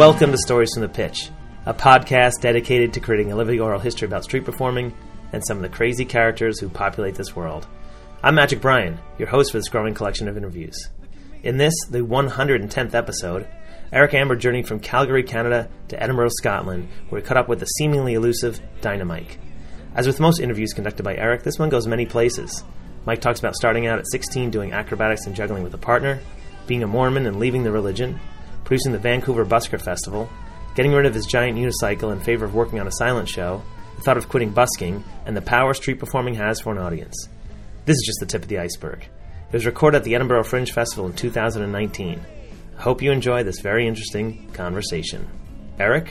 Welcome 0.00 0.32
to 0.32 0.38
Stories 0.38 0.70
from 0.72 0.80
the 0.80 0.88
Pitch, 0.88 1.28
a 1.66 1.74
podcast 1.74 2.40
dedicated 2.40 2.94
to 2.94 3.00
creating 3.00 3.32
a 3.32 3.36
living 3.36 3.60
oral 3.60 3.78
history 3.78 4.06
about 4.06 4.24
street 4.24 4.46
performing 4.46 4.94
and 5.34 5.44
some 5.46 5.58
of 5.58 5.62
the 5.62 5.68
crazy 5.68 6.06
characters 6.06 6.58
who 6.58 6.70
populate 6.70 7.16
this 7.16 7.36
world. 7.36 7.66
I'm 8.22 8.34
Magic 8.34 8.62
Brian, 8.62 8.98
your 9.18 9.28
host 9.28 9.52
for 9.52 9.58
this 9.58 9.68
growing 9.68 9.92
collection 9.92 10.26
of 10.26 10.38
interviews. 10.38 10.88
In 11.42 11.58
this, 11.58 11.74
the 11.90 11.98
110th 11.98 12.94
episode, 12.94 13.46
Eric 13.92 14.14
Amber 14.14 14.36
journeyed 14.36 14.66
from 14.66 14.80
Calgary, 14.80 15.22
Canada 15.22 15.68
to 15.88 16.02
Edinburgh, 16.02 16.30
Scotland, 16.30 16.88
where 17.10 17.20
he 17.20 17.26
caught 17.26 17.36
up 17.36 17.48
with 17.48 17.60
the 17.60 17.66
seemingly 17.66 18.14
elusive 18.14 18.58
Dynamike. 18.80 19.36
As 19.94 20.06
with 20.06 20.18
most 20.18 20.40
interviews 20.40 20.72
conducted 20.72 21.02
by 21.02 21.14
Eric, 21.14 21.42
this 21.42 21.58
one 21.58 21.68
goes 21.68 21.86
many 21.86 22.06
places. 22.06 22.64
Mike 23.04 23.20
talks 23.20 23.38
about 23.38 23.54
starting 23.54 23.86
out 23.86 23.98
at 23.98 24.10
16 24.10 24.48
doing 24.48 24.72
acrobatics 24.72 25.26
and 25.26 25.36
juggling 25.36 25.62
with 25.62 25.74
a 25.74 25.78
partner, 25.78 26.20
being 26.66 26.82
a 26.82 26.86
Mormon 26.86 27.26
and 27.26 27.38
leaving 27.38 27.64
the 27.64 27.70
religion, 27.70 28.18
producing 28.70 28.92
the 28.92 28.98
Vancouver 29.00 29.44
Busker 29.44 29.82
Festival, 29.82 30.30
getting 30.76 30.92
rid 30.92 31.04
of 31.04 31.12
his 31.12 31.26
giant 31.26 31.58
unicycle 31.58 32.12
in 32.12 32.20
favor 32.20 32.44
of 32.44 32.54
working 32.54 32.78
on 32.78 32.86
a 32.86 32.92
silent 32.92 33.28
show, 33.28 33.60
the 33.96 34.02
thought 34.02 34.16
of 34.16 34.28
quitting 34.28 34.50
busking, 34.50 35.02
and 35.26 35.36
the 35.36 35.42
power 35.42 35.74
street 35.74 35.98
performing 35.98 36.34
has 36.36 36.60
for 36.60 36.70
an 36.70 36.78
audience. 36.78 37.28
This 37.84 37.96
is 37.96 38.04
just 38.06 38.20
the 38.20 38.26
tip 38.26 38.42
of 38.42 38.48
the 38.48 38.60
iceberg. 38.60 39.02
It 39.48 39.52
was 39.54 39.66
recorded 39.66 39.96
at 39.98 40.04
the 40.04 40.14
Edinburgh 40.14 40.44
Fringe 40.44 40.70
Festival 40.70 41.06
in 41.06 41.14
2019. 41.14 42.20
I 42.78 42.80
hope 42.80 43.02
you 43.02 43.10
enjoy 43.10 43.42
this 43.42 43.58
very 43.58 43.88
interesting 43.88 44.48
conversation. 44.52 45.26
Eric? 45.80 46.06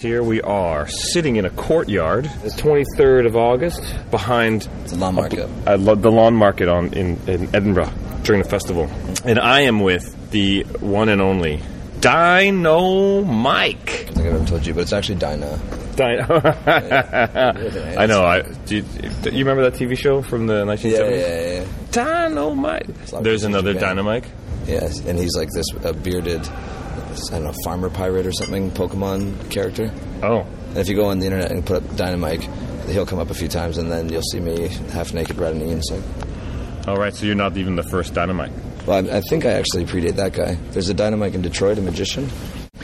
Here 0.00 0.22
we 0.22 0.40
are, 0.40 0.88
sitting 0.88 1.36
in 1.36 1.44
a 1.44 1.50
courtyard, 1.50 2.30
It's 2.42 2.56
23rd 2.56 3.26
of 3.26 3.36
August, 3.36 3.82
behind 4.10 4.62
the 4.86 4.96
lawn 4.96 5.14
market. 5.16 5.46
lo- 5.78 5.94
the 5.94 6.10
lawn 6.10 6.34
market 6.34 6.68
on 6.70 6.94
in, 6.94 7.18
in 7.28 7.54
Edinburgh 7.54 7.92
during 8.22 8.42
the 8.42 8.48
festival, 8.48 8.88
and 9.26 9.38
I 9.38 9.60
am 9.60 9.80
with 9.80 10.16
the 10.34 10.64
one 10.80 11.08
and 11.08 11.22
only 11.22 11.62
Dino 12.00 13.22
Mike. 13.22 14.10
I 14.16 14.22
haven't 14.22 14.46
told 14.48 14.66
you, 14.66 14.74
but 14.74 14.80
it's 14.80 14.92
actually 14.92 15.14
Dinah. 15.14 15.60
Dino. 15.94 16.24
I 17.96 18.06
know. 18.06 18.24
I 18.24 18.42
do 18.66 18.76
you, 18.76 18.82
do 18.82 19.30
you 19.30 19.44
remember 19.44 19.70
that 19.70 19.74
TV 19.74 19.96
show 19.96 20.22
from 20.22 20.48
the 20.48 20.64
1970s? 20.64 20.90
Yeah, 20.92 21.08
yeah, 21.08 21.62
yeah. 21.62 22.26
Dino 22.26 22.52
Mike. 22.54 22.86
There's 23.22 23.44
another 23.44 23.74
Japan. 23.74 23.98
Dynamike. 23.98 24.24
Yes, 24.66 24.98
and 25.06 25.16
he's 25.18 25.36
like 25.36 25.50
this 25.50 25.66
uh, 25.84 25.92
bearded, 25.92 26.44
I 26.48 27.14
don't 27.30 27.44
know, 27.44 27.54
farmer 27.64 27.88
pirate 27.88 28.26
or 28.26 28.32
something, 28.32 28.72
Pokemon 28.72 29.50
character. 29.52 29.92
Oh, 30.22 30.40
And 30.70 30.78
if 30.78 30.88
you 30.88 30.96
go 30.96 31.06
on 31.06 31.20
the 31.20 31.26
internet 31.26 31.52
and 31.52 31.64
put 31.64 31.76
up 31.76 31.82
Dynamike, 31.90 32.42
he'll 32.88 33.06
come 33.06 33.20
up 33.20 33.30
a 33.30 33.34
few 33.34 33.46
times, 33.48 33.78
and 33.78 33.92
then 33.92 34.08
you'll 34.08 34.22
see 34.32 34.40
me 34.40 34.66
half 34.90 35.14
naked 35.14 35.38
riding 35.38 35.62
a 35.62 35.66
unicycle. 35.66 36.88
all 36.88 36.96
right. 36.96 37.14
So 37.14 37.24
you're 37.24 37.34
not 37.36 37.56
even 37.56 37.76
the 37.76 37.84
first 37.84 38.14
Dynamike. 38.14 38.52
Well, 38.86 39.06
I, 39.10 39.16
I 39.16 39.20
think 39.22 39.46
I 39.46 39.52
actually 39.52 39.86
predate 39.86 40.16
that 40.16 40.32
guy. 40.34 40.54
There's 40.72 40.90
a 40.90 40.94
Dynamike 40.94 41.34
in 41.34 41.42
Detroit, 41.42 41.78
a 41.78 41.80
magician. 41.80 42.28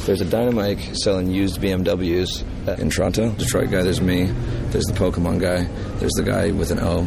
There's 0.06 0.22
a 0.22 0.24
Dynamike 0.24 0.96
selling 0.96 1.30
used 1.30 1.60
BMWs 1.60 2.78
in 2.78 2.88
Toronto. 2.88 3.32
Detroit 3.32 3.70
guy, 3.70 3.82
there's 3.82 4.00
me. 4.00 4.24
There's 4.70 4.86
the 4.86 4.94
Pokemon 4.94 5.40
guy. 5.40 5.64
There's 5.98 6.12
the 6.12 6.22
guy 6.22 6.52
with 6.52 6.70
an 6.70 6.78
O 6.80 7.04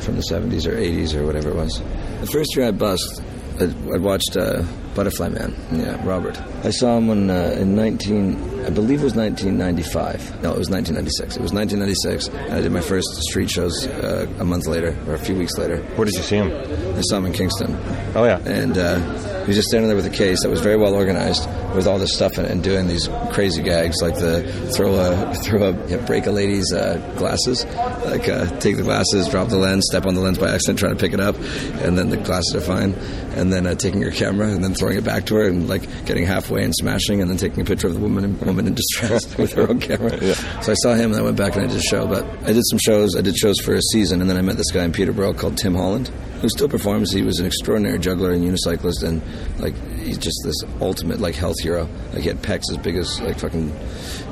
from 0.00 0.16
the 0.16 0.22
70s 0.22 0.66
or 0.66 0.76
80s 0.76 1.14
or 1.14 1.24
whatever 1.24 1.48
it 1.50 1.56
was. 1.56 1.80
The 2.20 2.26
first 2.26 2.54
year 2.54 2.66
I 2.66 2.70
bust, 2.72 3.22
I, 3.60 3.64
I 3.94 3.98
watched 3.98 4.36
uh, 4.36 4.62
Butterfly 4.94 5.30
Man. 5.30 5.54
Yeah, 5.72 6.06
Robert. 6.06 6.38
I 6.64 6.70
saw 6.70 6.98
him 6.98 7.08
when, 7.08 7.30
uh, 7.30 7.56
in 7.58 7.74
19, 7.74 8.51
I 8.64 8.70
believe 8.70 9.00
it 9.00 9.04
was 9.04 9.14
1995. 9.14 10.42
No, 10.42 10.52
it 10.52 10.58
was 10.58 10.70
1996. 10.70 11.36
It 11.36 11.42
was 11.42 11.52
1996, 11.52 12.28
and 12.28 12.54
I 12.54 12.60
did 12.60 12.72
my 12.72 12.80
first 12.80 13.08
street 13.28 13.50
shows 13.50 13.86
uh, 13.86 14.26
a 14.38 14.44
month 14.44 14.66
later, 14.66 14.96
or 15.06 15.14
a 15.14 15.18
few 15.18 15.34
weeks 15.36 15.56
later. 15.58 15.78
Where 15.96 16.04
did 16.04 16.14
you 16.14 16.22
see 16.22 16.36
him? 16.36 16.50
I 16.96 17.00
saw 17.02 17.16
him 17.18 17.26
in 17.26 17.32
Kingston 17.32 17.76
Oh 18.14 18.24
yeah. 18.24 18.38
and 18.46 18.78
uh, 18.78 18.98
he 19.42 19.48
was 19.48 19.56
just 19.56 19.68
standing 19.68 19.88
there 19.88 19.96
with 19.96 20.06
a 20.06 20.10
case 20.10 20.38
that 20.42 20.50
was 20.50 20.60
very 20.60 20.76
well 20.76 20.94
organized 20.94 21.48
with 21.74 21.86
all 21.86 21.98
this 21.98 22.14
stuff 22.14 22.38
and 22.38 22.62
doing 22.62 22.86
these 22.86 23.08
crazy 23.32 23.62
gags 23.62 23.96
like 24.00 24.14
the 24.16 24.42
throw 24.74 24.94
a 24.94 25.34
throw 25.44 25.70
a 25.70 25.88
yeah, 25.88 25.96
break 26.06 26.26
a 26.26 26.30
lady's 26.30 26.72
uh, 26.72 26.96
glasses 27.16 27.64
like 28.04 28.28
uh, 28.28 28.46
take 28.58 28.76
the 28.76 28.82
glasses 28.82 29.28
drop 29.28 29.48
the 29.48 29.56
lens 29.56 29.84
step 29.88 30.06
on 30.06 30.14
the 30.14 30.20
lens 30.20 30.38
by 30.38 30.50
accident 30.50 30.78
trying 30.78 30.94
to 30.94 31.00
pick 31.00 31.12
it 31.12 31.20
up 31.20 31.36
and 31.82 31.98
then 31.98 32.10
the 32.10 32.16
glasses 32.16 32.54
are 32.54 32.60
fine. 32.60 32.94
And 33.34 33.52
then 33.52 33.66
uh, 33.66 33.74
taking 33.74 34.02
her 34.02 34.10
camera 34.10 34.48
and 34.48 34.62
then 34.62 34.74
throwing 34.74 34.98
it 34.98 35.04
back 35.04 35.26
to 35.26 35.36
her 35.36 35.48
and 35.48 35.68
like 35.68 35.82
getting 36.04 36.26
halfway 36.26 36.64
and 36.64 36.74
smashing 36.74 37.20
and 37.20 37.30
then 37.30 37.38
taking 37.38 37.62
a 37.62 37.64
picture 37.64 37.86
of 37.86 37.94
the 37.94 38.00
woman 38.00 38.38
woman 38.40 38.66
in 38.66 38.74
distress 38.74 39.36
with 39.38 39.52
her 39.54 39.68
own 39.68 39.80
camera. 39.80 40.12
So 40.62 40.72
I 40.72 40.74
saw 40.74 40.94
him 40.94 41.12
and 41.12 41.20
I 41.20 41.22
went 41.22 41.36
back 41.36 41.56
and 41.56 41.64
I 41.64 41.68
did 41.68 41.76
a 41.76 41.82
show 41.82 42.06
but 42.06 42.24
I 42.44 42.52
did 42.52 42.62
some 42.68 42.78
shows. 42.78 43.16
I 43.16 43.22
did 43.22 43.36
shows 43.36 43.58
for 43.60 43.74
a 43.74 43.80
season 43.80 44.20
and 44.20 44.28
then 44.28 44.36
I 44.36 44.42
met 44.42 44.56
this 44.56 44.70
guy 44.70 44.84
in 44.84 44.92
Peterborough 44.92 45.32
called 45.34 45.56
Tim 45.56 45.74
Holland 45.74 46.10
who 46.42 46.48
still 46.48 46.68
performs. 46.68 47.12
He 47.12 47.22
was 47.22 47.38
an 47.38 47.46
extraordinary 47.46 47.98
juggler 47.98 48.32
and 48.32 48.44
unicyclist, 48.44 49.04
and 49.04 49.22
like 49.60 49.74
he's 50.00 50.18
just 50.18 50.38
this 50.44 50.56
ultimate 50.80 51.20
like 51.20 51.36
health 51.36 51.58
hero. 51.62 51.88
Like 52.12 52.22
he 52.22 52.28
had 52.28 52.42
pecs 52.42 52.70
as 52.70 52.76
big 52.76 52.96
as 52.96 53.20
like 53.20 53.38
fucking 53.38 53.70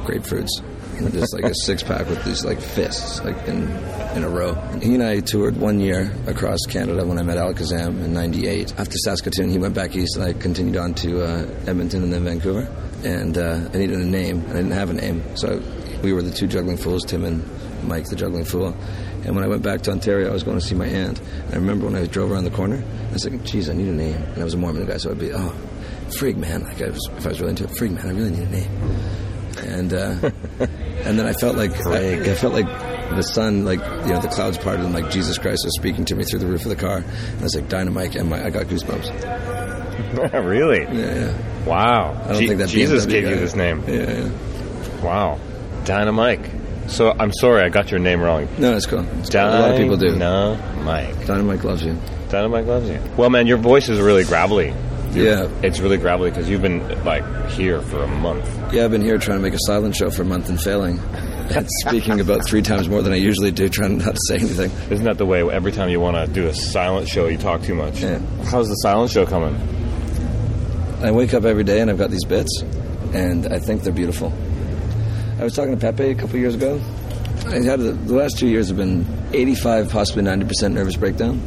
grapefruits, 0.04 0.50
and 0.98 1.10
just 1.12 1.32
like 1.32 1.44
a 1.44 1.54
six 1.54 1.82
pack 1.82 2.08
with 2.08 2.22
these 2.24 2.44
like 2.44 2.60
fists 2.60 3.22
like 3.24 3.36
in 3.48 3.62
in 4.16 4.24
a 4.24 4.28
row. 4.28 4.54
He 4.82 4.94
and 4.94 5.02
I 5.02 5.20
toured 5.20 5.56
one 5.56 5.78
year 5.78 6.12
across 6.26 6.58
Canada 6.68 7.06
when 7.06 7.18
I 7.18 7.22
met 7.22 7.38
Alakazam 7.38 8.04
in 8.04 8.12
'98. 8.12 8.74
After 8.78 8.98
Saskatoon, 8.98 9.48
he 9.48 9.58
went 9.58 9.74
back 9.74 9.94
east, 9.94 10.16
and 10.16 10.24
I 10.24 10.32
continued 10.32 10.76
on 10.76 10.94
to 10.94 11.22
uh, 11.22 11.46
Edmonton 11.66 12.02
and 12.02 12.12
then 12.12 12.24
Vancouver. 12.24 12.68
And 13.04 13.38
uh, 13.38 13.70
I 13.72 13.78
needed 13.78 13.98
a 13.98 14.04
name, 14.04 14.40
and 14.40 14.50
I 14.50 14.56
didn't 14.56 14.72
have 14.72 14.90
a 14.90 14.94
name, 14.94 15.22
so 15.34 15.62
we 16.02 16.12
were 16.12 16.20
the 16.20 16.30
two 16.30 16.46
juggling 16.46 16.76
fools, 16.76 17.02
Tim 17.04 17.24
and 17.24 17.42
Mike, 17.84 18.06
the 18.06 18.16
juggling 18.16 18.44
fool. 18.44 18.76
And 19.24 19.34
when 19.34 19.44
I 19.44 19.48
went 19.48 19.62
back 19.62 19.82
to 19.82 19.90
Ontario, 19.90 20.30
I 20.30 20.32
was 20.32 20.42
going 20.42 20.58
to 20.58 20.64
see 20.64 20.74
my 20.74 20.86
aunt. 20.86 21.20
And 21.20 21.52
I 21.52 21.56
remember 21.56 21.86
when 21.86 21.94
I 21.96 22.06
drove 22.06 22.30
around 22.32 22.44
the 22.44 22.50
corner, 22.50 22.82
I 23.08 23.12
was 23.12 23.24
like, 23.28 23.42
geez, 23.44 23.68
I 23.68 23.74
need 23.74 23.88
a 23.88 23.92
name. 23.92 24.14
And 24.16 24.38
I 24.38 24.44
was 24.44 24.54
a 24.54 24.56
Mormon 24.56 24.86
guy, 24.86 24.96
so 24.96 25.10
I'd 25.10 25.18
be, 25.18 25.32
oh, 25.32 25.54
Frig, 26.08 26.36
man. 26.36 26.64
Like, 26.64 26.80
I 26.82 26.90
was, 26.90 27.08
if 27.16 27.26
I 27.26 27.28
was 27.30 27.40
really 27.40 27.50
into 27.50 27.64
it, 27.64 27.70
Frig, 27.70 27.90
man, 27.92 28.06
I 28.06 28.12
really 28.12 28.30
need 28.30 28.48
a 28.48 28.50
name. 28.50 28.70
And, 29.58 29.92
uh, 29.92 30.30
and 31.04 31.18
then 31.18 31.26
I 31.26 31.32
felt 31.34 31.56
like, 31.56 31.72
I, 31.86 32.30
I 32.30 32.34
felt 32.34 32.54
like 32.54 32.66
the 33.10 33.22
sun, 33.22 33.64
like, 33.64 33.80
you 33.80 34.12
know, 34.12 34.20
the 34.20 34.28
clouds 34.28 34.56
parted 34.56 34.84
and 34.84 34.94
like 34.94 35.10
Jesus 35.10 35.36
Christ 35.38 35.62
was 35.64 35.74
speaking 35.76 36.04
to 36.06 36.14
me 36.14 36.24
through 36.24 36.38
the 36.38 36.46
roof 36.46 36.62
of 36.62 36.68
the 36.70 36.76
car. 36.76 36.98
And 36.98 37.40
I 37.40 37.42
was 37.42 37.54
like, 37.54 37.68
Dynamike, 37.68 38.14
and 38.18 38.30
my, 38.30 38.44
I 38.44 38.50
got 38.50 38.66
goosebumps. 38.66 40.32
really? 40.46 40.82
Yeah, 40.82 41.14
yeah. 41.32 41.64
Wow. 41.66 42.12
I 42.24 42.28
don't 42.28 42.40
Je- 42.40 42.46
think 42.46 42.58
that 42.60 42.68
Jesus 42.68 43.06
BMW 43.06 43.10
gave 43.10 43.24
guy- 43.24 43.30
you 43.30 43.36
this 43.36 43.54
name. 43.56 43.84
Yeah, 43.86 44.10
yeah. 44.10 45.02
Wow. 45.02 45.38
Dynamike. 45.84 46.59
So 46.90 47.14
I'm 47.18 47.32
sorry 47.32 47.62
I 47.62 47.68
got 47.68 47.90
your 47.90 48.00
name 48.00 48.20
wrong. 48.20 48.48
No, 48.58 48.76
it's 48.76 48.86
cool. 48.86 49.06
It's 49.20 49.30
cool. 49.30 49.40
A 49.40 49.60
lot 49.60 49.70
of 49.70 49.78
people 49.78 49.96
do. 49.96 50.16
Dynamike. 50.16 51.14
Dynamike 51.24 51.62
loves 51.62 51.84
you. 51.84 51.94
Dynamike 52.28 52.66
loves 52.66 52.88
you. 52.88 53.00
Well, 53.16 53.30
man, 53.30 53.46
your 53.46 53.58
voice 53.58 53.88
is 53.88 54.00
really 54.00 54.24
gravelly. 54.24 54.74
Yeah. 55.12 55.48
It's 55.62 55.80
really 55.80 55.96
gravelly 55.98 56.30
because 56.30 56.48
you've 56.48 56.62
been 56.62 57.04
like 57.04 57.24
here 57.50 57.80
for 57.80 58.02
a 58.02 58.06
month. 58.08 58.44
Yeah, 58.72 58.84
I've 58.84 58.90
been 58.90 59.02
here 59.02 59.18
trying 59.18 59.38
to 59.38 59.42
make 59.42 59.54
a 59.54 59.58
silent 59.60 59.96
show 59.96 60.10
for 60.10 60.22
a 60.22 60.24
month 60.24 60.48
and 60.48 60.60
failing. 60.60 60.98
And 61.50 61.66
speaking 61.84 62.20
about 62.20 62.46
three 62.46 62.62
times 62.62 62.88
more 62.88 63.02
than 63.02 63.12
I 63.12 63.16
usually 63.16 63.50
do, 63.50 63.68
trying 63.68 63.98
not 63.98 64.14
to 64.14 64.20
say 64.28 64.36
anything. 64.36 64.70
Isn't 64.88 65.04
that 65.04 65.18
the 65.18 65.26
way? 65.26 65.42
Every 65.50 65.72
time 65.72 65.88
you 65.88 65.98
want 65.98 66.16
to 66.16 66.32
do 66.32 66.46
a 66.46 66.54
silent 66.54 67.08
show, 67.08 67.26
you 67.26 67.38
talk 67.38 67.62
too 67.62 67.74
much. 67.74 68.00
Yeah. 68.02 68.20
How's 68.44 68.68
the 68.68 68.76
silent 68.76 69.10
show 69.10 69.26
coming? 69.26 69.56
I 71.02 71.10
wake 71.10 71.34
up 71.34 71.44
every 71.44 71.64
day 71.64 71.80
and 71.80 71.90
I've 71.90 71.98
got 71.98 72.10
these 72.10 72.24
bits, 72.24 72.62
and 73.14 73.52
I 73.52 73.58
think 73.58 73.82
they're 73.82 73.92
beautiful. 73.92 74.32
I 75.40 75.44
was 75.44 75.54
talking 75.54 75.72
to 75.72 75.80
Pepe 75.80 76.10
a 76.10 76.14
couple 76.14 76.36
years 76.38 76.54
ago. 76.54 76.78
I 77.46 77.62
had 77.64 77.80
the, 77.80 77.92
the 77.92 78.14
last 78.14 78.38
two 78.38 78.46
years 78.46 78.68
have 78.68 78.76
been 78.76 79.06
85, 79.32 79.88
possibly 79.88 80.22
90% 80.22 80.74
nervous 80.74 80.96
breakdown. 80.96 81.40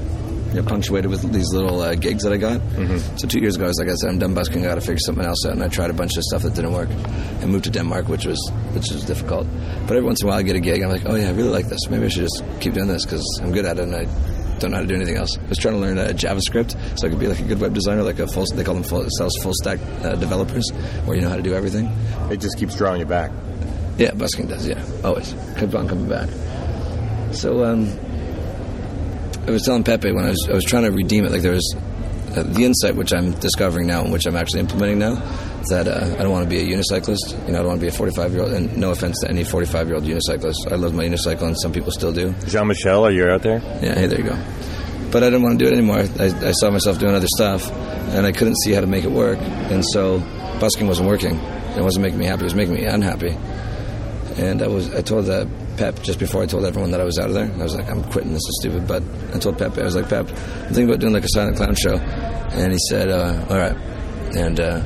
You 0.50 0.62
know, 0.62 0.68
punctuated 0.68 1.12
with 1.12 1.32
these 1.32 1.54
little 1.54 1.80
uh, 1.80 1.94
gigs 1.94 2.24
that 2.24 2.34
I 2.34 2.38
got. 2.38 2.60
Mm-hmm. 2.60 3.18
So 3.18 3.28
two 3.28 3.40
years 3.40 3.56
ago, 3.56 3.66
I 3.66 3.68
was 3.68 3.78
like, 3.78 3.90
I 3.90 3.94
said, 3.94 4.10
I'm 4.10 4.18
done 4.18 4.34
busking. 4.34 4.66
I 4.66 4.70
got 4.70 4.76
to 4.76 4.82
figure 4.82 4.98
something 4.98 5.24
else 5.24 5.46
out. 5.46 5.54
And 5.54 5.64
I 5.64 5.68
tried 5.68 5.92
a 5.92 5.94
bunch 5.94 6.18
of 6.18 6.24
stuff 6.24 6.42
that 6.42 6.56
didn't 6.56 6.74
work. 6.74 6.90
I 6.90 7.46
moved 7.46 7.66
to 7.66 7.70
Denmark, 7.70 8.08
which 8.08 8.26
was 8.26 8.40
which 8.74 8.90
was 8.92 9.06
difficult. 9.06 9.48
But 9.88 9.98
every 9.98 10.04
once 10.04 10.22
in 10.22 10.28
a 10.28 10.30
while, 10.30 10.40
I 10.40 10.44
get 10.44 10.56
a 10.56 10.60
gig. 10.60 10.82
I'm 10.82 10.90
like, 10.90 11.04
oh 11.06 11.16
yeah, 11.16 11.30
I 11.30 11.32
really 11.32 11.50
like 11.50 11.68
this. 11.68 11.80
Maybe 11.90 12.06
I 12.06 12.08
should 12.10 12.28
just 12.28 12.44
keep 12.62 12.74
doing 12.74 12.88
this 12.88 13.06
because 13.06 13.24
I'm 13.44 13.52
good 13.52 13.66
at 13.66 13.78
it 13.78 13.84
and 13.84 13.96
I 13.96 14.06
don't 14.60 14.72
know 14.72 14.78
how 14.78 14.82
to 14.82 14.88
do 14.88 14.96
anything 14.96 15.18
else. 15.18 15.38
I 15.38 15.50
was 15.50 15.58
trying 15.58 15.76
to 15.76 15.80
learn 15.80 15.98
uh, 15.98 16.14
JavaScript 16.14 17.00
so 17.00 17.08
I 17.08 17.10
could 17.10 17.20
be 17.20 17.28
like 17.28 17.40
a 17.40 17.44
good 17.44 17.60
web 17.60 17.74
designer, 17.74 18.04
like 18.04 18.20
a 18.20 18.28
full. 18.28 18.46
They 18.46 18.64
call 18.64 18.76
them 18.76 18.84
full, 18.84 19.08
full 19.42 19.54
stack 19.62 19.80
uh, 20.04 20.16
developers, 20.16 20.68
where 21.06 21.16
you 21.16 21.22
know 21.22 21.30
how 21.30 21.38
to 21.38 21.42
do 21.44 21.54
everything. 21.54 21.86
It 22.32 22.38
just 22.38 22.58
keeps 22.58 22.76
drawing 22.76 23.00
you 23.00 23.06
back. 23.06 23.32
Yeah, 23.98 24.12
busking 24.14 24.48
does. 24.48 24.68
Yeah, 24.68 24.84
always 25.04 25.34
kept 25.58 25.74
on 25.76 25.88
coming 25.88 26.10
back. 26.10 26.30
So 27.34 27.64
um, 27.64 27.88
I 29.48 29.52
was 29.52 29.64
telling 29.64 29.84
Pepe 29.84 30.12
when 30.12 30.26
I 30.26 30.30
was 30.30 30.48
I 30.50 30.54
was 30.54 30.64
trying 30.66 30.84
to 30.84 30.92
redeem 30.92 31.26
it. 31.26 31.32
Like 31.32 31.42
there 31.42 31.52
was 31.52 31.76
uh, 32.36 32.44
the 32.44 32.64
insight 32.66 32.96
which 32.96 33.14
I'm 33.14 33.32
discovering 33.34 33.88
now 33.88 34.02
and 34.02 34.12
which 34.12 34.26
I'm 34.26 34.36
actually 34.36 34.62
implementing 34.62 35.00
now. 35.00 35.16
That 35.70 35.88
uh, 35.88 36.16
I 36.18 36.24
don't 36.24 36.32
want 36.32 36.44
to 36.44 36.50
be 36.50 36.60
a 36.60 36.66
unicyclist. 36.78 37.46
You 37.46 37.54
know, 37.54 37.60
I 37.60 37.62
don't 37.62 37.68
want 37.68 37.80
to 37.80 37.86
be 37.86 37.88
a 37.88 37.92
45 37.92 38.34
year 38.34 38.44
old. 38.44 38.52
And 38.52 38.76
no 38.78 38.92
offense 38.92 39.20
to 39.22 39.30
any 39.30 39.44
45 39.44 39.88
year 39.88 39.96
old 39.96 40.06
unicyclist. 40.06 40.72
I 40.72 40.76
love 40.76 40.94
my 40.94 41.06
unicycle, 41.06 41.44
and 41.44 41.60
some 41.60 41.72
people 41.72 41.92
still 41.92 42.12
do. 42.12 42.34
Jean 42.48 42.68
Michel, 42.68 43.06
are 43.06 43.12
you 43.12 43.26
out 43.28 43.44
there? 43.44 43.60
Yeah, 43.82 43.96
hey, 43.96 44.08
there 44.08 44.20
you 44.20 44.26
go. 44.30 44.38
But 45.12 45.24
I 45.24 45.28
didn't 45.28 45.44
want 45.44 45.60
to 45.60 45.66
do 45.66 45.72
it 45.72 45.78
anymore. 45.78 46.00
I, 46.20 46.48
I 46.48 46.52
saw 46.52 46.72
myself 46.72 47.00
doing 47.00 47.14
other 47.14 47.28
stuff, 47.38 47.72
and 47.72 48.26
I 48.26 48.32
couldn't 48.32 48.56
see 48.64 48.72
how 48.72 48.82
to 48.82 48.88
make 48.88 49.04
it 49.04 49.12
work. 49.12 49.38
And 49.40 49.86
so, 49.86 50.20
busking 50.60 50.88
wasn't 50.88 51.08
working. 51.08 51.36
It 51.38 51.82
wasn't 51.82 52.04
making 52.04 52.20
me 52.20 52.26
happy. 52.26 52.42
It 52.42 52.46
was 52.46 52.56
making 52.56 52.74
me 52.74 52.86
unhappy. 52.86 53.38
And 54.38 54.62
I 54.62 54.68
was, 54.68 54.94
I 54.94 55.02
told 55.02 55.30
uh, 55.30 55.46
Pep 55.78 56.02
just 56.02 56.20
before 56.20 56.42
I 56.42 56.46
told 56.46 56.66
everyone 56.66 56.92
that 56.92 57.02
I 57.02 57.04
was 57.04 57.20
out 57.20 57.30
of 57.30 57.36
there. 57.36 57.52
I 57.52 57.64
was 57.64 57.76
like, 57.76 57.90
I'm 57.90 58.04
quitting. 58.06 58.34
This 58.34 58.42
is 58.42 58.58
stupid. 58.62 58.88
But 58.88 59.04
I 59.34 59.40
told 59.40 59.58
Pep, 59.58 59.78
I 59.78 59.84
was 59.84 59.96
like, 59.96 60.10
Pep, 60.10 60.28
I'm 60.30 60.36
thinking 60.74 60.86
about 60.86 61.00
doing 61.00 61.14
like 61.14 61.24
a 61.24 61.30
silent 61.30 61.58
clown 61.58 61.76
show. 61.76 61.98
And 61.98 62.72
he 62.72 62.80
said, 62.90 63.10
uh, 63.10 63.46
all 63.50 63.58
right. 63.58 63.76
And 64.36 64.60
uh, 64.60 64.82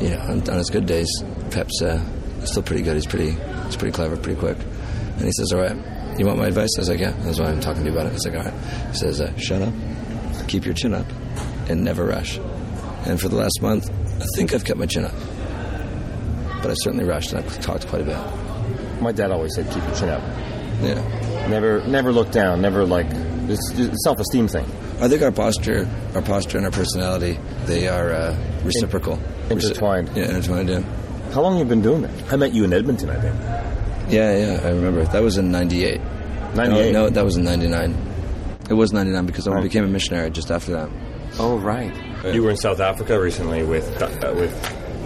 you 0.00 0.10
know, 0.10 0.20
on, 0.20 0.48
on 0.48 0.58
his 0.58 0.70
good 0.70 0.86
days, 0.86 1.08
Pep's 1.50 1.82
uh, 1.82 2.00
still 2.44 2.62
pretty 2.62 2.82
good. 2.82 2.94
He's 2.94 3.06
pretty, 3.06 3.32
he's 3.66 3.76
pretty 3.76 3.92
clever, 3.92 4.16
pretty 4.16 4.38
quick. 4.38 4.56
And 4.56 5.22
he 5.22 5.32
says, 5.32 5.52
"All 5.52 5.60
right, 5.60 5.76
you 6.18 6.24
want 6.24 6.38
my 6.38 6.46
advice?" 6.46 6.70
I 6.78 6.80
was 6.80 6.88
like, 6.88 7.00
"Yeah." 7.00 7.10
That's 7.10 7.38
why 7.38 7.46
I'm 7.46 7.60
talking 7.60 7.84
to 7.84 7.90
you 7.90 7.94
about 7.94 8.06
it. 8.06 8.12
He's 8.12 8.24
like, 8.24 8.36
"All 8.36 8.44
right." 8.44 8.88
He 8.90 8.96
says, 8.96 9.20
uh, 9.20 9.36
"Shut 9.36 9.60
up, 9.60 9.74
keep 10.48 10.64
your 10.64 10.72
chin 10.74 10.94
up, 10.94 11.06
and 11.68 11.84
never 11.84 12.06
rush." 12.06 12.38
And 13.06 13.20
for 13.20 13.28
the 13.28 13.36
last 13.36 13.60
month, 13.60 13.90
I 13.90 14.24
think 14.36 14.54
I've 14.54 14.64
kept 14.64 14.78
my 14.78 14.86
chin 14.86 15.04
up, 15.04 15.14
but 16.62 16.70
I 16.70 16.74
certainly 16.74 17.04
rushed 17.04 17.32
and 17.32 17.44
I've 17.44 17.60
talked 17.60 17.86
quite 17.88 18.02
a 18.02 18.04
bit. 18.04 18.49
My 19.00 19.12
dad 19.12 19.30
always 19.30 19.54
said, 19.54 19.70
"Keep 19.70 19.84
your 19.84 19.94
chin 19.94 20.08
up. 20.10 20.22
Yeah. 20.82 21.46
Never, 21.48 21.82
never 21.86 22.12
look 22.12 22.30
down. 22.30 22.60
Never 22.62 22.84
like 22.84 23.06
it's 23.48 23.70
a 23.78 23.94
self-esteem 24.04 24.48
thing." 24.48 24.66
I 25.00 25.08
think 25.08 25.22
our 25.22 25.32
posture, 25.32 25.88
our 26.14 26.22
posture 26.22 26.58
and 26.58 26.66
our 26.66 26.72
personality, 26.72 27.38
they 27.64 27.88
are 27.88 28.10
uh, 28.12 28.36
reciprocal, 28.64 29.18
Intertwined. 29.48 30.10
Yeah, 30.14 30.24
intertwined. 30.28 30.68
Yeah. 30.68 30.82
How 31.32 31.40
long 31.42 31.56
have 31.58 31.66
you 31.66 31.68
been 31.70 31.80
doing 31.82 32.02
that? 32.02 32.32
I 32.32 32.36
met 32.36 32.52
you 32.52 32.64
in 32.64 32.72
Edmonton, 32.72 33.08
I 33.08 33.18
think. 33.20 33.34
Yeah, 34.12 34.36
yeah, 34.36 34.60
I 34.62 34.70
remember. 34.70 35.04
That 35.04 35.22
was 35.22 35.38
in 35.38 35.50
98. 35.50 36.00
98? 36.54 36.92
No, 36.92 37.04
no, 37.04 37.10
that 37.10 37.24
was 37.24 37.36
in 37.36 37.44
99. 37.44 37.96
It 38.68 38.74
was 38.74 38.92
99 38.92 39.24
because 39.26 39.46
I 39.48 39.52
Right. 39.52 39.62
became 39.62 39.84
a 39.84 39.88
missionary 39.88 40.30
just 40.30 40.50
after 40.50 40.72
that. 40.72 40.88
Oh, 41.38 41.56
right. 41.58 41.94
You 42.34 42.42
were 42.42 42.50
in 42.50 42.56
South 42.56 42.80
Africa 42.80 43.18
recently 43.20 43.62
with 43.62 43.88
uh, 44.02 44.32
with 44.34 44.52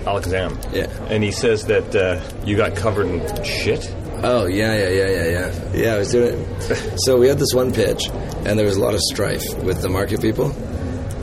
Alakazam. 0.04 0.72
Yeah. 0.72 0.86
And 1.08 1.22
he 1.22 1.30
says 1.30 1.64
that 1.66 1.94
uh, 1.94 2.20
you 2.44 2.56
got 2.56 2.76
covered 2.76 3.06
in 3.06 3.44
shit. 3.44 3.92
Oh, 4.22 4.46
yeah, 4.46 4.74
yeah, 4.76 4.88
yeah, 4.88 5.08
yeah, 5.08 5.26
yeah. 5.26 5.72
Yeah, 5.74 5.94
I 5.94 5.98
was 5.98 6.12
doing 6.12 6.40
it. 6.40 6.98
So 7.04 7.18
we 7.18 7.28
had 7.28 7.38
this 7.38 7.52
one 7.52 7.72
pitch, 7.72 8.08
and 8.08 8.58
there 8.58 8.64
was 8.64 8.76
a 8.76 8.80
lot 8.80 8.94
of 8.94 9.00
strife 9.00 9.44
with 9.62 9.82
the 9.82 9.88
market 9.88 10.22
people. 10.22 10.52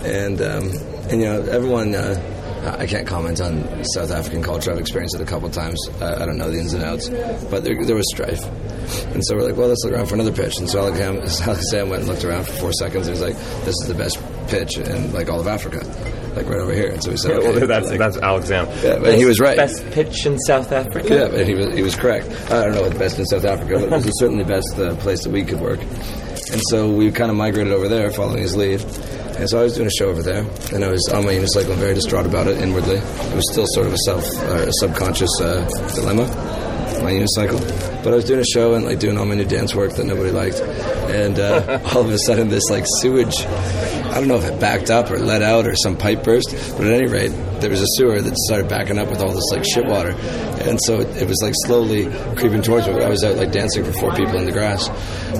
And, 0.03 0.39
um, 0.41 0.69
and 1.09 1.21
you 1.21 1.25
know, 1.27 1.41
everyone, 1.41 1.95
uh, 1.95 2.75
I 2.77 2.85
can't 2.85 3.07
comment 3.07 3.41
on 3.41 3.83
South 3.85 4.11
African 4.11 4.43
culture. 4.43 4.71
I've 4.71 4.77
experienced 4.77 5.15
it 5.15 5.21
a 5.21 5.25
couple 5.25 5.49
times. 5.49 5.79
I, 5.99 6.21
I 6.21 6.25
don't 6.25 6.37
know 6.37 6.51
the 6.51 6.59
ins 6.59 6.73
and 6.73 6.83
outs. 6.83 7.09
But 7.49 7.63
there, 7.63 7.83
there 7.83 7.95
was 7.95 8.07
strife. 8.11 8.43
And 9.13 9.25
so 9.25 9.35
we're 9.35 9.47
like, 9.47 9.57
well, 9.57 9.69
let's 9.69 9.83
look 9.83 9.93
around 9.93 10.07
for 10.07 10.15
another 10.15 10.31
pitch. 10.31 10.57
And 10.59 10.69
so 10.69 10.83
Alakazam, 10.83 11.47
Alex 11.47 11.71
Sam 11.71 11.89
went 11.89 12.01
and 12.01 12.11
looked 12.11 12.23
around 12.23 12.45
for 12.45 12.53
four 12.53 12.73
seconds. 12.73 13.07
And 13.07 13.15
he's 13.15 13.25
like, 13.25 13.37
this 13.63 13.75
is 13.81 13.87
the 13.87 13.95
best 13.95 14.19
pitch 14.47 14.77
in 14.77 15.11
like 15.13 15.29
all 15.29 15.39
of 15.39 15.47
Africa, 15.47 15.79
like 16.35 16.47
right 16.47 16.59
over 16.59 16.73
here. 16.73 16.89
And 16.91 17.03
so 17.03 17.11
we 17.11 17.17
said, 17.17 17.31
okay. 17.31 17.51
well, 17.59 17.67
that's 17.67 17.89
like- 17.89 17.99
that's 17.99 18.17
Alakazam. 18.17 18.83
yeah, 18.83 18.99
but 18.99 19.17
he 19.17 19.25
was 19.25 19.39
right. 19.39 19.57
Best 19.57 19.85
pitch 19.91 20.25
in 20.25 20.37
South 20.39 20.71
Africa. 20.71 21.07
Yeah, 21.09 21.39
and 21.39 21.47
he 21.47 21.55
was 21.55 21.73
he 21.75 21.81
was 21.81 21.95
correct. 21.95 22.27
I 22.51 22.63
don't 22.65 22.73
know 22.75 22.81
what 22.83 22.93
the 22.93 22.99
best 22.99 23.19
in 23.19 23.25
South 23.25 23.45
Africa, 23.45 23.73
but 23.89 23.99
it 24.01 24.05
was 24.05 24.19
certainly 24.19 24.43
the 24.43 24.49
best 24.49 24.79
uh, 24.79 24.95
place 25.01 25.23
that 25.23 25.31
we 25.31 25.43
could 25.43 25.59
work. 25.59 25.79
And 25.81 26.61
so 26.69 26.89
we 26.91 27.11
kind 27.11 27.31
of 27.31 27.37
migrated 27.37 27.71
over 27.73 27.87
there, 27.87 28.11
following 28.11 28.41
his 28.41 28.55
lead. 28.55 28.81
And 29.37 29.49
so 29.49 29.59
I 29.59 29.63
was 29.63 29.73
doing 29.75 29.87
a 29.87 29.91
show 29.97 30.09
over 30.09 30.21
there, 30.21 30.45
and 30.73 30.83
I 30.83 30.89
was 30.89 31.07
on 31.13 31.25
my 31.25 31.33
unicycle 31.33 31.71
and 31.71 31.79
very 31.79 31.93
distraught 31.95 32.25
about 32.25 32.47
it 32.47 32.57
inwardly. 32.57 32.97
It 32.97 33.35
was 33.35 33.49
still 33.51 33.65
sort 33.69 33.87
of 33.87 33.93
a 33.93 33.97
self, 34.05 34.23
uh, 34.43 34.67
a 34.67 34.71
subconscious 34.73 35.29
uh, 35.41 35.65
dilemma, 35.95 36.25
my 37.01 37.11
unicycle. 37.11 37.59
But 38.03 38.13
I 38.13 38.17
was 38.17 38.25
doing 38.25 38.41
a 38.41 38.45
show 38.45 38.73
and 38.75 38.85
like 38.85 38.99
doing 38.99 39.17
all 39.17 39.25
my 39.25 39.33
new 39.35 39.45
dance 39.45 39.73
work 39.73 39.93
that 39.95 40.05
nobody 40.05 40.29
liked, 40.31 40.59
and 41.11 41.39
uh, 41.39 41.79
all 41.93 42.01
of 42.01 42.09
a 42.09 42.17
sudden 42.17 42.49
this 42.49 42.69
like 42.69 42.85
sewage. 43.01 43.35
I 43.41 44.15
don't 44.15 44.27
know 44.27 44.37
if 44.37 44.45
it 44.45 44.59
backed 44.59 44.89
up 44.89 45.09
or 45.09 45.19
let 45.19 45.41
out 45.41 45.67
or 45.67 45.75
some 45.75 45.97
pipe 45.97 46.23
burst, 46.23 46.51
but 46.77 46.87
at 46.87 46.93
any 46.93 47.07
rate, 47.07 47.31
there 47.61 47.69
was 47.69 47.81
a 47.81 47.87
sewer 47.95 48.21
that 48.21 48.35
started 48.37 48.67
backing 48.67 48.97
up 48.97 49.09
with 49.09 49.21
all 49.21 49.31
this 49.31 49.49
like 49.51 49.63
shit 49.63 49.85
water, 49.85 50.11
and 50.61 50.79
so 50.83 50.99
it, 50.99 51.07
it 51.21 51.27
was 51.27 51.39
like 51.41 51.53
slowly 51.65 52.05
creeping 52.35 52.61
towards 52.61 52.87
me. 52.87 52.93
I 53.01 53.09
was 53.09 53.23
out 53.23 53.35
like 53.35 53.51
dancing 53.51 53.83
for 53.83 53.93
four 53.93 54.11
people 54.11 54.37
in 54.37 54.45
the 54.45 54.51
grass, 54.51 54.89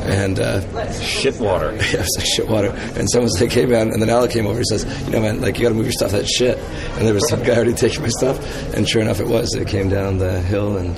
and 0.05 0.39
uh, 0.39 0.61
Shit 1.01 1.39
water. 1.39 1.71
yeah, 1.75 1.81
it 1.81 1.99
was 1.99 2.15
like 2.17 2.25
shit 2.25 2.47
water. 2.47 2.69
And 2.95 3.09
someone 3.09 3.29
said, 3.29 3.49
came 3.49 3.73
out, 3.73 3.87
and 3.87 4.01
then 4.01 4.09
Alec 4.09 4.31
came 4.31 4.45
over 4.45 4.57
and 4.57 4.65
says, 4.67 4.85
you 5.05 5.11
know, 5.11 5.21
man, 5.21 5.41
like 5.41 5.57
you 5.57 5.63
got 5.63 5.69
to 5.69 5.75
move 5.75 5.85
your 5.85 5.93
stuff. 5.93 6.11
that 6.11 6.27
shit. 6.27 6.57
And 6.57 7.07
there 7.07 7.13
was 7.13 7.27
some 7.29 7.43
guy 7.43 7.55
already 7.55 7.73
taking 7.73 8.01
my 8.01 8.09
stuff, 8.09 8.39
and 8.75 8.87
sure 8.87 9.01
enough, 9.01 9.19
it 9.19 9.27
was. 9.27 9.53
It 9.55 9.67
came 9.67 9.89
down 9.89 10.17
the 10.17 10.41
hill 10.41 10.77
and 10.77 10.95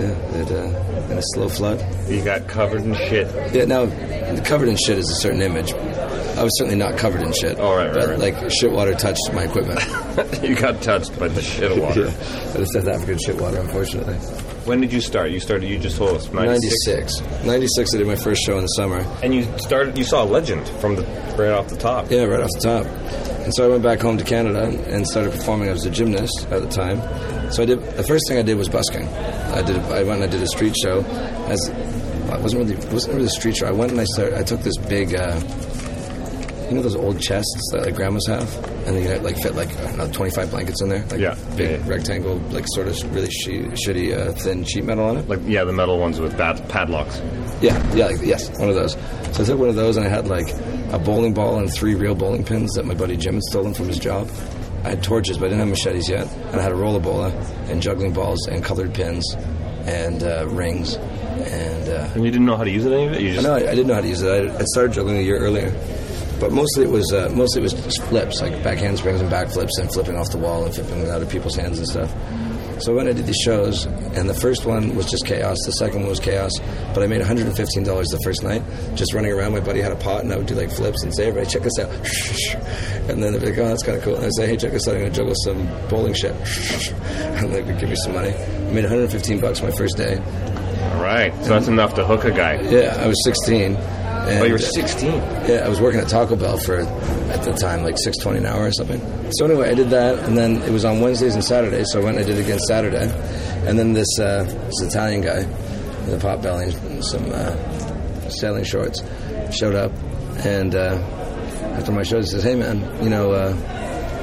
yeah, 0.00 0.40
it, 0.40 0.50
uh, 0.50 1.10
in 1.12 1.18
a 1.18 1.22
slow 1.34 1.48
flood. 1.48 1.84
You 2.08 2.24
got 2.24 2.48
covered 2.48 2.82
in 2.82 2.94
shit. 2.94 3.54
Yeah, 3.54 3.64
now 3.64 3.86
covered 4.44 4.68
in 4.68 4.76
shit 4.76 4.98
is 4.98 5.10
a 5.10 5.14
certain 5.14 5.42
image. 5.42 5.72
I 5.72 6.42
was 6.42 6.58
certainly 6.58 6.78
not 6.78 6.98
covered 6.98 7.22
in 7.22 7.32
shit. 7.32 7.58
Oh, 7.58 7.76
right, 7.76 7.86
right, 7.86 7.94
but 7.94 8.08
right. 8.08 8.18
like 8.18 8.50
shit 8.50 8.72
water 8.72 8.94
touched 8.94 9.32
my 9.32 9.44
equipment. 9.44 9.80
you 10.42 10.54
got 10.54 10.82
touched 10.82 11.18
by 11.18 11.28
the 11.28 11.42
shit 11.42 11.80
water. 11.80 12.00
yeah, 12.06 12.58
it's 12.58 12.72
South 12.72 12.88
African 12.88 13.18
shit 13.18 13.40
water, 13.40 13.58
unfortunately. 13.58 14.14
When 14.64 14.80
did 14.80 14.92
you 14.92 15.00
start? 15.00 15.30
You 15.30 15.40
started. 15.40 15.68
You 15.68 15.78
just 15.78 15.96
told 15.96 16.16
us 16.16 16.32
96. 16.32 17.20
96. 17.20 17.44
96, 17.44 17.94
I 17.94 17.98
did 17.98 18.06
my 18.06 18.16
first 18.16 18.42
show 18.42 18.56
in 18.56 18.62
the 18.62 18.68
summer. 18.68 19.00
And 19.22 19.34
you 19.34 19.44
started. 19.58 19.98
You 19.98 20.04
saw 20.04 20.24
a 20.24 20.26
legend 20.26 20.66
from 20.80 20.96
the 20.96 21.02
right 21.38 21.50
off 21.50 21.68
the 21.68 21.76
top. 21.76 22.10
Yeah, 22.10 22.24
right 22.24 22.40
off 22.40 22.50
the 22.54 22.60
top. 22.60 22.86
And 23.44 23.54
so 23.54 23.64
I 23.66 23.68
went 23.68 23.82
back 23.82 24.00
home 24.00 24.18
to 24.18 24.24
Canada 24.24 24.64
and 24.88 25.06
started 25.06 25.32
performing. 25.32 25.68
I 25.68 25.72
was 25.72 25.84
a 25.84 25.90
gymnast 25.90 26.46
at 26.50 26.62
the 26.62 26.68
time. 26.68 27.00
So 27.52 27.62
I 27.62 27.66
did 27.66 27.80
the 27.96 28.04
first 28.04 28.24
thing 28.28 28.38
I 28.38 28.42
did 28.42 28.56
was 28.56 28.68
busking. 28.68 29.06
I 29.08 29.62
did. 29.62 29.76
I 29.76 30.02
went 30.04 30.22
and 30.22 30.24
I 30.24 30.26
did 30.28 30.42
a 30.42 30.46
street 30.46 30.74
show. 30.82 31.00
As 31.48 31.68
it 31.68 32.40
wasn't 32.40 32.62
really 32.70 32.76
wasn't 32.92 33.14
really 33.14 33.26
a 33.26 33.30
street 33.30 33.56
show. 33.56 33.66
I 33.66 33.72
went 33.72 33.90
and 33.92 34.00
I 34.00 34.04
started. 34.04 34.38
I 34.38 34.42
took 34.42 34.60
this 34.60 34.76
big. 34.78 35.14
Uh, 35.14 35.40
you 36.68 36.76
know 36.78 36.82
those 36.82 36.96
old 36.96 37.20
chests 37.20 37.68
that 37.72 37.82
like 37.84 37.94
grandmas 37.94 38.26
have, 38.28 38.48
and 38.86 38.96
you 38.98 39.10
like 39.18 39.36
fit 39.42 39.54
like 39.54 39.68
I 39.80 39.82
don't 39.88 39.96
know, 39.98 40.10
twenty 40.12 40.30
five 40.30 40.50
blankets 40.50 40.80
in 40.80 40.88
there, 40.88 41.04
like 41.10 41.20
Yeah. 41.20 41.36
big 41.54 41.80
Yeah. 41.80 41.86
rectangle, 41.88 42.36
like 42.50 42.64
sort 42.68 42.88
of 42.88 43.14
really 43.14 43.28
she- 43.30 43.64
shitty 43.84 44.16
uh, 44.16 44.32
thin 44.32 44.64
sheet 44.64 44.84
metal 44.84 45.04
on 45.04 45.18
it. 45.18 45.28
Like 45.28 45.40
yeah, 45.44 45.64
the 45.64 45.72
metal 45.74 45.98
ones 45.98 46.18
with 46.18 46.34
bad 46.38 46.66
padlocks. 46.70 47.20
Yeah, 47.60 47.76
yeah, 47.94 48.06
like, 48.06 48.22
yes, 48.22 48.48
one 48.58 48.70
of 48.70 48.74
those. 48.74 48.92
So 49.32 49.42
I 49.42 49.46
took 49.46 49.58
one 49.58 49.68
of 49.68 49.74
those 49.74 49.98
and 49.98 50.06
I 50.06 50.08
had 50.08 50.28
like 50.28 50.46
a 50.92 50.98
bowling 50.98 51.34
ball 51.34 51.58
and 51.58 51.72
three 51.72 51.94
real 51.94 52.14
bowling 52.14 52.44
pins 52.44 52.72
that 52.74 52.84
my 52.84 52.94
buddy 52.94 53.16
Jim 53.16 53.34
had 53.34 53.42
stolen 53.44 53.74
from 53.74 53.88
his 53.88 53.98
job. 53.98 54.28
I 54.84 54.90
had 54.90 55.02
torches, 55.02 55.38
but 55.38 55.46
I 55.46 55.48
didn't 55.50 55.60
have 55.60 55.68
machetes 55.68 56.08
yet. 56.08 56.26
And 56.32 56.56
I 56.56 56.62
had 56.62 56.72
a 56.72 56.74
rola 56.74 57.00
bola 57.00 57.28
and 57.68 57.80
juggling 57.80 58.12
balls 58.12 58.46
and 58.48 58.64
colored 58.64 58.92
pins 58.94 59.24
and 59.86 60.22
uh, 60.22 60.46
rings. 60.48 60.94
And 60.96 61.88
uh, 61.88 62.10
And 62.14 62.24
you 62.24 62.30
didn't 62.30 62.46
know 62.46 62.56
how 62.56 62.64
to 62.64 62.70
use 62.70 62.84
it 62.84 62.92
any 62.92 63.06
of 63.06 63.12
it. 63.14 63.22
You 63.22 63.32
just 63.32 63.46
no, 63.46 63.54
I, 63.54 63.58
I 63.58 63.74
didn't 63.74 63.86
know 63.86 63.94
how 63.94 64.00
to 64.00 64.08
use 64.08 64.22
it. 64.22 64.28
I, 64.50 64.58
I 64.58 64.62
started 64.64 64.92
juggling 64.92 65.18
a 65.18 65.22
year 65.22 65.38
earlier, 65.38 65.70
but 66.40 66.52
mostly 66.52 66.84
it 66.84 66.90
was 66.90 67.12
uh, 67.12 67.30
mostly 67.32 67.60
it 67.60 67.64
was 67.64 67.72
just 67.74 68.02
flips, 68.02 68.40
like 68.40 68.62
back 68.62 68.78
handsprings 68.78 69.20
and 69.20 69.30
back 69.30 69.48
flips, 69.48 69.78
and 69.78 69.90
flipping 69.92 70.16
off 70.16 70.30
the 70.30 70.38
wall 70.38 70.64
and 70.64 70.74
flipping 70.74 71.08
out 71.08 71.22
of 71.22 71.28
people's 71.30 71.56
hands 71.56 71.78
and 71.78 71.88
stuff. 71.88 72.12
So 72.82 72.98
I 72.98 73.04
did 73.04 73.26
these 73.26 73.36
shows, 73.36 73.84
and 73.86 74.28
the 74.28 74.34
first 74.34 74.66
one 74.66 74.96
was 74.96 75.08
just 75.08 75.24
chaos, 75.24 75.56
the 75.64 75.70
second 75.72 76.00
one 76.00 76.08
was 76.08 76.18
chaos, 76.18 76.50
but 76.92 77.04
I 77.04 77.06
made 77.06 77.20
$115 77.20 77.54
the 77.54 78.20
first 78.24 78.42
night 78.42 78.60
just 78.96 79.14
running 79.14 79.30
around. 79.30 79.52
My 79.52 79.60
buddy 79.60 79.80
had 79.80 79.92
a 79.92 79.96
pot, 79.96 80.24
and 80.24 80.32
I 80.32 80.36
would 80.36 80.46
do 80.46 80.56
like 80.56 80.68
flips 80.68 81.04
and 81.04 81.14
say, 81.14 81.28
"Everybody, 81.28 81.48
check 81.48 81.62
this 81.62 81.78
out!" 81.78 81.90
And 83.08 83.22
then 83.22 83.32
they'd 83.32 83.40
be 83.40 83.50
like, 83.50 83.58
"Oh, 83.58 83.68
that's 83.68 83.84
kind 83.84 83.98
of 83.98 84.02
cool." 84.02 84.16
And 84.16 84.24
I'd 84.24 84.34
say, 84.34 84.48
"Hey, 84.48 84.56
check 84.56 84.72
this 84.72 84.88
out! 84.88 84.94
I'm 84.94 85.02
gonna 85.02 85.14
juggle 85.14 85.34
some 85.44 85.68
bowling 85.88 86.14
shit," 86.14 86.32
and 87.38 87.52
they 87.52 87.62
would 87.62 87.78
give 87.78 87.88
me 87.88 87.96
some 87.96 88.14
money. 88.14 88.30
I 88.34 88.72
made 88.72 88.82
115 88.84 89.40
bucks 89.40 89.62
my 89.62 89.70
first 89.70 89.96
day. 89.96 90.18
all 90.18 91.02
right. 91.02 91.32
So 91.44 91.50
that's 91.50 91.68
enough 91.68 91.94
to 91.94 92.04
hook 92.04 92.24
a 92.24 92.32
guy. 92.32 92.60
Yeah, 92.62 92.96
I 92.98 93.06
was 93.06 93.22
16. 93.24 93.76
And, 94.28 94.42
Oh, 94.42 94.44
you 94.44 94.52
were 94.52 94.58
uh, 94.58 94.62
16. 94.62 95.12
yeah, 95.12 95.62
I 95.64 95.68
was 95.68 95.80
working 95.80 96.00
at 96.00 96.08
Taco 96.08 96.36
Bell 96.36 96.56
for 96.58 96.76
at 96.76 97.42
the 97.44 97.52
time 97.52 97.82
like 97.82 97.96
six 97.98 98.16
twenty 98.18 98.38
an 98.38 98.46
hour 98.46 98.66
or 98.66 98.72
something. 98.72 99.00
So 99.32 99.44
anyway, 99.46 99.70
I 99.70 99.74
did 99.74 99.90
that, 99.90 100.18
and 100.20 100.36
then 100.36 100.62
it 100.62 100.70
was 100.70 100.84
on 100.84 101.00
Wednesdays 101.00 101.34
and 101.34 101.44
Saturdays. 101.44 101.86
So 101.92 102.00
I 102.00 102.04
went 102.04 102.16
and 102.18 102.24
I 102.24 102.28
did 102.28 102.38
it 102.38 102.44
again 102.44 102.58
Saturday, 102.60 103.10
and 103.66 103.78
then 103.78 103.92
this 103.94 104.18
uh, 104.20 104.44
this 104.44 104.82
Italian 104.82 105.22
guy 105.22 105.44
with 106.06 106.14
a 106.14 106.18
pot 106.18 106.40
belly 106.42 106.72
and 106.72 107.04
some 107.04 107.24
uh, 107.32 108.28
sailing 108.28 108.64
shorts 108.64 109.02
showed 109.50 109.74
up, 109.74 109.92
and 110.44 110.74
uh, 110.74 110.94
after 111.76 111.90
my 111.92 112.02
show, 112.02 112.18
he 112.20 112.26
says, 112.26 112.42
"Hey 112.44 112.54
man, 112.54 112.78
you 113.02 113.10
know 113.10 113.32
uh, 113.32 113.48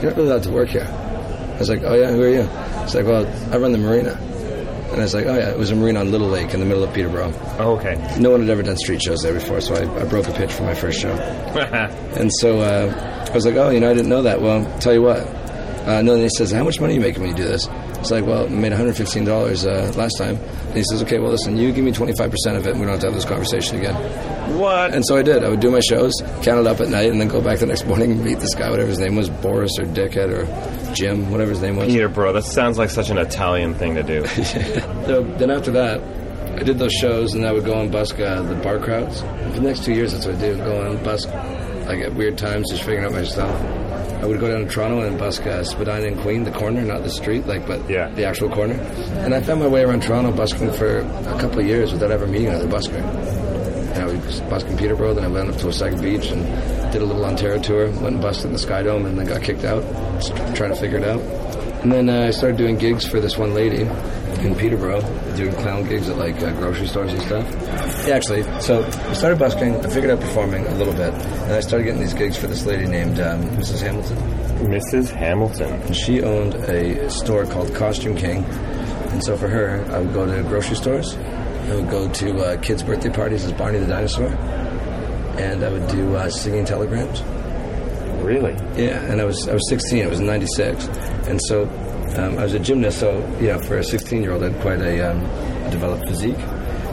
you're 0.02 0.12
not 0.12 0.18
really 0.18 0.30
allowed 0.30 0.44
to 0.44 0.52
work 0.52 0.70
here." 0.70 0.88
I 0.88 1.58
was 1.60 1.70
like, 1.70 1.82
"Oh 1.84 1.96
yeah, 1.96 2.12
who 2.12 2.24
are 2.24 2.30
you?" 2.30 2.44
He's 2.84 2.96
like, 2.96 3.06
"Well, 3.06 3.26
I 3.54 3.58
run 3.58 3.74
the 3.74 3.78
marina." 3.80 4.16
And 4.92 5.00
I 5.00 5.04
was 5.04 5.14
like, 5.14 5.26
oh 5.26 5.36
yeah, 5.38 5.50
it 5.50 5.58
was 5.58 5.72
a 5.72 5.76
marina 5.76 6.00
on 6.00 6.12
Little 6.12 6.28
Lake 6.28 6.54
in 6.54 6.60
the 6.60 6.66
middle 6.66 6.84
of 6.84 6.94
Peterborough. 6.94 7.32
Oh, 7.60 7.78
okay. 7.78 7.96
No 8.20 8.32
one 8.32 8.42
had 8.42 8.50
ever 8.50 8.64
done 8.64 8.76
street 8.78 9.02
shows 9.02 9.22
there 9.22 9.34
before, 9.34 9.62
so 9.62 9.76
I, 9.76 10.02
I 10.02 10.06
broke 10.06 10.28
a 10.28 10.32
pitch 10.34 10.52
for 10.52 10.64
my 10.64 10.74
first 10.74 11.00
show. 11.00 11.14
And 12.20 12.32
so 12.40 12.60
uh, 12.60 13.28
I 13.30 13.34
was 13.34 13.46
like, 13.46 13.56
oh, 13.56 13.70
you 13.70 13.80
know, 13.80 13.90
I 13.90 13.94
didn't 13.94 14.10
know 14.10 14.24
that. 14.24 14.42
Well, 14.42 14.66
tell 14.80 14.94
you 14.94 15.02
what. 15.04 15.20
Uh, 15.88 16.02
no, 16.02 16.14
and 16.14 16.24
he 16.24 16.30
says, 16.30 16.52
how 16.52 16.64
much 16.64 16.80
money 16.80 16.94
are 16.94 16.96
you 16.96 17.02
making 17.02 17.22
when 17.22 17.32
you 17.32 17.38
do 17.38 17.46
this? 17.46 17.68
It's 18.00 18.12
like, 18.12 18.26
well, 18.26 18.46
I 18.46 18.50
made 18.50 18.72
$115 18.72 19.28
uh, 19.66 19.98
last 19.98 20.18
time. 20.18 20.36
And 20.36 20.76
he 20.76 20.84
says, 20.84 21.02
okay, 21.04 21.20
well, 21.20 21.32
listen, 21.32 21.56
you 21.58 21.72
give 21.72 21.84
me 21.86 21.92
25% 21.92 22.58
of 22.58 22.68
it, 22.68 22.72
and 22.72 22.80
we 22.80 22.86
don't 22.86 22.94
have 22.94 23.00
to 23.02 23.06
have 23.08 23.16
this 23.16 23.26
conversation 23.26 23.78
again. 23.78 23.96
what? 24.58 24.94
And 24.94 25.06
so 25.06 25.16
I 25.18 25.22
did. 25.22 25.44
I 25.44 25.50
would 25.50 25.60
do 25.62 25.72
my 25.72 25.80
shows, 25.80 26.14
count 26.44 26.60
it 26.60 26.68
up 26.68 26.80
at 26.82 26.90
night, 26.90 27.10
and 27.10 27.20
then 27.20 27.28
go 27.28 27.42
back 27.42 27.60
the 27.60 27.66
next 27.66 27.86
morning 27.88 28.12
and 28.12 28.24
meet 28.24 28.40
this 28.40 28.54
guy, 28.56 28.70
whatever 28.70 28.90
his 28.90 29.00
name 29.00 29.16
was, 29.16 29.30
Boris 29.30 29.72
or 29.80 29.86
Dickhead 29.86 30.30
or 30.30 30.46
Jim, 31.00 31.32
whatever 31.32 31.52
his 31.52 31.62
name 31.62 31.76
was. 31.78 31.88
Peter, 31.88 32.10
bro, 32.10 32.34
that 32.34 32.44
sounds 32.44 32.78
like 32.78 32.90
such 32.90 33.10
an 33.10 33.18
Italian 33.18 33.74
thing 33.74 33.96
to 33.96 34.04
do. 34.04 34.26
So 35.10 35.24
then 35.24 35.50
after 35.50 35.72
that, 35.72 36.02
I 36.60 36.64
did 36.64 36.78
those 36.78 36.94
shows, 36.94 37.34
and 37.34 37.46
I 37.46 37.52
would 37.54 37.66
go 37.66 37.80
and 37.80 37.92
busk 37.92 38.20
uh, 38.20 38.42
the 38.44 38.56
bar 38.56 38.78
crowds. 38.80 39.22
For 39.22 39.28
the 39.56 39.62
next 39.62 39.86
two 39.86 39.94
years, 39.94 40.12
that's 40.14 40.26
what 40.26 40.36
I 40.36 40.40
did. 40.40 40.58
Go 40.60 40.82
and 40.92 41.04
busk, 41.04 41.28
like 41.88 42.00
at 42.00 42.14
weird 42.14 42.38
times, 42.38 42.70
just 42.70 42.84
figuring 42.84 43.06
out 43.06 43.14
my 43.14 43.24
stuff. 43.24 43.50
I 44.22 44.26
would 44.26 44.40
go 44.42 44.50
down 44.52 44.68
to 44.68 44.70
Toronto 44.70 45.00
and 45.08 45.18
busk 45.18 45.48
uh, 45.48 45.64
Spadina 45.64 46.06
and 46.08 46.20
Queen, 46.20 46.44
the 46.44 46.52
corner, 46.52 46.82
not 46.82 47.04
the 47.04 47.10
street, 47.10 47.48
like, 47.48 47.66
but 47.66 47.90
Yeah. 47.90 48.10
the 48.10 48.26
actual 48.26 48.50
corner. 48.50 48.74
And 49.24 49.34
I 49.34 49.40
found 49.42 49.62
my 49.62 49.68
way 49.68 49.82
around 49.84 50.04
Toronto 50.04 50.32
busking 50.34 50.72
for 50.74 51.00
a 51.00 51.38
couple 51.40 51.60
of 51.60 51.66
years 51.66 51.94
without 51.94 52.12
ever 52.12 52.28
meeting 52.28 52.50
another 52.50 52.68
busker. 52.68 53.02
I 54.10 54.26
was 54.26 54.42
busking 54.42 54.72
in 54.72 54.78
Peterborough, 54.78 55.14
then 55.14 55.24
I 55.24 55.28
went 55.28 55.50
up 55.50 55.58
to 55.58 55.68
Wasaga 55.68 56.02
Beach 56.02 56.32
and 56.32 56.44
did 56.92 57.02
a 57.02 57.06
little 57.06 57.24
Ontario 57.24 57.62
tour. 57.62 57.86
Went 57.92 58.16
and 58.16 58.22
busted 58.22 58.48
in 58.48 58.54
the 58.54 58.60
Sky 58.60 58.82
Dome, 58.82 59.06
and 59.06 59.18
then 59.18 59.28
got 59.28 59.44
kicked 59.44 59.64
out, 59.64 59.84
just 60.20 60.36
trying 60.56 60.72
to 60.72 60.76
figure 60.76 60.98
it 60.98 61.04
out. 61.04 61.22
And 61.84 61.92
then 61.92 62.10
uh, 62.10 62.28
I 62.28 62.32
started 62.32 62.58
doing 62.58 62.78
gigs 62.78 63.08
for 63.08 63.20
this 63.20 63.38
one 63.38 63.54
lady 63.54 63.84
in 64.44 64.56
Peterborough, 64.56 65.02
doing 65.36 65.54
clown 65.56 65.88
gigs 65.88 66.10
at 66.10 66.18
like 66.18 66.36
uh, 66.42 66.52
grocery 66.54 66.88
stores 66.88 67.14
and 67.14 67.22
stuff. 67.22 67.48
Yeah, 68.08 68.16
actually, 68.16 68.44
so 68.62 68.84
I 68.84 69.14
started 69.14 69.40
busking. 69.40 69.76
I 69.76 69.90
figured 69.90 70.12
out 70.12 70.20
performing 70.20 70.66
a 70.66 70.76
little 70.76 70.94
bit, 70.94 71.14
and 71.14 71.54
I 71.54 71.60
started 71.60 71.86
getting 71.86 72.02
these 72.02 72.14
gigs 72.14 72.36
for 72.36 72.48
this 72.48 72.66
lady 72.66 72.86
named 72.86 73.20
um, 73.20 73.44
Mrs. 73.52 73.82
Hamilton. 73.82 74.18
Mrs. 74.68 75.10
Hamilton. 75.12 75.74
And 75.74 75.96
she 75.96 76.22
owned 76.22 76.56
a 76.56 77.10
store 77.10 77.46
called 77.46 77.74
Costume 77.76 78.16
King, 78.18 78.44
and 78.44 79.24
so 79.24 79.38
for 79.38 79.48
her, 79.48 79.86
I 79.92 80.00
would 80.00 80.14
go 80.14 80.26
to 80.26 80.44
grocery 80.50 80.76
stores. 80.76 81.16
I 81.68 81.76
would 81.76 81.90
go 81.90 82.10
to 82.12 82.38
uh, 82.40 82.58
kids' 82.62 82.84
birthday 82.84 83.10
parties 83.10 83.46
as 83.46 83.52
Barney 83.54 83.80
the 83.80 83.88
dinosaur, 83.88 84.28
and 85.38 85.64
I 85.64 85.70
would 85.72 85.88
do 85.88 86.16
uh, 86.16 86.30
singing 86.30 86.66
telegrams. 86.66 87.22
Really? 88.24 88.54
Yeah, 88.76 89.00
and 89.12 89.22
I 89.22 89.26
was 89.26 89.48
I 89.48 89.54
was 89.54 89.68
16. 89.70 90.00
It 90.00 90.10
was 90.10 90.20
in 90.20 90.26
'96, 90.26 90.88
and 91.28 91.40
so 91.48 91.64
um, 92.18 92.38
I 92.38 92.44
was 92.44 92.54
a 92.54 92.60
gymnast. 92.60 93.00
So 93.00 93.20
yeah, 93.40 93.58
for 93.58 93.78
a 93.78 93.84
16 93.84 94.22
year 94.22 94.34
old, 94.34 94.44
I 94.44 94.50
had 94.50 94.62
quite 94.62 94.82
a, 94.82 95.12
um, 95.12 95.20
developed 95.72 96.08
physique. 96.08 96.38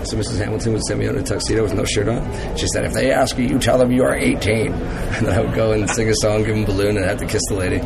So 0.05 0.17
Mrs. 0.17 0.39
Hamilton 0.39 0.73
would 0.75 0.85
send 0.85 1.01
me 1.01 1.09
out 1.09 1.17
in 1.17 1.21
a 1.21 1.25
tuxedo 1.25 1.63
with 1.65 1.75
no 1.75 1.85
shirt 1.85 2.09
on. 2.09 2.57
She 2.57 2.67
said, 2.69 2.85
"If 2.85 2.93
they 2.93 3.11
ask 3.11 3.37
you, 3.39 3.45
you 3.47 3.59
tell 3.59 3.77
them 3.79 3.91
you 3.91 4.05
are 4.05 4.15
18." 4.15 4.73
And 5.17 5.29
I 5.29 5.41
would 5.41 5.55
go 5.55 5.73
and 5.73 5.89
sing 5.91 6.09
a 6.11 6.15
song, 6.17 6.45
give 6.45 6.55
them 6.55 6.65
a 6.65 6.67
balloon, 6.67 6.97
and 6.97 7.05
I 7.07 7.09
had 7.09 7.19
to 7.21 7.27
kiss 7.27 7.41
the 7.49 7.55
lady. 7.57 7.77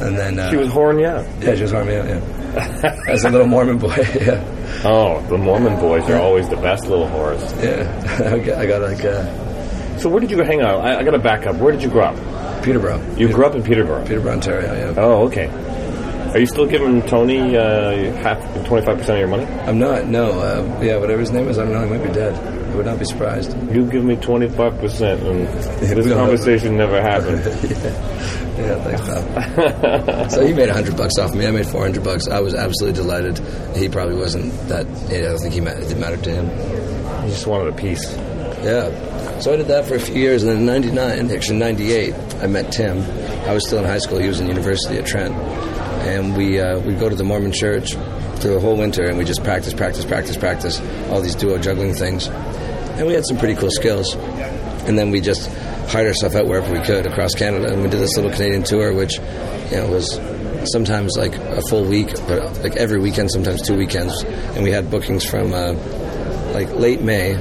And 0.00 0.16
then 0.18 0.38
uh, 0.38 0.50
She 0.50 0.56
was 0.56 0.72
you 0.72 1.06
out. 1.06 1.24
yeah, 1.40 1.54
she 1.54 1.62
was 1.62 1.72
me 1.72 1.96
out. 1.96 2.08
Yeah, 2.08 2.96
as 3.08 3.24
a 3.24 3.30
little 3.30 3.46
Mormon 3.46 3.78
boy. 3.78 3.94
yeah, 4.20 4.42
Oh, 4.84 5.24
the 5.28 5.38
Mormon 5.38 5.78
boys 5.78 6.08
are 6.10 6.18
always 6.20 6.48
the 6.48 6.56
best 6.56 6.86
little 6.88 7.06
whores. 7.06 7.40
yeah. 7.62 8.32
I 8.32 8.38
got, 8.38 8.58
I 8.58 8.66
got 8.66 8.82
like 8.82 9.04
uh, 9.04 9.98
So 9.98 10.08
where 10.08 10.20
did 10.20 10.30
you 10.30 10.36
go 10.36 10.44
hang 10.44 10.60
out? 10.60 10.80
I, 10.80 10.98
I 10.98 11.04
got 11.04 11.12
to 11.12 11.18
back 11.20 11.46
up. 11.46 11.56
Where 11.56 11.72
did 11.72 11.82
you 11.82 11.88
grow 11.88 12.06
up? 12.06 12.64
Peterborough. 12.64 13.00
You 13.16 13.32
grew 13.32 13.46
up 13.46 13.54
in 13.54 13.62
Peterborough. 13.62 14.04
Peterborough, 14.04 14.32
Ontario. 14.32 14.74
Yeah. 14.74 14.94
Oh, 15.00 15.26
okay. 15.26 15.48
Are 16.32 16.38
you 16.38 16.46
still 16.46 16.66
giving 16.66 17.02
Tony 17.02 17.56
uh, 17.56 18.12
half, 18.22 18.38
twenty 18.66 18.84
five 18.86 18.98
percent 18.98 19.10
of 19.10 19.18
your 19.18 19.28
money? 19.28 19.44
I'm 19.44 19.78
not. 19.78 20.06
No. 20.06 20.30
Uh, 20.40 20.80
yeah, 20.82 20.96
whatever 20.96 21.20
his 21.20 21.30
name 21.30 21.48
is, 21.48 21.58
I 21.58 21.64
don't 21.64 21.74
know. 21.74 21.84
He 21.84 21.90
might 21.90 22.06
be 22.06 22.12
dead. 22.12 22.34
I 22.72 22.74
would 22.74 22.86
not 22.86 22.98
be 22.98 23.04
surprised. 23.04 23.54
You 23.70 23.84
give 23.84 24.02
me 24.02 24.16
twenty 24.16 24.48
five 24.48 24.78
percent, 24.78 25.22
and 25.22 25.46
this 25.46 26.08
conversation 26.10 26.76
never 26.76 27.00
happened. 27.00 27.42
Yeah, 28.52 28.84
thanks, 28.84 29.00
pal. 29.00 30.30
so 30.30 30.46
he 30.46 30.52
made 30.52 30.68
a 30.68 30.74
hundred 30.74 30.94
bucks 30.96 31.16
off 31.18 31.34
me. 31.34 31.46
I 31.46 31.50
made 31.50 31.66
four 31.66 31.82
hundred 31.82 32.04
bucks. 32.04 32.28
I 32.28 32.40
was 32.40 32.54
absolutely 32.54 33.00
delighted. 33.00 33.38
He 33.74 33.88
probably 33.88 34.14
wasn't 34.14 34.52
that. 34.68 34.86
I 34.86 35.22
don't 35.22 35.38
think 35.38 35.54
he 35.54 35.60
ma- 35.62 35.70
it 35.70 35.80
didn't 35.88 36.00
matter 36.00 36.18
to 36.18 36.30
him. 36.30 37.24
He 37.24 37.30
just 37.30 37.46
wanted 37.46 37.72
a 37.72 37.76
piece. 37.76 38.12
Yeah. 38.62 39.38
So 39.40 39.54
I 39.54 39.56
did 39.56 39.68
that 39.68 39.86
for 39.86 39.94
a 39.94 39.98
few 39.98 40.16
years, 40.16 40.42
and 40.42 40.52
then 40.52 40.58
in 40.84 40.94
'99, 40.94 41.30
actually 41.34 41.58
'98, 41.58 42.14
I 42.42 42.46
met 42.46 42.70
Tim. 42.72 42.98
I 43.48 43.54
was 43.54 43.66
still 43.66 43.78
in 43.78 43.86
high 43.86 43.98
school. 43.98 44.18
He 44.18 44.28
was 44.28 44.38
in 44.38 44.46
university 44.48 44.98
at 44.98 45.06
Trent, 45.06 45.34
and 45.34 46.36
we 46.36 46.60
uh, 46.60 46.78
we 46.80 46.92
go 46.94 47.08
to 47.08 47.16
the 47.16 47.24
Mormon 47.24 47.52
church 47.52 47.94
through 48.42 48.54
the 48.54 48.60
whole 48.60 48.76
winter, 48.76 49.04
and 49.08 49.16
we 49.16 49.24
just 49.24 49.42
practice, 49.42 49.72
practice, 49.72 50.04
practice, 50.04 50.36
practice 50.36 50.80
all 51.10 51.22
these 51.22 51.34
duo 51.36 51.56
juggling 51.58 51.94
things, 51.94 52.28
and 52.96 53.06
we 53.06 53.14
had 53.14 53.24
some 53.26 53.38
pretty 53.38 53.54
cool 53.54 53.70
skills. 53.70 54.14
And 54.84 54.98
then 54.98 55.10
we 55.10 55.20
just 55.20 55.48
hired 55.88 56.08
ourselves 56.08 56.34
out 56.34 56.46
wherever 56.46 56.72
we 56.72 56.80
could 56.80 57.06
across 57.06 57.34
Canada, 57.34 57.72
and 57.72 57.82
we 57.82 57.88
did 57.88 58.00
this 58.00 58.16
little 58.16 58.30
Canadian 58.30 58.62
tour, 58.62 58.92
which 58.92 59.18
you 59.70 59.76
know 59.76 59.88
was 59.90 60.20
sometimes 60.70 61.16
like 61.16 61.34
a 61.34 61.62
full 61.68 61.84
week, 61.84 62.08
but 62.26 62.62
like 62.62 62.76
every 62.76 62.98
weekend, 63.00 63.30
sometimes 63.30 63.62
two 63.62 63.76
weekends, 63.76 64.22
and 64.24 64.64
we 64.64 64.70
had 64.70 64.90
bookings 64.90 65.24
from 65.24 65.52
uh, 65.52 65.72
like 66.52 66.70
late 66.74 67.00
May 67.02 67.32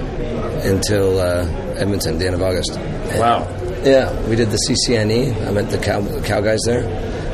until 0.64 1.20
uh, 1.20 1.46
Edmonton, 1.78 2.18
the 2.18 2.26
end 2.26 2.36
of 2.36 2.42
August. 2.42 2.78
Wow. 3.18 3.48
Yeah, 3.84 4.14
we 4.28 4.36
did 4.36 4.50
the 4.52 4.60
CCNE. 4.70 5.48
I 5.48 5.52
met 5.52 5.70
the 5.72 5.80
cow, 5.80 6.22
cow 6.22 6.42
guys 6.42 6.60
there. 6.66 6.84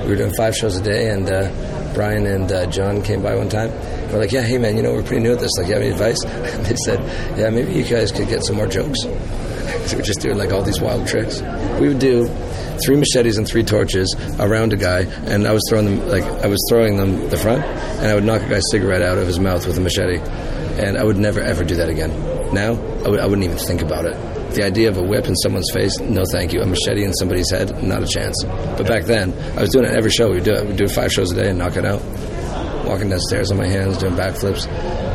We 0.04 0.10
were 0.12 0.16
doing 0.16 0.34
five 0.38 0.56
shows 0.56 0.78
a 0.78 0.82
day, 0.82 1.10
and 1.10 1.30
uh, 1.30 1.52
Brian 1.98 2.28
and 2.28 2.52
uh, 2.52 2.68
John 2.68 3.02
came 3.02 3.24
by 3.24 3.36
one 3.36 3.50
time. 3.50 3.72
We're 4.12 4.20
like, 4.20 4.32
yeah, 4.32 4.44
hey 4.44 4.60
man, 4.60 4.78
you 4.78 4.84
know 4.84 4.94
we're 4.94 5.02
pretty 5.02 5.24
new 5.24 5.34
at 5.34 5.40
this. 5.40 5.50
Like, 5.58 5.66
you 5.66 5.74
have 5.74 5.82
any 5.82 5.92
advice? 5.92 6.24
They 6.68 6.76
said, 6.76 7.00
yeah, 7.40 7.50
maybe 7.50 7.74
you 7.74 7.84
guys 7.84 8.12
could 8.12 8.28
get 8.28 8.44
some 8.44 8.56
more 8.56 8.68
jokes. 8.68 9.02
so 9.88 9.98
we're 9.98 10.04
just 10.04 10.22
doing 10.22 10.38
like 10.38 10.52
all 10.52 10.62
these 10.62 10.80
wild 10.80 11.08
tricks. 11.08 11.42
We 11.82 11.88
would 11.88 11.98
do 11.98 12.28
three 12.86 12.98
machetes 12.98 13.40
and 13.40 13.48
three 13.48 13.64
torches 13.64 14.16
around 14.40 14.74
a 14.74 14.78
guy, 14.78 15.06
and 15.26 15.48
I 15.48 15.54
was 15.54 15.64
throwing 15.70 15.86
them 15.86 16.08
like 16.08 16.24
I 16.24 16.46
was 16.46 16.64
throwing 16.70 16.98
them 16.98 17.30
the 17.32 17.38
front, 17.38 17.64
and 17.64 18.06
I 18.06 18.14
would 18.14 18.26
knock 18.26 18.44
a 18.44 18.48
guy's 18.48 18.70
cigarette 18.70 19.02
out 19.02 19.18
of 19.18 19.26
his 19.26 19.40
mouth 19.40 19.66
with 19.66 19.78
a 19.80 19.82
machete, 19.82 20.20
and 20.80 21.00
I 21.00 21.04
would 21.04 21.18
never 21.18 21.40
ever 21.40 21.64
do 21.64 21.78
that 21.78 21.90
again. 21.90 22.12
Now 22.54 22.74
I 23.06 23.10
would 23.10 23.20
I 23.20 23.26
wouldn't 23.26 23.44
even 23.44 23.58
think 23.58 23.82
about 23.82 24.06
it. 24.06 24.37
The 24.54 24.64
idea 24.64 24.90
of 24.90 24.98
a 24.98 25.04
whip 25.04 25.26
in 25.26 25.36
someone's 25.36 25.70
face, 25.74 26.00
no 26.00 26.24
thank 26.32 26.54
you. 26.54 26.62
A 26.62 26.66
machete 26.66 27.04
in 27.04 27.14
somebody's 27.14 27.52
head, 27.52 27.84
not 27.84 28.02
a 28.04 28.08
chance. 28.08 28.44
But 28.44 28.88
back 28.88 29.04
then, 29.06 29.34
I 29.58 29.62
was 29.62 29.70
doing 29.70 29.86
it 29.86 29.92
every 29.96 30.10
show. 30.10 30.32
We'd 30.32 30.44
do 30.44 30.54
it. 30.54 30.66
We'd 30.66 30.78
do 30.78 30.88
five 30.88 31.12
shows 31.12 31.32
a 31.32 31.36
day 31.36 31.50
and 31.50 31.60
knock 31.60 31.76
it 31.76 31.86
out. 31.86 32.02
Walking 32.86 33.10
downstairs 33.10 33.52
on 33.52 33.58
my 33.58 33.68
hands, 33.68 33.98
doing 33.98 34.14
backflips. 34.14 34.66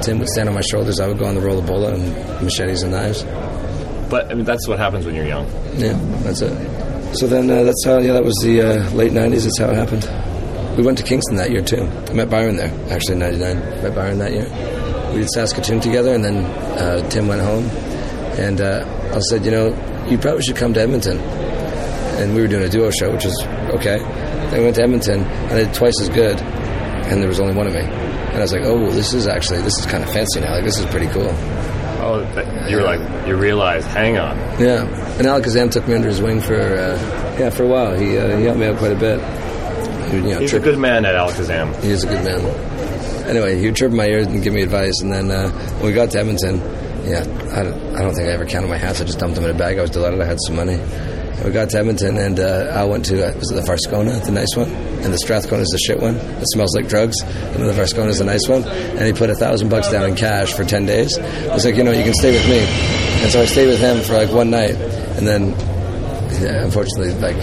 Tim 0.03 0.19
would 0.19 0.29
stand 0.29 0.49
on 0.49 0.55
my 0.55 0.61
shoulders. 0.61 1.01
I 1.01 1.09
would 1.09 1.19
go 1.19 1.25
on 1.25 1.35
the 1.35 1.41
rola 1.41 1.63
bola 1.63 1.95
and 1.95 2.43
machetes 2.43 2.83
and 2.83 2.93
knives. 2.93 3.25
But 4.11 4.31
I 4.31 4.35
mean, 4.35 4.45
that's 4.45 4.69
what 4.69 4.79
happens 4.79 5.07
when 5.07 5.15
you're 5.15 5.27
young. 5.27 5.47
Yeah, 5.77 5.99
that's 6.23 6.43
it. 6.43 7.17
So 7.17 7.27
then 7.27 7.51
uh, 7.51 7.63
that's 7.65 7.85
how, 7.85 7.99
yeah, 7.99 8.13
that 8.13 8.25
was 8.25 8.35
the 8.43 8.61
uh, 8.61 8.91
late 8.91 9.13
90s. 9.13 9.45
That's 9.45 9.59
how 9.59 9.71
it 9.71 9.77
happened. 9.77 10.77
We 10.77 10.83
went 10.83 10.99
to 10.99 11.05
Kingston 11.05 11.37
that 11.37 11.51
year 11.51 11.63
too. 11.63 11.83
I 12.09 12.13
met 12.13 12.31
Byron 12.31 12.57
there, 12.57 12.73
actually 12.91 13.15
in 13.15 13.19
99. 13.21 13.59
Met 13.83 13.95
Byron 13.95 14.19
that 14.19 14.33
year. 14.33 14.47
We 15.13 15.21
did 15.21 15.31
Saskatoon 15.31 15.81
together, 15.81 16.15
and 16.15 16.25
then 16.25 16.45
uh, 16.45 17.09
Tim 17.11 17.29
went 17.29 17.43
home. 17.43 17.65
And 18.39 18.61
uh, 18.63 18.85
I 19.13 19.21
said, 19.21 19.45
you 19.45 19.51
know, 19.51 20.07
you 20.09 20.19
probably 20.19 20.43
should 20.43 20.57
come 20.57 20.73
to 20.75 20.81
Edmonton. 20.81 21.19
And 21.19 22.35
we 22.35 22.41
were 22.41 22.49
doing 22.49 22.63
a 22.63 22.69
duo 22.69 22.91
show, 22.91 23.13
which 23.13 23.25
was 23.25 23.43
okay. 23.75 23.99
Then 23.99 24.59
we 24.59 24.65
went 24.65 24.77
to 24.77 24.83
Edmonton, 24.83 25.23
and 25.23 25.53
I 25.53 25.65
did 25.65 25.75
twice 25.75 26.01
as 26.01 26.09
good, 26.09 26.39
and 26.41 27.21
there 27.21 27.29
was 27.29 27.41
only 27.41 27.55
one 27.55 27.67
of 27.67 27.73
me. 27.73 27.81
And 27.81 28.37
I 28.37 28.41
was 28.41 28.53
like, 28.53 28.63
oh, 28.65 28.91
this 28.91 29.13
is 29.13 29.27
actually, 29.27 29.61
this 29.63 29.79
is 29.79 29.87
kind 29.87 30.03
of 30.03 30.13
fancy 30.13 30.41
now. 30.41 30.55
Like, 30.55 30.65
this 30.65 30.79
is 30.79 30.87
pretty 30.87 31.09
cool. 31.09 31.29
Oh, 32.05 32.21
you 32.69 32.77
were 32.77 32.83
like, 32.83 33.29
you 33.29 33.37
realized, 33.37 33.87
hang 33.89 34.19
on. 34.19 34.37
Yeah, 34.61 34.85
and 35.19 35.27
Alakazam 35.27 35.71
took 35.71 35.87
me 35.87 35.95
under 35.95 36.09
his 36.09 36.21
wing 36.21 36.41
for 36.41 36.55
uh, 36.57 36.99
yeah 37.39 37.51
for 37.51 37.63
a 37.63 37.69
while. 37.69 37.95
He 37.95 38.19
uh, 38.19 38.37
he 38.37 38.45
helped 38.45 38.59
me 38.59 38.67
out 38.67 38.79
quite 38.79 38.93
a 38.93 38.97
bit. 38.97 39.21
He, 40.11 40.17
you 40.17 40.23
know, 40.35 40.41
He's 40.41 40.53
a 40.53 40.59
good 40.61 40.79
man 40.79 41.05
at 41.05 41.15
Alakazam. 41.15 41.81
He 41.83 41.91
is 41.91 42.03
a 42.03 42.09
good 42.09 42.25
man. 42.25 42.41
Anyway, 43.29 43.59
he 43.59 43.67
would 43.67 43.77
chirp 43.77 43.93
my 43.93 44.07
ears 44.07 44.27
and 44.27 44.43
give 44.43 44.53
me 44.53 44.63
advice. 44.63 45.01
And 45.01 45.13
then 45.13 45.31
uh, 45.31 45.51
when 45.77 45.87
we 45.87 45.93
got 45.93 46.11
to 46.11 46.19
Edmonton, 46.19 46.61
yeah, 47.05 47.25
I 47.53 47.61
I 47.99 48.03
don't 48.03 48.15
think 48.15 48.29
I 48.29 48.33
ever 48.33 48.47
counted 48.47 48.69
my 48.69 48.79
hats. 48.79 49.01
I 49.01 49.05
just 49.05 49.19
dumped 49.19 49.35
them 49.37 49.45
in 49.45 49.51
a 49.51 49.59
bag. 49.59 49.79
I 49.79 49.83
was 49.83 49.91
delighted 49.91 50.21
I 50.21 50.27
had 50.27 50.39
some 50.47 50.57
money. 50.57 50.79
We 51.45 51.51
got 51.51 51.71
to 51.71 51.79
Edmonton, 51.79 52.19
and 52.19 52.39
uh, 52.39 52.71
Al 52.71 52.91
went 52.91 53.05
to 53.07 53.27
uh, 53.27 53.33
was 53.37 53.51
it 53.51 53.55
the 53.55 53.63
Varscona, 53.63 54.25
the 54.25 54.31
nice 54.31 54.55
one, 54.55 54.71
and 54.71 55.13
the 55.13 55.19
Strathcona 55.19 55.63
is 55.63 55.71
the 55.71 55.79
shit 55.79 55.99
one. 56.01 56.15
It 56.15 56.47
smells 56.53 56.75
like 56.77 56.89
drugs, 56.89 57.21
and 57.23 57.57
the 57.57 57.73
Varscona 57.73 58.09
is 58.09 58.19
the 58.19 58.25
nice 58.25 58.47
one. 58.49 58.63
And 58.63 59.01
he 59.07 59.13
put 59.13 59.29
a 59.29 59.35
thousand 59.35 59.69
bucks 59.69 59.91
down 59.91 60.09
in 60.09 60.15
cash 60.15 60.53
for 60.53 60.63
ten 60.63 60.87
days. 60.87 61.19
I 61.19 61.53
was 61.53 61.65
like, 61.65 61.75
you 61.75 61.83
know, 61.83 61.91
you 61.91 62.05
can 62.05 62.15
stay 62.15 62.31
with 62.33 62.49
me. 62.49 62.61
And 63.23 63.33
so 63.33 63.43
I 63.43 63.47
stayed 63.47 63.67
with 63.67 63.81
him 63.81 64.03
for 64.03 64.13
like 64.13 64.31
one 64.31 64.51
night, 64.51 64.77
and 64.77 65.27
then 65.27 65.51
yeah, 66.41 66.63
unfortunately, 66.65 67.13
like 67.15 67.37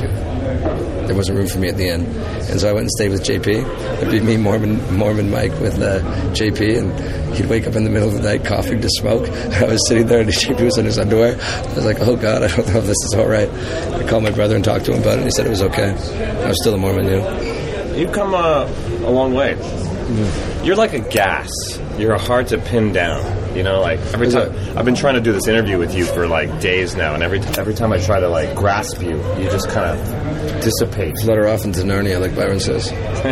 there 1.07 1.15
wasn't 1.15 1.37
room 1.37 1.47
for 1.47 1.59
me 1.59 1.67
at 1.67 1.75
the 1.75 1.89
end, 1.89 2.07
and 2.49 2.59
so 2.59 2.69
I 2.69 2.73
went 2.73 2.83
and 2.83 2.91
stayed 2.91 3.11
with 3.11 3.23
JP. 3.23 3.99
It'd 3.99 4.11
be 4.11 4.19
me, 4.19 4.37
Mormon, 4.37 4.95
Mormon 4.95 5.29
Mike, 5.29 5.51
with 5.59 5.81
uh, 5.81 5.99
JP, 6.33 6.79
and 6.79 7.35
he'd 7.35 7.47
wake 7.47 7.67
up 7.67 7.75
in 7.75 7.83
the 7.83 7.89
middle 7.89 8.07
of 8.07 8.15
the 8.15 8.21
night 8.21 8.45
coughing 8.45 8.81
to 8.81 8.89
smoke. 8.89 9.29
I 9.53 9.65
was 9.65 9.87
sitting 9.87 10.07
there, 10.07 10.21
and 10.21 10.29
JP 10.29 10.61
was 10.63 10.77
in 10.77 10.85
his 10.85 10.97
underwear. 10.97 11.35
I 11.39 11.73
was 11.75 11.85
like, 11.85 11.99
"Oh 12.01 12.15
God, 12.15 12.43
I 12.43 12.47
don't 12.47 12.67
know 12.67 12.79
if 12.79 12.85
this 12.85 13.03
is 13.05 13.13
all 13.15 13.27
right." 13.27 13.49
I 13.49 14.07
called 14.07 14.23
my 14.23 14.31
brother 14.31 14.55
and 14.55 14.63
talked 14.63 14.85
to 14.85 14.93
him 14.93 15.01
about 15.01 15.13
it, 15.13 15.17
and 15.17 15.25
he 15.25 15.31
said 15.31 15.45
it 15.45 15.49
was 15.49 15.61
okay. 15.61 15.91
I 15.91 16.47
was 16.47 16.59
still 16.61 16.73
a 16.73 16.77
Mormon, 16.77 17.05
yeah. 17.05 17.95
You've 17.95 18.13
come 18.13 18.33
uh, 18.33 18.65
a 19.05 19.11
long 19.11 19.33
way. 19.33 19.55
Mm-hmm. 19.55 20.65
You're 20.65 20.75
like 20.75 20.93
a 20.93 20.99
gas. 20.99 21.49
You're 21.97 22.17
hard 22.17 22.47
to 22.47 22.57
pin 22.57 22.93
down. 22.93 23.38
You 23.55 23.63
know, 23.63 23.81
like 23.81 23.99
every 24.13 24.29
time? 24.29 24.51
I've 24.77 24.85
been 24.85 24.95
trying 24.95 25.15
to 25.15 25.21
do 25.21 25.31
this 25.31 25.47
interview 25.47 25.77
with 25.77 25.95
you 25.95 26.05
for 26.05 26.27
like 26.27 26.61
days 26.61 26.95
now, 26.95 27.13
and 27.13 27.23
every 27.23 27.39
every 27.57 27.73
time 27.73 27.91
I 27.91 27.99
try 27.99 28.19
to 28.19 28.29
like 28.29 28.55
grasp 28.55 29.01
you, 29.01 29.17
you 29.37 29.49
just 29.49 29.69
kind 29.69 29.99
of 29.99 30.61
dissipate. 30.61 31.15
Let 31.23 31.37
her 31.37 31.47
off 31.47 31.65
into 31.65 31.81
Narnia, 31.81 32.21
like 32.21 32.35
Byron 32.35 32.59
says. 32.59 32.91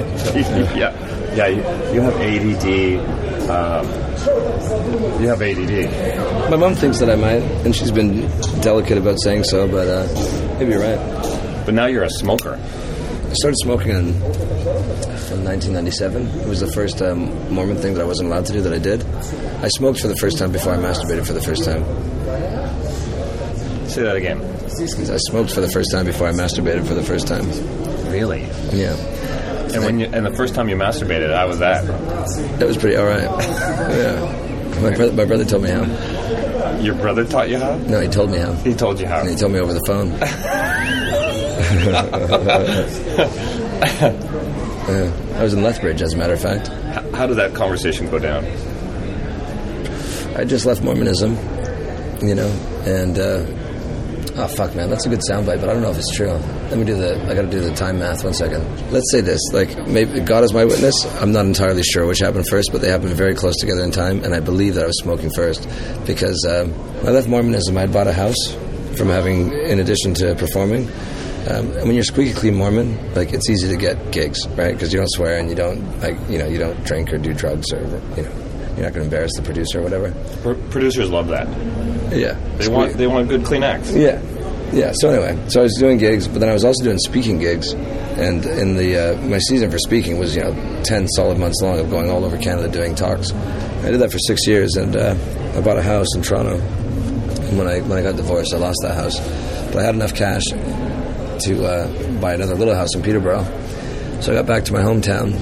yeah, 0.76 1.36
yeah. 1.36 1.48
You, 1.48 1.94
you 1.94 2.02
have 2.02 2.16
ADD. 2.16 3.28
Um, 3.50 3.86
you 5.22 5.28
have 5.30 5.42
ADD. 5.42 6.50
My 6.50 6.58
mom 6.58 6.76
thinks 6.76 7.00
that 7.00 7.10
I 7.10 7.16
might, 7.16 7.44
and 7.66 7.76
she's 7.76 7.92
been 7.92 8.28
delicate 8.62 8.98
about 8.98 9.20
saying 9.22 9.44
so, 9.46 9.68
but 9.68 9.88
uh, 9.88 10.58
maybe 10.60 10.72
you're 10.72 10.82
right. 10.82 11.64
But 11.66 11.74
now 11.74 11.86
you're 11.86 12.04
a 12.04 12.10
smoker. 12.10 12.56
I 12.56 13.34
started 13.34 13.58
smoking 13.62 13.92
in 13.92 14.14
from 15.28 15.44
1997. 15.44 16.28
It 16.42 16.48
was 16.48 16.60
the 16.60 16.72
first 16.72 17.02
um, 17.02 17.54
Mormon 17.54 17.78
thing 17.78 17.94
that 17.96 18.02
I 18.02 18.06
wasn't 18.06 18.30
allowed 18.30 18.46
to 18.48 18.54
do 18.54 18.62
that 18.62 18.74
I 18.74 18.80
did. 18.80 19.04
I 19.64 19.68
smoked 19.70 20.00
for 20.00 20.08
the 20.08 20.16
first 20.16 20.38
time 20.38 20.52
before 20.52 20.74
I 20.74 20.78
masturbated 20.78 21.26
for 21.26 21.34
the 21.34 21.42
first 21.42 21.66
time. 21.66 21.84
Say 23.90 24.04
that 24.04 24.16
again. 24.16 24.42
I 24.42 25.18
smoked 25.18 25.52
for 25.52 25.62
the 25.62 25.70
first 25.70 25.92
time 25.92 26.06
before 26.06 26.28
I 26.28 26.32
masturbated 26.32 26.88
for 26.88 26.94
the 26.94 27.04
first 27.04 27.28
time. 27.28 27.46
Really? 28.12 28.42
Yeah, 28.72 28.96
And 29.74 29.84
when 29.84 30.00
you, 30.00 30.06
and 30.08 30.26
the 30.26 30.34
first 30.34 30.56
time 30.56 30.70
you 30.70 30.76
masturbated, 30.76 31.36
how 31.36 31.48
was 31.48 31.60
that? 31.60 31.86
that 32.60 32.68
was 32.68 32.78
pretty 32.78 32.96
all 32.96 33.06
right. 33.06 33.24
yeah, 33.24 34.82
my 34.82 34.96
brother, 34.96 35.14
my 35.14 35.26
brother 35.26 35.46
told 35.46 35.64
me 35.64 35.70
how. 35.70 36.78
Your 36.80 36.96
brother 36.96 37.26
taught 37.26 37.50
you 37.50 37.58
how? 37.58 37.76
No, 37.78 38.00
he 38.00 38.08
told 38.08 38.30
me 38.30 38.38
how. 38.38 38.54
He 38.54 38.76
told 38.76 39.00
you 39.00 39.08
how. 39.08 39.22
And 39.22 39.30
he 39.30 39.36
told 39.36 39.52
me 39.52 39.60
over 39.60 39.74
the 39.74 39.84
phone. 39.88 40.12
Uh, 44.88 45.12
I 45.36 45.44
was 45.44 45.54
in 45.54 45.62
Lethbridge, 45.64 46.02
as 46.02 46.14
a 46.14 46.18
matter 46.18 46.34
of 46.34 46.42
fact. 46.42 46.68
How, 46.68 47.12
how 47.12 47.28
did 47.28 47.36
that 47.38 47.54
conversation 47.54 48.10
go 48.10 48.20
down? 48.20 48.46
I 50.38 50.46
just 50.46 50.66
left 50.66 50.82
Mormonism, 50.82 51.36
you 52.22 52.36
know, 52.36 52.48
and 52.86 53.18
uh, 53.20 53.46
oh 54.38 54.48
fuck, 54.48 54.76
man, 54.76 54.90
that's 54.90 55.06
a 55.06 55.10
good 55.10 55.22
soundbite, 55.30 55.60
but 55.60 55.70
I 55.70 55.74
don't 55.74 55.82
know 55.82 55.92
if 55.92 55.98
it's 55.98 56.16
true. 56.16 56.30
Let 56.30 56.78
me 56.78 56.86
do 56.86 56.96
the. 56.96 57.22
I 57.30 57.34
got 57.34 57.42
to 57.42 57.50
do 57.50 57.60
the 57.60 57.74
time 57.74 58.00
math. 58.00 58.24
One 58.24 58.34
second. 58.34 58.64
Let's 58.92 59.12
say 59.12 59.22
this: 59.22 59.42
like, 59.52 59.88
maybe 59.88 60.20
God 60.22 60.44
is 60.44 60.54
my 60.54 60.64
witness. 60.64 60.94
I'm 61.22 61.32
not 61.32 61.46
entirely 61.46 61.84
sure 61.84 62.06
which 62.06 62.20
happened 62.20 62.48
first, 62.48 62.70
but 62.72 62.82
they 62.82 62.90
happened 62.90 63.14
very 63.14 63.36
close 63.36 63.56
together 63.58 63.84
in 63.84 63.92
time, 63.92 64.24
and 64.24 64.34
I 64.34 64.40
believe 64.40 64.76
that 64.76 64.84
I 64.84 64.88
was 64.88 65.00
smoking 65.00 65.32
first 65.36 65.68
because 66.06 66.46
um, 66.46 66.72
when 66.72 67.08
I 67.08 67.12
left 67.12 67.28
Mormonism, 67.28 67.78
I 67.78 67.82
had 67.82 67.94
bought 67.94 68.08
a 68.08 68.14
house 68.14 68.54
from 68.98 69.10
having, 69.10 69.52
in 69.54 69.80
addition 69.80 70.14
to 70.16 70.36
performing. 70.36 70.90
Um, 71.50 71.68
when 71.88 71.94
you're 71.94 72.04
squeaky 72.04 72.34
clean 72.34 72.56
Mormon, 72.56 73.14
like 73.16 73.32
it's 73.32 73.50
easy 73.50 73.70
to 73.70 73.78
get 73.78 74.12
gigs, 74.12 74.46
right? 74.50 74.74
Because 74.74 74.92
you 74.92 75.00
don't 75.00 75.12
swear 75.12 75.38
and 75.38 75.50
you 75.50 75.56
don't 75.56 76.02
like, 76.02 76.18
you 76.30 76.38
know, 76.38 76.48
you 76.48 76.58
don't 76.58 76.84
drink 76.84 77.14
or 77.14 77.18
do 77.18 77.34
drugs 77.34 77.72
or 77.72 77.80
you 78.18 78.24
know, 78.24 78.32
you're 78.76 78.86
not 78.86 78.94
going 78.94 78.94
to 78.94 79.02
embarrass 79.04 79.32
the 79.36 79.42
producer 79.44 79.80
or 79.80 79.84
whatever. 79.84 80.14
Pro- 80.42 80.56
producers 80.70 81.10
love 81.10 81.30
that. 81.30 81.48
Yeah, 82.16 82.34
They 82.58 82.68
want 82.68 82.94
they 82.98 83.08
want 83.08 83.30
good 83.30 83.46
clean 83.46 83.64
acts. 83.64 83.92
Yeah, 83.94 84.22
yeah. 84.74 84.92
So 84.96 85.10
anyway, 85.10 85.42
so 85.50 85.62
I 85.62 85.64
was 85.64 85.76
doing 85.76 85.98
gigs, 85.98 86.28
but 86.28 86.40
then 86.40 86.50
I 86.50 86.54
was 86.54 86.66
also 86.66 86.84
doing 86.84 86.98
speaking 87.00 87.40
gigs, 87.40 87.72
and 87.74 88.46
in 88.46 88.76
the 88.76 89.14
uh, 89.14 89.22
my 89.22 89.40
season 89.40 89.72
for 89.72 89.78
speaking 89.80 90.18
was 90.20 90.36
you 90.36 90.44
know 90.44 90.84
ten 90.84 91.08
solid 91.10 91.38
months 91.38 91.62
long 91.62 91.80
of 91.80 91.90
going 91.90 92.10
all 92.10 92.26
over 92.26 92.38
Canada 92.38 92.68
doing 92.70 92.94
talks. 92.96 93.32
I 93.32 93.92
did 93.92 94.00
that 94.02 94.12
for 94.12 94.20
six 94.20 94.46
years, 94.48 94.76
and 94.76 94.96
uh, 94.96 95.16
I 95.56 95.62
bought 95.62 95.78
a 95.78 95.84
house 95.84 96.08
in 96.16 96.22
Toronto. 96.24 96.56
And 96.58 97.58
when 97.58 97.68
I 97.68 97.80
when 97.82 97.98
I 98.00 98.02
got 98.04 98.16
divorced, 98.16 98.54
I 98.54 98.58
lost 98.58 98.80
that 98.84 98.96
house, 98.96 99.20
but 99.68 99.78
I 99.78 99.84
had 99.84 99.96
enough 99.96 100.14
cash 100.16 100.44
to 101.42 101.66
uh, 101.66 102.20
buy 102.20 102.34
another 102.34 102.56
little 102.56 102.76
house 102.76 102.96
in 102.96 103.02
Peterborough. 103.02 103.44
So 104.22 104.32
I 104.32 104.36
got 104.36 104.46
back 104.46 104.66
to 104.66 104.74
my 104.74 104.82
hometown 104.82 105.34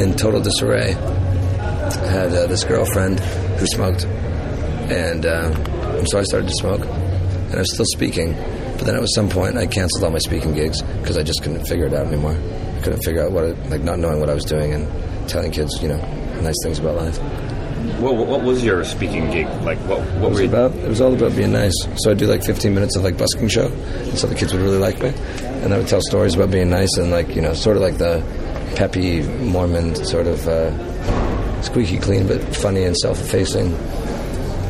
in 0.00 0.14
total 0.14 0.40
disarray. 0.40 0.94
I 0.94 2.06
had 2.06 2.32
uh, 2.32 2.46
this 2.46 2.64
girlfriend 2.64 3.20
who 3.20 3.66
smoked, 3.66 4.04
and, 4.04 5.26
uh, 5.26 5.52
and 5.98 6.08
so 6.08 6.18
I 6.18 6.22
started 6.24 6.48
to 6.48 6.54
smoke. 6.54 6.84
And 6.84 7.54
I 7.54 7.58
was 7.58 7.72
still 7.72 7.86
speaking, 7.86 8.32
but 8.32 8.84
then 8.86 8.96
at 8.96 9.08
some 9.14 9.28
point 9.28 9.56
I 9.56 9.66
canceled 9.66 10.04
all 10.04 10.10
my 10.10 10.18
speaking 10.18 10.54
gigs 10.54 10.82
because 10.82 11.18
I 11.18 11.22
just 11.22 11.42
couldn't 11.42 11.66
figure 11.66 11.86
it 11.86 11.94
out 11.94 12.06
anymore. 12.06 12.36
I 12.36 12.80
couldn't 12.82 13.02
figure 13.04 13.24
out 13.24 13.32
what, 13.32 13.44
it, 13.44 13.70
like, 13.70 13.82
not 13.82 13.98
knowing 13.98 14.20
what 14.20 14.30
I 14.30 14.34
was 14.34 14.44
doing 14.44 14.72
and 14.72 15.28
telling 15.28 15.52
kids, 15.52 15.80
you 15.80 15.88
know, 15.88 15.98
nice 16.40 16.56
things 16.62 16.78
about 16.78 16.96
life. 16.96 17.18
What, 18.00 18.16
what 18.16 18.42
was 18.42 18.64
your 18.64 18.84
speaking 18.84 19.30
gig 19.30 19.46
like? 19.62 19.78
What 19.80 20.00
what 20.00 20.16
It 20.16 20.20
were 20.22 20.28
was 20.30 20.40
about 20.40 20.74
it 20.74 20.88
was 20.88 21.00
all 21.00 21.14
about 21.14 21.36
being 21.36 21.52
nice. 21.52 21.74
So 21.96 22.10
I'd 22.10 22.18
do 22.18 22.26
like 22.26 22.42
15 22.42 22.74
minutes 22.74 22.96
of 22.96 23.02
like 23.02 23.16
busking 23.18 23.48
show, 23.48 23.66
and 23.66 24.18
so 24.18 24.26
the 24.26 24.34
kids 24.34 24.52
would 24.52 24.62
really 24.62 24.78
like 24.78 25.00
me, 25.00 25.08
and 25.62 25.72
I 25.72 25.78
would 25.78 25.88
tell 25.88 26.00
stories 26.00 26.34
about 26.34 26.50
being 26.50 26.70
nice 26.70 26.96
and 26.96 27.10
like 27.10 27.34
you 27.34 27.42
know 27.42 27.54
sort 27.54 27.76
of 27.76 27.82
like 27.82 27.98
the 27.98 28.22
peppy 28.76 29.22
Mormon 29.22 29.94
sort 29.94 30.26
of 30.26 30.46
uh, 30.48 31.62
squeaky 31.62 31.98
clean 31.98 32.26
but 32.26 32.40
funny 32.56 32.84
and 32.84 32.96
self-effacing. 32.96 33.70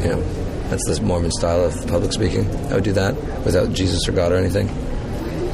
You 0.02 0.10
know, 0.10 0.22
that's 0.68 0.86
this 0.86 1.00
Mormon 1.00 1.30
style 1.30 1.64
of 1.64 1.74
public 1.88 2.12
speaking. 2.12 2.46
I 2.70 2.74
would 2.74 2.84
do 2.84 2.92
that 2.92 3.14
without 3.44 3.72
Jesus 3.72 4.06
or 4.08 4.12
God 4.12 4.32
or 4.32 4.36
anything, 4.36 4.68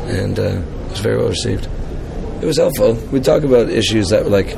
and 0.09 0.39
uh, 0.39 0.43
it 0.43 0.91
was 0.91 1.01
very 1.01 1.17
well 1.17 1.29
received. 1.29 1.69
It 2.43 2.47
was 2.47 2.57
helpful. 2.57 2.95
We'd 3.13 3.25
talk 3.25 3.43
about 3.43 3.69
issues 3.69 4.09
that 4.09 4.25
were 4.25 4.31
like 4.31 4.57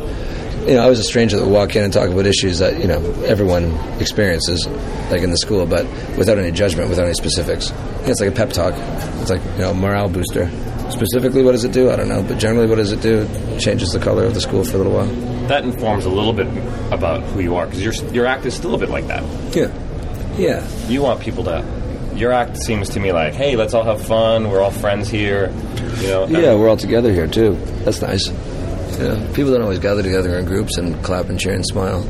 you 0.66 0.74
know, 0.74 0.80
I 0.84 0.88
was 0.88 0.98
a 0.98 1.04
stranger 1.04 1.36
that 1.36 1.44
would 1.44 1.52
walk 1.52 1.76
in 1.76 1.82
and 1.84 1.92
talk 1.92 2.08
about 2.08 2.26
issues 2.26 2.58
that 2.60 2.78
you 2.80 2.86
know 2.86 3.00
everyone 3.24 3.72
experiences, 4.00 4.66
like 5.10 5.22
in 5.22 5.30
the 5.30 5.36
school, 5.38 5.66
but 5.66 5.84
without 6.16 6.38
any 6.38 6.50
judgment, 6.52 6.88
without 6.88 7.04
any 7.04 7.14
specifics. 7.14 7.72
It's 8.02 8.20
like 8.20 8.30
a 8.30 8.34
pep 8.34 8.50
talk. 8.50 8.74
It's 9.20 9.30
like 9.30 9.42
you 9.44 9.58
know, 9.58 9.74
morale 9.74 10.08
booster. 10.08 10.50
Specifically, 10.90 11.42
what 11.42 11.52
does 11.52 11.64
it 11.64 11.72
do? 11.72 11.90
I 11.90 11.96
don't 11.96 12.08
know, 12.08 12.22
but 12.22 12.38
generally, 12.38 12.66
what 12.68 12.76
does 12.76 12.92
it 12.92 13.00
do? 13.00 13.20
It 13.22 13.60
changes 13.60 13.90
the 13.92 13.98
color 14.00 14.24
of 14.24 14.34
the 14.34 14.40
school 14.40 14.62
for 14.64 14.74
a 14.74 14.78
little 14.78 14.92
while. 14.92 15.06
that 15.48 15.64
informs 15.64 16.04
a 16.04 16.10
little 16.10 16.32
bit 16.32 16.46
about 16.92 17.22
who 17.22 17.40
you 17.40 17.56
are 17.56 17.66
because 17.66 17.82
your 17.82 17.94
your 18.12 18.26
act 18.26 18.44
is 18.46 18.54
still 18.54 18.74
a 18.74 18.78
bit 18.78 18.90
like 18.90 19.06
that. 19.06 19.22
Yeah, 19.56 19.70
yeah, 20.36 20.88
You 20.88 21.02
want 21.02 21.20
people 21.20 21.44
to. 21.44 21.64
Your 22.14 22.30
act 22.30 22.58
seems 22.58 22.90
to 22.90 23.00
me 23.00 23.10
like, 23.10 23.32
hey, 23.32 23.56
let's 23.56 23.72
all 23.72 23.84
have 23.84 24.04
fun. 24.06 24.50
We're 24.50 24.60
all 24.60 24.70
friends 24.70 25.08
here. 25.08 25.50
You 26.02 26.06
know. 26.08 26.26
yeah. 26.26 26.54
We're 26.54 26.68
all 26.68 26.76
together 26.76 27.10
here 27.10 27.26
too. 27.26 27.54
That's 27.84 28.02
nice. 28.02 28.28
Yeah, 29.02 29.32
people 29.34 29.50
don't 29.50 29.62
always 29.62 29.80
gather 29.80 30.02
together 30.02 30.38
in 30.38 30.44
groups 30.44 30.78
and 30.78 31.02
clap 31.02 31.28
and 31.28 31.38
cheer 31.38 31.54
and 31.54 31.66
smile. 31.66 32.02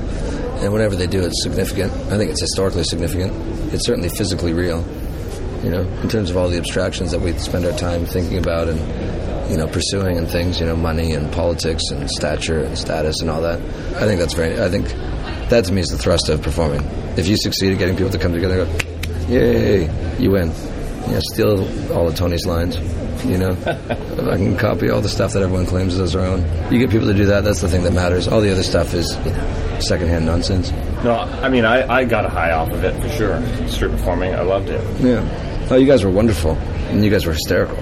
And 0.62 0.72
whenever 0.72 0.94
they 0.94 1.06
do, 1.06 1.24
it's 1.24 1.42
significant. 1.42 1.90
I 2.12 2.18
think 2.18 2.30
it's 2.30 2.40
historically 2.40 2.84
significant. 2.84 3.32
It's 3.72 3.86
certainly 3.86 4.10
physically 4.10 4.52
real. 4.52 4.84
You 5.64 5.70
know, 5.70 5.80
in 6.02 6.08
terms 6.08 6.28
of 6.28 6.36
all 6.36 6.48
the 6.48 6.58
abstractions 6.58 7.12
that 7.12 7.20
we 7.20 7.32
spend 7.38 7.64
our 7.64 7.76
time 7.78 8.04
thinking 8.04 8.36
about 8.36 8.68
and 8.68 8.78
you 9.50 9.56
know 9.56 9.66
pursuing 9.66 10.18
and 10.18 10.28
things. 10.28 10.60
You 10.60 10.66
know, 10.66 10.76
money 10.76 11.14
and 11.14 11.32
politics 11.32 11.82
and 11.90 12.10
stature 12.10 12.62
and 12.62 12.76
status 12.76 13.20
and 13.20 13.30
all 13.30 13.40
that. 13.42 13.58
I 13.96 14.06
think 14.06 14.20
that's 14.20 14.34
very. 14.34 14.60
I 14.60 14.68
think 14.68 14.88
that 15.48 15.64
to 15.64 15.72
me 15.72 15.80
is 15.80 15.88
the 15.88 15.98
thrust 15.98 16.28
of 16.28 16.42
performing. 16.42 16.82
If 17.16 17.26
you 17.26 17.36
succeed 17.36 17.72
at 17.72 17.78
getting 17.78 17.96
people 17.96 18.12
to 18.12 18.18
come 18.18 18.32
together, 18.32 18.62
and 18.62 18.80
go, 19.28 19.32
yay, 19.32 20.18
you 20.18 20.30
win. 20.30 20.48
Yeah, 21.08 21.20
steal 21.32 21.92
all 21.92 22.08
of 22.08 22.14
Tony's 22.16 22.46
lines. 22.46 22.76
You 23.24 23.38
know, 23.38 23.52
I 23.52 24.36
can 24.36 24.56
copy 24.56 24.90
all 24.90 25.00
the 25.00 25.08
stuff 25.08 25.32
that 25.34 25.42
everyone 25.42 25.66
claims 25.66 25.98
as 25.98 26.12
their 26.12 26.22
own. 26.22 26.40
You 26.72 26.78
get 26.78 26.90
people 26.90 27.06
to 27.06 27.14
do 27.14 27.26
that. 27.26 27.44
That's 27.44 27.60
the 27.60 27.68
thing 27.68 27.82
that 27.84 27.92
matters. 27.92 28.26
All 28.26 28.40
the 28.40 28.50
other 28.50 28.62
stuff 28.62 28.94
is 28.94 29.16
you 29.24 29.30
know, 29.30 29.78
secondhand 29.80 30.26
nonsense. 30.26 30.70
No, 31.04 31.14
I 31.14 31.48
mean, 31.48 31.64
I, 31.64 31.88
I 31.88 32.04
got 32.04 32.24
a 32.24 32.28
high 32.28 32.52
off 32.52 32.70
of 32.70 32.82
it 32.84 33.00
for 33.00 33.08
sure. 33.10 33.68
Street 33.68 33.92
performing, 33.92 34.34
I 34.34 34.42
loved 34.42 34.68
it. 34.68 35.00
Yeah. 35.00 35.68
Oh, 35.70 35.76
you 35.76 35.86
guys 35.86 36.04
were 36.04 36.10
wonderful, 36.10 36.52
and 36.52 37.04
you 37.04 37.10
guys 37.10 37.24
were 37.24 37.32
hysterical. 37.32 37.76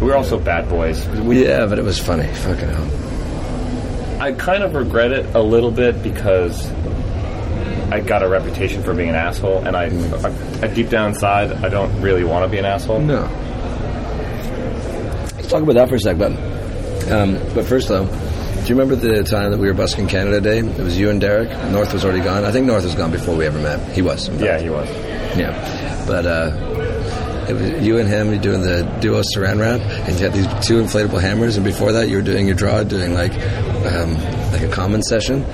We 0.00 0.08
were 0.08 0.16
also 0.16 0.38
bad 0.38 0.68
boys. 0.68 1.06
We, 1.08 1.46
Yeah, 1.46 1.66
but 1.66 1.78
it 1.78 1.84
was 1.84 1.98
funny. 1.98 2.26
Fucking 2.26 2.68
hell. 2.68 4.20
I 4.22 4.32
kind 4.32 4.62
of 4.62 4.74
regret 4.74 5.12
it 5.12 5.34
a 5.34 5.42
little 5.42 5.70
bit 5.70 6.02
because 6.02 6.70
I 7.92 8.00
got 8.00 8.22
a 8.22 8.28
reputation 8.28 8.82
for 8.82 8.94
being 8.94 9.10
an 9.10 9.16
asshole, 9.16 9.66
and 9.66 9.76
I, 9.76 9.90
mm. 9.90 10.62
I, 10.62 10.66
I 10.66 10.72
deep 10.72 10.88
down 10.88 11.10
inside, 11.10 11.52
I 11.64 11.68
don't 11.68 12.00
really 12.00 12.24
want 12.24 12.44
to 12.44 12.48
be 12.48 12.56
an 12.58 12.64
asshole. 12.64 13.00
No. 13.00 13.28
Let's 15.52 15.66
talk 15.66 15.70
about 15.70 15.80
that 15.82 15.88
for 15.90 15.96
a 15.96 16.00
sec, 16.00 16.16
but 16.16 16.32
um, 17.12 17.34
but 17.54 17.66
first 17.66 17.88
though, 17.88 18.06
do 18.06 18.68
you 18.68 18.74
remember 18.74 18.96
the 18.96 19.22
time 19.22 19.50
that 19.50 19.58
we 19.58 19.66
were 19.66 19.74
busking 19.74 20.08
Canada 20.08 20.40
Day? 20.40 20.60
It 20.60 20.78
was 20.78 20.98
you 20.98 21.10
and 21.10 21.20
Derek. 21.20 21.50
North 21.70 21.92
was 21.92 22.06
already 22.06 22.22
gone. 22.22 22.46
I 22.46 22.50
think 22.50 22.64
North 22.64 22.84
was 22.84 22.94
gone 22.94 23.10
before 23.10 23.36
we 23.36 23.44
ever 23.44 23.58
met. 23.58 23.92
He 23.92 24.00
was. 24.00 24.30
Yeah, 24.40 24.58
he 24.58 24.70
was. 24.70 24.88
Yeah, 25.36 26.04
but 26.06 26.24
uh, 26.24 27.46
it 27.50 27.52
was 27.52 27.86
you 27.86 27.98
and 27.98 28.08
him. 28.08 28.30
You're 28.30 28.40
doing 28.40 28.62
the 28.62 28.84
duo 29.02 29.20
Saran 29.20 29.60
wrap, 29.60 29.82
and 29.82 30.18
you 30.18 30.24
had 30.24 30.32
these 30.32 30.46
two 30.66 30.80
inflatable 30.80 31.20
hammers. 31.20 31.56
And 31.58 31.66
before 31.66 31.92
that, 31.92 32.08
you 32.08 32.16
were 32.16 32.22
doing 32.22 32.46
your 32.46 32.56
draw, 32.56 32.82
doing 32.82 33.12
like 33.12 33.34
um, 33.34 34.14
like 34.52 34.62
a 34.62 34.70
common 34.72 35.02
session. 35.02 35.44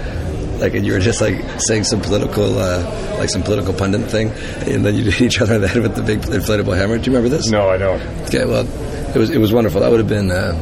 Like 0.60 0.74
and 0.74 0.86
you 0.86 0.92
were 0.92 1.00
just 1.00 1.20
like 1.20 1.44
saying 1.62 1.82
some 1.82 2.00
political, 2.00 2.56
uh, 2.56 3.16
like 3.18 3.30
some 3.30 3.42
political 3.42 3.74
pundit 3.74 4.08
thing, 4.08 4.30
and 4.60 4.86
then 4.86 4.94
you 4.94 5.10
hit 5.10 5.22
each 5.22 5.40
other 5.40 5.56
in 5.56 5.60
the 5.60 5.66
head 5.66 5.82
with 5.82 5.96
the 5.96 6.02
big 6.02 6.20
inflatable 6.20 6.76
hammer. 6.76 6.98
Do 6.98 7.10
you 7.10 7.16
remember 7.16 7.36
this? 7.36 7.50
No, 7.50 7.68
I 7.68 7.78
don't. 7.78 8.00
Okay, 8.26 8.44
well, 8.44 8.64
it 9.18 9.20
was 9.20 9.30
it 9.30 9.38
was 9.38 9.52
wonderful. 9.52 9.80
That 9.80 9.90
would 9.90 9.98
have 9.98 10.08
been 10.08 10.30
uh, 10.30 10.54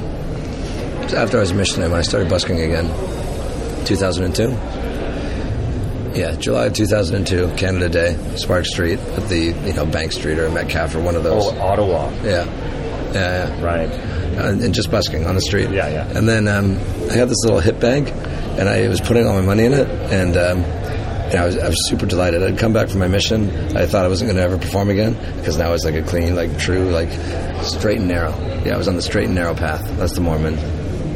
after 1.15 1.37
I 1.37 1.41
was 1.41 1.51
a 1.51 1.55
missionary 1.55 1.91
when 1.91 1.99
I 1.99 2.03
started 2.03 2.31
busking 2.31 2.59
again, 2.59 2.87
2002. 3.85 4.49
Yeah, 6.19 6.35
July 6.37 6.67
of 6.67 6.73
2002, 6.73 7.57
Canada 7.59 7.91
Day, 7.91 8.37
Spark 8.37 8.65
Street 8.65 8.99
at 8.99 9.29
the 9.29 9.55
you 9.67 9.73
know 9.75 9.85
Bank 9.85 10.13
Street 10.13 10.39
or 10.39 10.51
Metcalf 10.51 10.95
or 10.95 11.01
one 11.01 11.17
of 11.17 11.23
those. 11.23 11.45
Oh, 11.45 11.59
Ottawa. 11.59 12.11
Yeah, 12.23 12.47
yeah, 13.13 13.13
yeah. 13.13 13.63
Right. 13.63 13.91
Uh, 13.91 14.53
and 14.53 14.75
just 14.75 14.91
busking 14.91 15.27
on 15.27 15.35
the 15.35 15.43
street. 15.43 15.69
Yeah, 15.71 15.89
yeah. 15.89 16.17
And 16.17 16.27
then 16.27 16.49
um, 16.49 16.79
I 17.11 17.13
had 17.13 17.29
this 17.29 17.43
little 17.45 17.61
hip 17.61 17.79
bag, 17.79 18.09
and 18.09 18.71
I 18.71 18.89
was 18.89 19.03
putting 19.03 19.27
all 19.27 19.35
my 19.35 19.43
money 19.43 19.65
in 19.65 19.75
it, 19.75 19.89
and. 20.11 20.37
Um, 20.37 20.86
and 21.27 21.35
I 21.37 21.47
was, 21.47 21.59
I 21.59 21.69
was 21.69 21.89
super 21.89 22.07
delighted. 22.07 22.43
I'd 22.43 22.59
come 22.59 22.73
back 22.73 22.89
from 22.89 23.01
my 23.01 23.09
mission. 23.09 23.51
I 23.77 23.87
thought 23.87 24.05
I 24.05 24.09
wasn't 24.09 24.29
going 24.29 24.37
to 24.37 24.43
ever 24.43 24.59
perform 24.59 24.91
again 24.91 25.15
because 25.39 25.57
now 25.57 25.73
it's 25.73 25.85
like 25.85 25.95
a 25.95 26.03
clean, 26.03 26.35
like 26.35 26.59
true, 26.59 26.91
like 26.91 27.11
straight 27.63 27.99
and 27.99 28.09
narrow. 28.09 28.31
Yeah, 28.65 28.75
I 28.75 28.79
was 28.79 28.89
on 28.89 28.97
the 28.97 29.03
straight 29.03 29.27
and 29.27 29.35
narrow 29.35 29.55
path. 29.55 29.83
That's 29.97 30.15
the 30.15 30.21
Mormon 30.21 30.57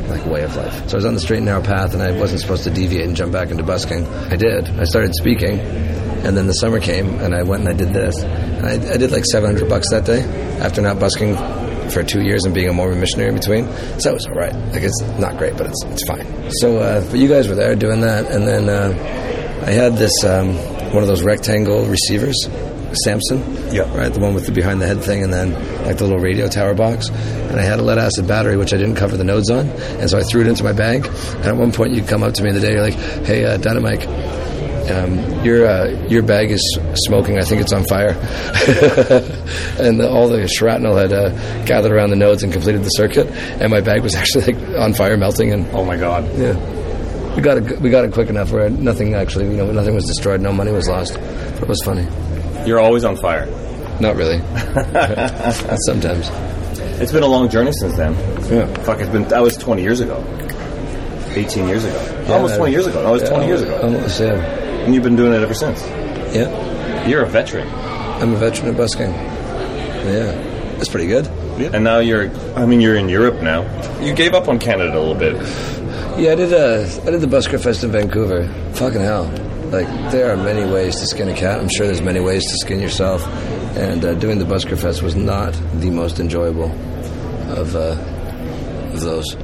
like 0.09 0.27
way 0.27 0.43
of 0.43 0.55
life. 0.57 0.89
So 0.89 0.95
I 0.95 0.99
was 0.99 1.05
on 1.05 1.15
the 1.15 1.21
straight 1.21 1.39
and 1.39 1.47
narrow 1.47 1.63
path, 1.63 1.95
and 1.95 2.03
I 2.03 2.11
wasn't 2.13 2.41
supposed 2.41 2.65
to 2.65 2.71
deviate 2.71 3.07
and 3.07 3.17
jump 3.17 3.33
back 3.33 3.51
into 3.51 3.63
busking. 3.63 4.07
I 4.07 4.37
did. 4.37 4.69
I 4.69 4.85
started 4.85 5.15
speaking, 5.15 5.61
and 5.61 6.37
then 6.37 6.47
the 6.47 6.55
summer 6.55 6.81
came, 6.81 7.21
and 7.21 7.35
I 7.35 7.45
went 7.45 7.67
and 7.67 7.69
I 7.69 7.73
did 7.77 7.95
this. 7.95 8.17
And 8.19 8.67
I, 8.67 8.73
I 8.95 8.97
did 8.97 9.13
like 9.13 9.25
700 9.25 9.69
bucks 9.69 9.91
that 9.91 10.05
day 10.05 10.23
after 10.61 10.83
not 10.83 10.99
busking 10.99 11.37
for 11.91 12.03
two 12.05 12.23
years 12.23 12.45
and 12.45 12.55
being 12.55 12.69
a 12.69 12.73
Mormon 12.73 13.01
missionary 13.01 13.31
in 13.31 13.37
between. 13.37 13.67
So 14.01 14.11
it 14.11 14.15
was 14.15 14.27
all 14.27 14.35
right. 14.35 14.55
Like 14.55 14.83
it's 14.83 15.01
not 15.19 15.39
great, 15.39 15.57
but 15.57 15.67
it's 15.67 15.85
it's 15.87 16.05
fine. 16.07 16.51
So, 16.61 16.79
uh, 16.79 17.09
but 17.11 17.19
you 17.19 17.29
guys 17.29 17.49
were 17.49 17.55
there 17.55 17.75
doing 17.75 18.01
that, 18.03 18.31
and 18.31 18.47
then 18.47 18.69
uh, 18.69 19.30
I 19.63 19.71
had 19.73 19.97
this 19.97 20.25
um, 20.25 20.55
one 20.93 21.03
of 21.03 21.09
those 21.09 21.23
rectangle 21.23 21.85
receivers. 21.87 22.37
Samson, 23.05 23.39
Yeah. 23.73 23.83
right, 23.97 24.13
the 24.13 24.19
one 24.19 24.35
with 24.35 24.47
the 24.47 24.53
behind 24.53 24.83
the 24.83 24.87
head 24.89 25.01
thing, 25.05 25.23
and 25.23 25.33
then 25.33 25.53
like 25.87 25.99
the 25.99 26.03
little 26.05 26.19
radio 26.19 26.49
tower 26.49 26.75
box. 26.75 27.09
And 27.09 27.61
I 27.61 27.63
had 27.63 27.79
a 27.79 27.83
lead 27.83 27.99
acid 27.99 28.27
battery, 28.27 28.57
which 28.57 28.73
I 28.75 28.79
didn't 28.79 28.97
cover 28.97 29.17
the 29.17 29.23
nodes 29.23 29.49
on, 29.49 29.69
and 29.69 30.11
so 30.11 30.19
I 30.19 30.23
threw 30.25 30.41
it 30.41 30.49
into 30.49 30.65
my 30.65 30.73
bag. 30.73 31.07
And 31.07 31.45
at 31.47 31.57
one 31.57 31.71
point, 31.71 31.93
you'd 31.93 32.09
come 32.09 32.25
up 32.25 32.35
to 32.35 32.43
me 32.43 32.49
in 32.49 32.57
the 32.57 32.61
day, 32.61 32.73
you're 32.73 32.83
like, 32.83 32.95
"Hey, 33.25 33.45
uh, 33.45 33.59
Dynamike, 33.59 34.09
um, 34.91 35.45
your 35.45 35.67
uh, 35.69 35.87
your 36.09 36.23
bag 36.25 36.51
is 36.51 36.63
smoking. 36.95 37.39
I 37.39 37.43
think 37.43 37.61
it's 37.61 37.73
on 37.73 37.85
fire, 37.85 38.11
and 39.79 40.03
all 40.03 40.29
the 40.29 40.49
shrapnel 40.49 40.97
had 40.97 41.13
uh, 41.13 41.29
gathered 41.67 41.93
around 41.93 42.11
the 42.11 42.17
nodes 42.17 42.43
and 42.43 42.53
completed 42.53 42.83
the 42.83 42.89
circuit, 42.89 43.29
and 43.61 43.71
my 43.71 43.81
bag 43.81 44.03
was 44.03 44.15
actually 44.17 44.53
like 44.55 44.79
on 44.79 44.95
fire, 44.95 45.17
melting. 45.17 45.53
And 45.53 45.67
Oh 45.73 45.85
my 45.85 45.97
god. 45.97 46.25
yeah, 46.37 46.55
we 47.41 47.45
got 47.45 47.57
it. 47.57 47.81
We 47.81 47.89
got 47.89 48.05
it 48.05 48.13
quick 48.13 48.29
enough 48.29 48.53
where 48.53 48.69
nothing 48.69 49.15
actually, 49.15 49.47
you 49.47 49.57
know, 49.57 49.73
nothing 49.73 49.95
was 49.95 50.05
destroyed, 50.05 50.43
no 50.43 50.53
money 50.53 50.73
was 50.73 50.89
lost. 50.89 51.15
But 51.15 51.63
it 51.63 51.69
was 51.69 51.83
funny. 51.83 52.07
You're 52.67 52.79
always 52.79 53.03
on 53.03 53.17
fire. 53.17 53.47
Not 53.99 54.17
really. 54.17 54.39
Sometimes. 55.87 56.29
It's 57.01 57.13
been 57.13 57.23
a 57.23 57.27
long 57.27 57.49
journey 57.49 57.73
since 57.73 57.97
then. 57.97 58.13
Yeah. 58.53 58.67
Fuck, 58.83 59.01
it's 59.01 59.09
been. 59.09 59.25
That 59.29 59.41
was 59.41 59.57
20 59.57 59.81
years 59.81 60.01
ago. 60.01 60.23
18 61.31 61.67
years 61.67 61.85
ago. 61.85 62.27
Almost 62.29 62.57
20 62.57 62.73
years 62.73 62.87
ago. 62.87 63.03
No, 63.03 63.15
it 63.15 63.23
was 63.23 63.29
20 63.31 63.47
years 63.47 63.63
ago. 63.63 63.81
Almost. 63.81 64.21
Yeah. 64.21 64.35
And 64.85 64.95
you've 64.95 65.05
been 65.05 65.17
doing 65.17 65.33
it 65.33 65.43
ever 65.43 65.55
since. 65.55 65.81
Yeah. 66.35 67.07
You're 67.07 67.23
a 67.23 67.27
veteran. 67.27 67.69
I'm 68.21 68.35
a 68.35 68.37
veteran 68.37 68.69
of 68.69 68.77
busking. 68.77 69.13
Yeah. 69.13 70.33
That's 70.77 70.91
pretty 70.91 71.07
good. 71.07 71.25
Yeah. 71.57 71.71
And 71.73 71.85
now 71.85 72.01
you're. 72.01 72.31
I 72.55 72.67
mean, 72.67 72.83
you're 72.83 72.97
in 72.97 73.09
Europe 73.09 73.41
now. 73.41 73.63
You 74.03 74.15
gave 74.15 74.35
up 74.35 74.49
on 74.49 74.59
Canada 74.59 74.99
a 74.99 75.01
little 75.01 75.15
bit. 75.15 75.37
Yeah, 76.21 76.33
I 76.33 76.35
did. 76.35 76.53
Uh, 76.53 76.87
I 77.07 77.11
did 77.13 77.21
the 77.23 77.27
Busker 77.27 77.59
Fest 77.59 77.83
in 77.83 77.93
Vancouver. 77.93 78.47
Fucking 78.75 79.01
hell! 79.01 79.25
Like 79.71 79.87
there 80.13 80.31
are 80.31 80.37
many 80.37 80.71
ways 80.71 80.97
to 80.97 81.07
skin 81.07 81.29
a 81.29 81.35
cat. 81.35 81.59
I'm 81.59 81.69
sure 81.71 81.87
there's 81.87 82.03
many 82.03 82.21
ways 82.21 82.45
to 82.45 82.57
skin 82.59 82.79
yourself. 82.79 83.27
And 83.77 84.05
uh, 84.05 84.15
doing 84.15 84.39
the 84.39 84.45
Busker 84.45 84.77
Fest 84.77 85.03
was 85.03 85.17
not 85.17 85.53
the 85.81 85.91
most 85.91 86.21
enjoyable 86.21 86.71
of 87.53 87.75
uh, 87.75 87.97
of 88.93 89.01
those. 89.01 89.35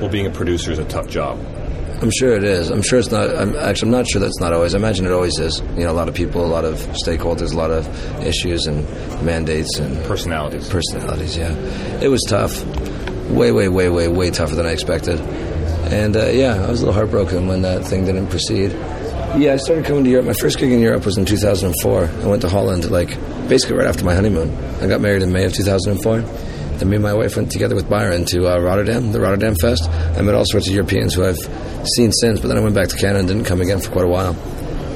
Well, 0.00 0.08
being 0.08 0.26
a 0.26 0.30
producer 0.30 0.72
is 0.72 0.80
a 0.80 0.84
tough 0.86 1.06
job. 1.06 1.38
I'm 2.02 2.10
sure 2.10 2.32
it 2.34 2.42
is. 2.42 2.70
I'm 2.70 2.82
sure 2.82 2.98
it's 2.98 3.12
not. 3.12 3.30
I'm 3.36 3.54
actually. 3.54 3.88
I'm 3.90 3.98
not 3.98 4.08
sure 4.08 4.20
that's 4.20 4.40
not 4.40 4.52
always. 4.52 4.74
I 4.74 4.78
imagine 4.78 5.06
it 5.06 5.12
always 5.12 5.38
is. 5.38 5.60
You 5.76 5.84
know, 5.84 5.92
a 5.92 5.98
lot 6.00 6.08
of 6.08 6.14
people, 6.16 6.44
a 6.44 6.48
lot 6.48 6.64
of 6.64 6.74
stakeholders, 7.06 7.52
a 7.52 7.56
lot 7.56 7.70
of 7.70 7.86
issues 8.26 8.66
and 8.66 8.84
mandates 9.24 9.78
and 9.78 9.96
Personalities. 10.06 10.68
personalities. 10.68 11.36
Yeah, 11.36 11.52
it 12.00 12.08
was 12.08 12.22
tough. 12.26 12.64
Way, 13.30 13.52
way, 13.52 13.68
way, 13.68 13.88
way, 13.88 14.08
way 14.08 14.30
tougher 14.30 14.56
than 14.56 14.66
I 14.66 14.70
expected. 14.72 15.20
And 15.90 16.16
uh, 16.16 16.26
yeah, 16.26 16.54
I 16.54 16.70
was 16.70 16.82
a 16.82 16.86
little 16.86 16.94
heartbroken 16.94 17.48
when 17.48 17.62
that 17.62 17.84
thing 17.84 18.04
didn't 18.04 18.28
proceed. 18.28 18.72
Yeah, 19.36 19.54
I 19.54 19.56
started 19.56 19.84
coming 19.84 20.04
to 20.04 20.10
Europe. 20.10 20.26
My 20.26 20.32
first 20.32 20.58
gig 20.58 20.72
in 20.72 20.80
Europe 20.80 21.04
was 21.04 21.16
in 21.18 21.24
2004. 21.24 22.04
I 22.04 22.26
went 22.26 22.42
to 22.42 22.48
Holland, 22.48 22.90
like 22.90 23.08
basically 23.48 23.76
right 23.76 23.86
after 23.86 24.04
my 24.04 24.14
honeymoon. 24.14 24.50
I 24.80 24.86
got 24.86 25.00
married 25.00 25.22
in 25.22 25.32
May 25.32 25.44
of 25.44 25.52
2004. 25.52 26.20
Then 26.78 26.88
me 26.88 26.96
and 26.96 27.02
my 27.02 27.12
wife 27.12 27.36
went 27.36 27.52
together 27.52 27.74
with 27.74 27.88
Byron 27.88 28.24
to 28.26 28.48
uh, 28.48 28.58
Rotterdam, 28.58 29.12
the 29.12 29.20
Rotterdam 29.20 29.54
Fest. 29.54 29.88
I 29.88 30.22
met 30.22 30.34
all 30.34 30.44
sorts 30.46 30.68
of 30.68 30.74
Europeans 30.74 31.14
who 31.14 31.24
I've 31.24 31.38
seen 31.94 32.10
since, 32.12 32.40
but 32.40 32.48
then 32.48 32.56
I 32.56 32.60
went 32.60 32.74
back 32.74 32.88
to 32.88 32.96
Canada 32.96 33.18
and 33.18 33.28
didn't 33.28 33.44
come 33.44 33.60
again 33.60 33.80
for 33.80 33.90
quite 33.90 34.04
a 34.04 34.08
while. 34.08 34.34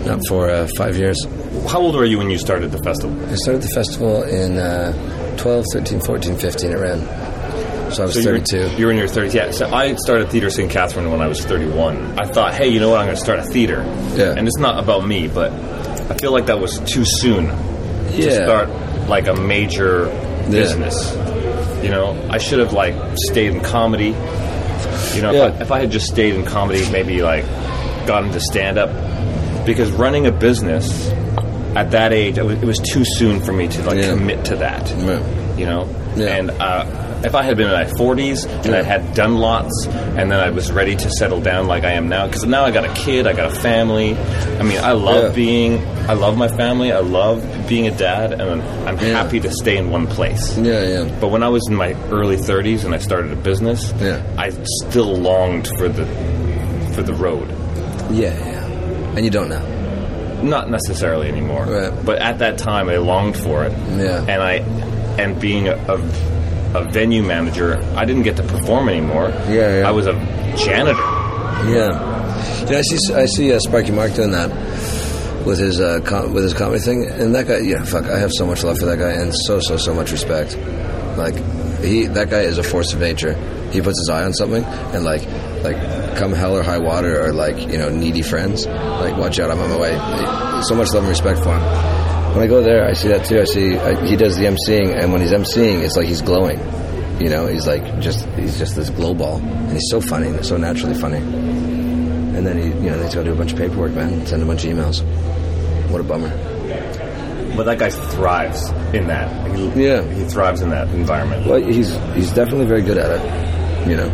Not 0.07 0.20
for 0.28 0.50
uh, 0.50 0.68
five 0.76 0.96
years. 0.96 1.22
How 1.68 1.80
old 1.80 1.94
were 1.94 2.04
you 2.04 2.18
when 2.18 2.30
you 2.30 2.38
started 2.38 2.72
the 2.72 2.83
festival? 2.83 3.16
I 3.30 3.35
started 3.37 3.62
the 3.62 3.68
festival 3.74 4.22
in 4.22 4.59
uh, 4.59 5.37
12, 5.38 5.64
13, 5.72 6.00
14, 6.00 6.37
15. 6.37 6.70
It 6.70 6.74
ran. 6.78 7.24
So 7.94 8.02
I 8.02 8.07
was 8.07 8.14
So 8.14 8.20
you 8.20 8.26
were- 8.33 8.38
32. 8.40 8.76
You 8.78 8.87
were 8.87 8.92
in 8.92 8.98
your 8.98 9.09
30s. 9.09 9.35
Yeah. 9.35 9.50
So 9.52 9.72
I 9.72 9.94
started 9.96 10.28
Theatre 10.30 10.50
St. 10.50 10.70
Catherine 10.70 11.11
when 11.11 11.20
I 11.20 11.28
was 11.28 11.44
31. 11.44 12.18
I 12.18 12.26
thought, 12.26 12.54
hey, 12.54 12.68
you 12.68 12.80
know 12.80 12.90
what? 12.90 12.98
I'm 13.00 13.07
going 13.07 13.16
to 13.16 13.22
start 13.22 13.38
a 13.38 13.44
theater. 13.44 13.83
Yeah. 14.16 14.35
And 14.37 14.46
it's 14.46 14.59
not 14.59 14.83
about 14.83 15.07
me, 15.07 15.28
but 15.28 15.52
I 15.52 16.14
feel 16.18 16.33
like 16.33 16.46
that 16.46 16.61
was 16.61 16.78
too 16.80 17.04
soon 17.07 17.44
yeah. 17.46 18.11
to 18.11 18.33
start 18.35 18.68
like 19.09 19.26
a 19.28 19.35
major 19.35 20.07
business. 20.50 20.94
You 21.83 21.90
know, 21.90 22.18
I 22.30 22.38
should 22.38 22.59
have 22.59 22.72
like 22.72 22.94
stayed 23.30 23.52
in 23.52 23.61
comedy. 23.61 24.14
You 25.14 25.22
know, 25.22 25.33
Yeah. 25.33 25.46
if, 25.48 25.54
I, 25.54 25.62
if 25.62 25.72
I 25.72 25.80
had 25.80 25.90
just 25.90 26.07
stayed 26.07 26.35
in 26.35 26.44
comedy, 26.44 26.88
maybe 26.90 27.22
like 27.22 27.44
got 28.07 28.24
into 28.24 28.40
stand 28.40 28.78
up. 28.78 28.90
Because 29.66 29.90
running 29.92 30.26
a 30.26 30.33
business 30.33 31.09
at 31.74 31.90
that 31.92 32.12
age, 32.12 32.37
it 32.38 32.44
was, 32.44 32.57
it 32.62 32.64
was 32.66 32.78
too 32.78 33.04
soon 33.04 33.40
for 33.40 33.52
me 33.52 33.66
to 33.68 33.83
like 33.83 33.98
Yeah. 33.98 34.11
commit 34.14 34.44
to 34.46 34.57
that 34.57 34.88
Yeah. 34.90 35.57
you 35.57 35.64
know. 35.66 35.88
Yeah. 36.16 36.37
And 36.37 36.50
uh, 36.50 36.85
if 37.25 37.35
I 37.35 37.43
had 37.43 37.57
been 37.57 37.67
in 37.69 37.73
my 37.73 37.85
40s 37.85 38.45
and 38.65 38.75
I 38.75 38.83
had 38.83 39.15
done 39.15 39.37
lots, 39.37 39.87
and 39.87 40.31
then 40.31 40.39
I 40.41 40.51
was 40.51 40.71
ready 40.71 40.95
to 40.97 41.11
settle 41.11 41.41
down 41.41 41.67
like 41.67 41.85
I 41.85 41.93
am 41.93 42.09
now, 42.09 42.27
because 42.27 42.45
now 42.45 42.65
I 42.65 42.71
got 42.71 42.85
a 42.85 42.93
kid, 42.95 43.27
I 43.27 43.33
got 43.33 43.51
a 43.53 43.55
family. 43.61 44.17
I 44.17 44.63
mean, 44.63 44.79
I 44.79 44.93
love 44.93 45.25
Yeah. 45.25 45.29
being, 45.31 45.87
I 46.09 46.13
love 46.15 46.37
my 46.37 46.49
family, 46.49 46.93
I 46.93 46.99
love 47.01 47.43
being 47.69 47.87
a 47.87 47.91
dad, 47.97 48.33
and 48.33 48.63
I'm 48.89 48.99
Yeah. 48.99 49.23
happy 49.23 49.41
to 49.41 49.51
stay 49.51 49.77
in 49.79 49.91
one 49.91 50.07
place. 50.07 50.57
Yeah, 50.59 50.83
yeah. 50.85 51.05
But 51.21 51.29
when 51.29 51.43
I 51.43 51.49
was 51.49 51.63
in 51.69 51.75
my 51.75 51.95
early 52.11 52.37
30s 52.37 52.85
and 52.85 52.95
I 52.95 52.99
started 52.99 53.33
a 53.33 53.37
business, 53.37 53.93
Yeah. 54.01 54.21
I 54.37 54.51
still 54.83 55.17
longed 55.17 55.69
for 55.79 55.89
the 55.89 56.07
for 56.93 57.03
the 57.03 57.15
road. 57.15 57.49
Yeah, 58.13 58.35
yeah. 58.39 58.65
And 59.17 59.25
you 59.25 59.31
don't 59.31 59.49
now. 59.49 59.63
Not 60.43 60.71
necessarily 60.71 61.27
anymore, 61.29 61.65
Right. 61.67 61.93
but 62.05 62.19
at 62.19 62.39
that 62.41 62.59
time 62.59 62.89
I 62.89 62.99
longed 62.99 63.37
for 63.37 63.65
it. 63.65 63.73
Yeah. 63.99 64.21
And 64.29 64.43
I, 64.43 64.63
and 65.19 65.41
being 65.41 65.69
a, 65.69 65.73
a, 65.89 65.99
a 66.75 66.85
venue 66.85 67.23
manager, 67.23 67.81
I 67.97 68.05
didn't 68.05 68.23
get 68.25 68.37
to 68.37 68.43
perform 68.43 68.89
anymore. 68.89 69.29
Yeah, 69.49 69.81
yeah. 69.81 69.89
I 69.89 69.91
was 69.93 70.07
a 70.07 70.15
janitor. 70.57 70.99
Yeah. 71.71 71.89
Know, 72.69 72.79
I 72.79 72.83
see, 72.83 73.15
I 73.15 73.27
see 73.27 73.53
uh, 73.53 73.59
Sparky 73.61 73.93
Mark 73.93 74.15
doing 74.15 74.33
that 74.33 74.51
with 75.47 75.59
his 75.59 75.81
uh, 75.81 76.01
com- 76.05 76.33
with 76.33 76.45
his 76.45 76.55
comedy 76.55 76.81
thing, 76.81 77.07
and 77.07 77.35
that 77.35 77.47
guy. 77.47 77.59
Yeah, 77.59 77.85
fuck. 77.85 78.07
I 78.07 78.19
have 78.19 78.33
so 78.33 78.47
much 78.47 78.65
love 78.65 78.79
for 78.79 78.87
that 78.87 78.99
guy, 78.99 79.13
and 79.13 79.33
so 79.47 79.61
so 79.61 79.77
so 79.77 79.95
much 79.95 80.11
respect. 80.11 80.57
Like 81.17 81.35
he, 81.83 82.07
that 82.07 82.31
guy 82.31 82.41
is 82.41 82.59
a 82.59 82.63
force 82.63 82.93
of 82.93 83.01
nature. 83.01 83.35
He 83.71 83.81
puts 83.81 83.99
his 84.01 84.09
eye 84.09 84.25
on 84.25 84.33
something, 84.33 84.65
and 84.65 85.05
like 85.05 85.23
like 85.63 85.77
come 86.17 86.33
hell 86.33 86.57
or 86.57 86.63
high 86.63 86.79
water, 86.79 87.25
or 87.25 87.33
like 87.33 87.59
you 87.59 87.79
know 87.79 87.89
needy 87.89 88.23
friends. 88.23 88.67
Like 88.67 89.17
watch 89.17 89.39
out, 89.39 89.51
I'm 89.51 89.61
on 89.61 89.71
my 89.71 89.79
way. 89.79 90.63
So 90.63 90.75
much 90.75 90.89
love 90.93 91.05
and 91.05 91.09
respect 91.09 91.41
for 91.41 91.57
him. 91.57 92.13
When 92.35 92.42
I 92.42 92.49
go 92.49 92.62
there, 92.62 92.85
I 92.85 92.94
see 92.94 93.09
that 93.09 93.27
too. 93.27 93.40
I 93.40 93.44
see 93.44 93.79
I, 93.79 94.05
he 94.05 94.16
does 94.16 94.37
the 94.37 94.47
emceeing, 94.47 94.92
and 95.01 95.12
when 95.12 95.20
he's 95.20 95.31
emceeing, 95.31 95.85
it's 95.85 95.97
like 95.97 96.09
he's 96.09 96.20
glowing. 96.20 96.59
You 97.20 97.29
know, 97.29 97.47
he's 97.47 97.64
like 97.64 98.01
just 98.01 98.27
he's 98.31 98.59
just 98.59 98.75
this 98.75 98.90
glow 98.90 99.14
ball, 99.14 99.37
and 99.38 99.70
he's 99.70 99.88
so 99.88 100.01
funny, 100.01 100.27
and 100.27 100.44
so 100.44 100.57
naturally 100.57 100.94
funny. 100.94 101.18
And 101.18 102.44
then 102.44 102.59
he, 102.59 102.64
you 102.85 102.90
know, 102.90 103.01
he's 103.01 103.14
got 103.14 103.20
to 103.20 103.25
do 103.27 103.33
a 103.33 103.37
bunch 103.37 103.53
of 103.53 103.59
paperwork, 103.59 103.92
man. 103.92 104.27
Send 104.27 104.42
a 104.42 104.47
bunch 104.47 104.64
of 104.64 104.73
emails. 104.77 105.01
What 105.90 106.01
a 106.01 106.05
bummer. 106.05 106.31
But 107.57 107.66
that 107.66 107.79
guy 107.79 107.90
thrives 107.90 108.68
in 108.92 109.07
that. 109.07 109.57
He, 109.57 109.85
Yeah. 109.85 110.03
He 110.03 110.25
thrives 110.25 110.61
in 110.61 110.70
that 110.70 110.88
environment. 110.88 111.47
Well, 111.47 111.62
he's 111.62 111.94
he's 112.16 112.33
definitely 112.33 112.66
very 112.66 112.83
good 112.83 112.99
at 112.99 113.12
it. 113.12 113.88
You 113.88 113.97
know. 113.97 114.07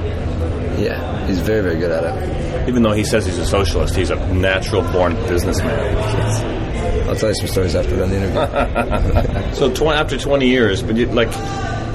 Yeah, 0.78 1.26
he's 1.26 1.40
very 1.40 1.62
very 1.62 1.78
good 1.78 1.90
at 1.90 2.04
it. 2.04 2.68
Even 2.68 2.82
though 2.82 2.92
he 2.92 3.02
says 3.04 3.24
he's 3.24 3.38
a 3.38 3.46
socialist, 3.46 3.96
he's 3.96 4.10
a 4.10 4.16
natural 4.34 4.82
born 4.92 5.14
businessman. 5.26 6.59
I'll 7.08 7.16
tell 7.16 7.28
you 7.30 7.34
some 7.36 7.48
stories 7.48 7.74
after 7.74 7.96
the 7.96 8.04
interview. 8.04 9.54
So 9.54 9.72
tw- 9.72 9.92
after 9.92 10.16
20 10.16 10.46
years, 10.46 10.82
but 10.82 10.96
you, 10.96 11.06
like 11.06 11.28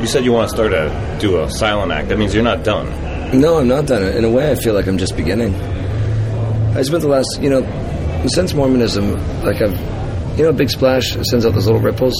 you 0.01 0.07
said, 0.07 0.23
you 0.25 0.31
want 0.33 0.49
to 0.49 0.55
start 0.55 0.73
a 0.73 1.17
do 1.19 1.41
a 1.41 1.49
silent 1.49 1.91
act. 1.91 2.09
That 2.09 2.17
means 2.19 2.33
you're 2.33 2.43
not 2.43 2.63
done. 2.63 3.39
no, 3.39 3.57
I'm 3.59 3.67
not 3.67 3.85
done. 3.87 4.03
In 4.03 4.23
a 4.25 4.29
way, 4.29 4.51
I 4.51 4.55
feel 4.55 4.73
like 4.73 4.87
I'm 4.87 4.97
just 4.97 5.15
beginning. 5.15 5.55
I 5.55 6.81
spent 6.83 7.01
the 7.01 7.07
last, 7.07 7.39
you 7.41 7.49
know, 7.49 7.61
since 8.27 8.53
Mormonism, 8.53 9.13
like 9.43 9.61
I've, 9.61 9.79
you 10.37 10.43
know, 10.43 10.51
Big 10.51 10.69
Splash 10.69 11.13
sends 11.29 11.45
out 11.45 11.53
those 11.53 11.65
little 11.65 11.81
ripples. 11.81 12.13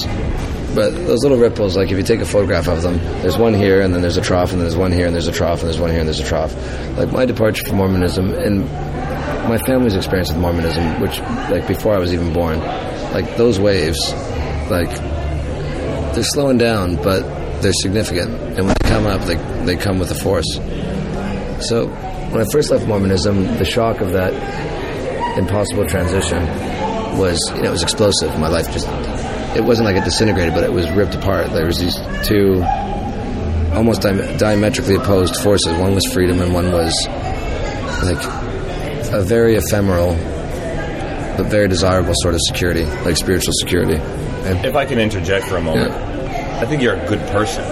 But 0.74 0.90
those 0.90 1.22
little 1.22 1.38
ripples, 1.38 1.76
like 1.76 1.90
if 1.90 1.96
you 1.96 2.02
take 2.02 2.20
a 2.20 2.26
photograph 2.26 2.66
of 2.68 2.82
them, 2.82 2.98
there's 3.22 3.38
one 3.38 3.54
here, 3.54 3.80
and 3.82 3.94
then 3.94 4.02
there's 4.02 4.16
a 4.18 4.22
trough, 4.22 4.50
and 4.52 4.60
then 4.60 4.66
there's 4.68 4.76
one 4.76 4.92
here, 4.92 5.06
and 5.06 5.14
there's 5.14 5.28
a 5.28 5.32
trough, 5.32 5.60
and 5.60 5.68
there's 5.68 5.78
one 5.80 5.90
here, 5.90 6.00
and 6.00 6.08
there's 6.08 6.20
a 6.20 6.24
trough. 6.24 6.54
Like 6.98 7.12
my 7.12 7.24
departure 7.24 7.62
from 7.66 7.76
Mormonism 7.76 8.32
and 8.34 8.64
my 9.48 9.58
family's 9.58 9.94
experience 9.94 10.30
with 10.30 10.38
Mormonism, 10.40 11.00
which 11.00 11.18
like 11.50 11.66
before 11.66 11.94
I 11.94 11.98
was 11.98 12.12
even 12.12 12.32
born, 12.32 12.58
like 13.12 13.36
those 13.36 13.58
waves, 13.58 14.12
like 14.70 14.90
they're 16.14 16.22
slowing 16.22 16.58
down, 16.58 16.96
but 16.96 17.22
they're 17.62 17.72
significant, 17.72 18.30
and 18.30 18.66
when 18.66 18.68
they 18.68 18.88
come 18.88 19.06
up, 19.06 19.22
they 19.22 19.36
they 19.64 19.76
come 19.76 19.98
with 19.98 20.10
a 20.10 20.14
force. 20.14 20.58
So 21.68 21.86
when 22.30 22.40
I 22.40 22.44
first 22.52 22.70
left 22.70 22.86
Mormonism, 22.86 23.44
the 23.58 23.64
shock 23.64 24.00
of 24.00 24.12
that 24.12 24.32
impossible 25.38 25.86
transition 25.86 26.42
was, 27.18 27.40
you 27.54 27.62
know, 27.62 27.68
it 27.68 27.70
was 27.70 27.82
explosive. 27.82 28.38
My 28.38 28.48
life 28.48 28.70
just, 28.72 28.86
it 29.56 29.64
wasn't 29.64 29.86
like 29.86 29.96
it 29.96 30.04
disintegrated, 30.04 30.54
but 30.54 30.64
it 30.64 30.72
was 30.72 30.90
ripped 30.90 31.14
apart. 31.14 31.50
There 31.52 31.66
was 31.66 31.78
these 31.78 31.96
two 32.26 32.62
almost 33.74 34.02
di- 34.02 34.36
diametrically 34.38 34.96
opposed 34.96 35.36
forces. 35.36 35.72
One 35.78 35.94
was 35.94 36.04
freedom, 36.12 36.40
and 36.40 36.52
one 36.52 36.72
was 36.72 36.92
like 38.04 38.35
a 39.08 39.22
very 39.22 39.56
ephemeral 39.56 40.14
but 41.36 41.46
very 41.46 41.68
desirable 41.68 42.14
sort 42.22 42.34
of 42.34 42.40
security, 42.46 42.84
like 43.04 43.16
spiritual 43.16 43.52
security. 43.60 43.96
And 43.96 44.64
If 44.64 44.74
I 44.74 44.86
can 44.86 44.98
interject 44.98 45.46
for 45.46 45.56
a 45.56 45.60
moment, 45.60 45.90
Yeah. 45.90 46.60
I 46.62 46.66
think 46.66 46.80
you're 46.80 46.94
a 46.94 47.06
good 47.08 47.20
person. 47.28 47.62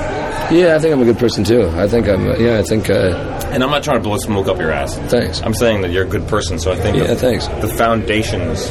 yeah, 0.55 0.77
I 0.77 0.79
think 0.79 0.92
I'm 0.92 1.01
a 1.01 1.05
good 1.07 1.18
person 1.18 1.44
too. 1.44 1.68
I 1.75 1.88
think 1.88 2.07
I'm. 2.07 2.29
uh, 2.29 2.37
Yeah, 2.37 2.59
I 2.59 2.62
think. 2.62 2.90
Uh, 2.90 3.14
And 3.53 3.62
I'm 3.64 3.70
not 3.70 3.83
trying 3.83 3.97
to 3.97 4.03
blow 4.03 4.18
smoke 4.18 4.49
up 4.49 4.59
your 4.59 4.70
ass. 4.70 4.97
thanks. 5.09 5.40
I'm 5.42 5.55
saying 5.55 5.81
that 5.83 5.90
you're 5.92 6.05
a 6.05 6.09
good 6.09 6.27
person, 6.29 6.59
so 6.59 6.73
I 6.73 6.77
think 6.77 6.97
Yeah, 6.99 7.05
the, 7.05 7.16
thanks. 7.16 7.47
the 7.47 7.68
foundations 7.68 8.70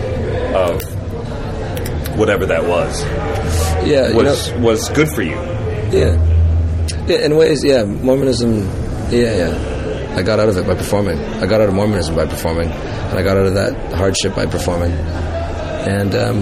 of 0.54 0.80
whatever 2.20 2.46
that 2.46 2.66
was 2.68 3.04
Yeah, 3.86 4.10
you 4.10 4.16
was 4.16 4.52
know, 4.52 4.58
was 4.60 4.90
good 4.90 5.10
for 5.10 5.24
you. 5.24 5.36
yeah, 5.92 6.16
yeah. 7.08 7.18
In 7.26 7.36
ways, 7.36 7.64
yeah. 7.64 7.84
Mormonism. 7.84 8.70
Yeah, 9.10 9.36
yeah. 9.36 9.54
I 10.16 10.22
got 10.22 10.40
out 10.40 10.50
of 10.50 10.58
it 10.58 10.68
by 10.68 10.76
performing. 10.76 11.18
I 11.18 11.46
got 11.48 11.62
out 11.62 11.70
of 11.70 11.76
Mormonism 11.76 12.16
by 12.16 12.26
performing, 12.26 12.70
and 12.70 13.18
I 13.18 13.24
got 13.24 13.38
out 13.38 13.48
of 13.48 13.54
that 13.56 13.94
hardship 13.94 14.36
by 14.36 14.46
performing. 14.46 14.92
And 14.92 16.14
um, 16.16 16.42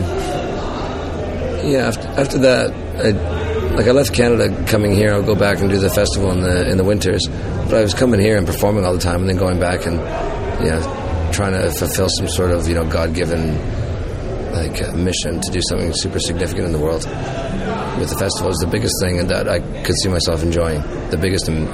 yeah, 1.66 1.88
after, 1.88 2.08
after 2.08 2.38
that, 2.40 2.72
I, 2.72 3.76
like 3.76 3.88
I 3.88 3.92
left 3.92 4.14
Canada, 4.14 4.66
coming 4.66 4.94
here. 4.94 5.14
I'll 5.14 5.24
go 5.24 5.36
back 5.36 5.60
and 5.60 5.70
do 5.70 5.80
the 5.80 5.90
festival 5.90 6.32
in 6.32 6.42
the 6.42 6.70
in 6.70 6.78
the 6.78 6.84
winters. 6.84 7.26
But 7.28 7.76
I 7.76 7.82
was 7.82 7.94
coming 7.94 8.20
here 8.20 8.38
and 8.38 8.46
performing 8.46 8.86
all 8.86 8.94
the 8.94 9.00
time, 9.00 9.22
and 9.22 9.30
then 9.30 9.38
going 9.38 9.60
back 9.60 9.86
and 9.86 9.96
you 10.64 10.72
know 10.72 11.30
trying 11.32 11.54
to 11.54 11.72
fulfill 11.72 12.10
some 12.10 12.28
sort 12.28 12.52
of 12.52 12.68
you 12.68 12.76
know 12.76 12.86
God 12.86 13.14
given 13.14 13.58
like 14.52 14.82
uh, 14.84 14.92
mission 14.94 15.40
to 15.40 15.52
do 15.52 15.62
something 15.70 15.94
super 15.94 16.20
significant 16.20 16.66
in 16.66 16.74
the 16.74 16.80
world. 16.80 17.06
With 18.00 18.10
the 18.10 18.18
festival 18.18 18.52
is 18.52 18.58
the 18.58 18.68
biggest 18.68 18.96
thing 19.02 19.26
that 19.28 19.48
I 19.48 19.60
could 19.84 19.96
see 20.02 20.10
myself 20.10 20.44
enjoying. 20.44 20.82
The 21.10 21.18
biggest 21.18 21.48
and, 21.48 21.68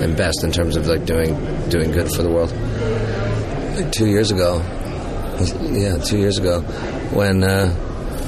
and 0.00 0.16
best 0.16 0.44
in 0.44 0.52
terms 0.52 0.76
of 0.76 0.86
like 0.86 1.04
doing 1.04 1.34
doing 1.68 1.90
good 1.92 2.10
for 2.12 2.22
the 2.22 2.30
world. 2.30 2.52
Like 3.76 3.92
two 3.92 4.06
years 4.06 4.30
ago, 4.30 4.62
yeah, 5.62 5.98
two 5.98 6.18
years 6.18 6.38
ago, 6.38 6.60
when 7.12 7.44
uh, 7.44 7.74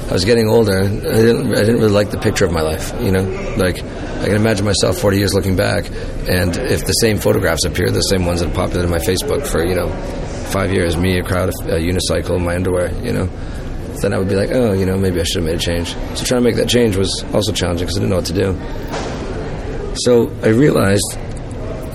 I 0.08 0.12
was 0.12 0.24
getting 0.24 0.48
older, 0.48 0.80
I 0.80 0.88
didn't 0.88 1.52
I 1.54 1.60
didn't 1.60 1.76
really 1.76 1.92
like 1.92 2.10
the 2.10 2.18
picture 2.18 2.44
of 2.44 2.52
my 2.52 2.62
life. 2.62 2.92
You 3.00 3.12
know, 3.12 3.22
like 3.56 3.78
I 3.78 4.26
can 4.26 4.36
imagine 4.36 4.64
myself 4.64 4.98
40 4.98 5.18
years 5.18 5.34
looking 5.34 5.56
back, 5.56 5.86
and 6.28 6.56
if 6.56 6.86
the 6.86 6.92
same 6.92 7.18
photographs 7.18 7.64
appear, 7.64 7.90
the 7.90 8.00
same 8.02 8.26
ones 8.26 8.40
that 8.40 8.54
populated 8.54 8.84
in 8.84 8.90
my 8.90 8.98
Facebook 8.98 9.46
for 9.46 9.64
you 9.64 9.74
know 9.74 9.88
five 10.48 10.72
years, 10.72 10.96
me, 10.96 11.18
a 11.18 11.22
crowd, 11.22 11.50
a 11.50 11.78
unicycle, 11.78 12.42
my 12.42 12.56
underwear, 12.56 12.90
you 13.04 13.12
know, 13.12 13.26
then 14.00 14.12
I 14.12 14.18
would 14.18 14.28
be 14.28 14.34
like, 14.34 14.50
oh, 14.52 14.72
you 14.72 14.86
know, 14.86 14.96
maybe 14.96 15.20
I 15.20 15.24
should 15.24 15.42
have 15.42 15.44
made 15.44 15.56
a 15.56 15.58
change. 15.58 15.94
So 16.16 16.24
trying 16.24 16.42
to 16.42 16.48
make 16.48 16.56
that 16.56 16.68
change 16.68 16.96
was 16.96 17.24
also 17.34 17.52
challenging 17.52 17.86
because 17.86 17.98
I 17.98 18.00
didn't 18.00 18.10
know 18.10 18.16
what 18.16 18.26
to 18.26 18.32
do. 18.32 19.94
So 20.04 20.30
I 20.42 20.48
realized 20.48 21.18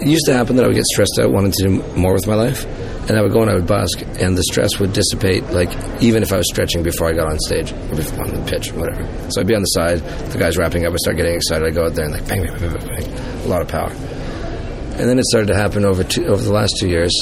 it 0.04 0.10
used 0.10 0.26
to 0.26 0.34
happen 0.34 0.58
that 0.58 0.66
I 0.66 0.68
would 0.68 0.76
get 0.76 0.86
stressed 0.86 1.18
out, 1.22 1.32
wanting 1.32 1.54
to 1.54 1.64
do 1.64 1.70
more 1.96 2.12
with 2.12 2.28
my 2.28 2.36
life, 2.36 2.66
and 3.08 3.18
I 3.18 3.22
would 3.22 3.32
go 3.32 3.42
and 3.42 3.50
I 3.50 3.56
would 3.56 3.66
busk, 3.66 4.02
and 4.20 4.38
the 4.38 4.44
stress 4.44 4.78
would 4.78 4.92
dissipate, 4.92 5.46
like 5.52 5.70
even 6.02 6.24
if 6.24 6.34
I 6.34 6.38
was 6.38 6.46
stretching 6.52 6.84
before 6.84 7.08
I 7.10 7.14
got 7.14 7.28
on 7.28 7.40
stage 7.40 7.72
or 7.72 7.96
before, 7.96 8.26
on 8.26 8.34
the 8.34 8.52
pitch, 8.52 8.72
or 8.74 8.80
whatever. 8.80 9.32
So 9.32 9.40
I'd 9.40 9.48
be 9.48 9.56
on 9.56 9.62
the 9.62 9.68
side, 9.68 10.00
the 10.32 10.38
guy's 10.38 10.58
wrapping 10.58 10.86
up, 10.86 10.92
I 10.92 10.98
start 10.98 11.16
getting 11.16 11.36
excited, 11.36 11.66
I 11.66 11.72
go 11.72 11.86
out 11.86 11.96
there 11.96 12.04
and 12.04 12.14
like 12.14 12.28
bang, 12.28 12.44
bang, 12.44 12.60
bang, 12.60 12.74
bang, 12.74 12.88
bang, 12.88 13.46
a 13.46 13.48
lot 13.48 13.62
of 13.62 13.70
power. 13.70 13.92
And 13.92 15.10
then 15.10 15.18
it 15.18 15.26
started 15.26 15.48
to 15.48 15.56
happen 15.56 15.86
over 15.86 16.04
two, 16.04 16.26
over 16.26 16.44
the 16.44 16.52
last 16.52 16.76
two 16.82 16.90
years, 16.90 17.14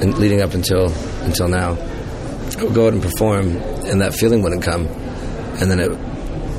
and 0.00 0.16
leading 0.18 0.40
up 0.40 0.54
until 0.54 0.92
until 1.24 1.48
now. 1.48 1.76
I 2.56 2.62
would 2.62 2.74
go 2.74 2.86
out 2.86 2.92
and 2.92 3.02
perform, 3.02 3.56
and 3.86 4.00
that 4.00 4.14
feeling 4.14 4.42
wouldn't 4.42 4.62
come, 4.62 4.86
and 4.86 5.68
then 5.70 5.80
it 5.80 5.90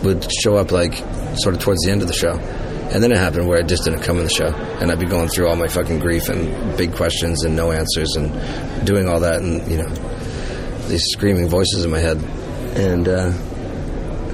would 0.04 0.30
show 0.32 0.58
up 0.58 0.72
like 0.72 0.94
sort 1.38 1.56
of 1.56 1.62
towards 1.62 1.84
the 1.86 1.92
end 1.92 2.02
of 2.02 2.10
the 2.10 2.13
show. 2.13 2.38
And 2.91 3.04
then 3.04 3.12
it 3.12 3.17
happened 3.17 3.47
where 3.47 3.60
it 3.60 3.67
just 3.67 3.84
didn't 3.84 4.02
come 4.02 4.17
in 4.17 4.23
the 4.23 4.30
show, 4.30 4.47
and 4.47 4.91
I'd 4.91 4.99
be 4.99 5.06
going 5.06 5.30
through 5.30 5.47
all 5.47 5.56
my 5.56 5.67
fucking 5.67 5.99
grief 5.99 6.28
and 6.28 6.75
big 6.78 6.93
questions 6.95 7.43
and 7.43 7.56
no 7.56 7.71
answers 7.71 8.15
and 8.15 8.86
doing 8.86 9.08
all 9.08 9.19
that, 9.19 9.41
and 9.41 9.69
you 9.69 9.78
know 9.78 9.89
these 10.88 11.04
screaming 11.12 11.47
voices 11.47 11.86
in 11.86 11.91
my 11.91 11.99
head, 11.99 12.17
and 12.75 13.08
uh, 13.08 13.32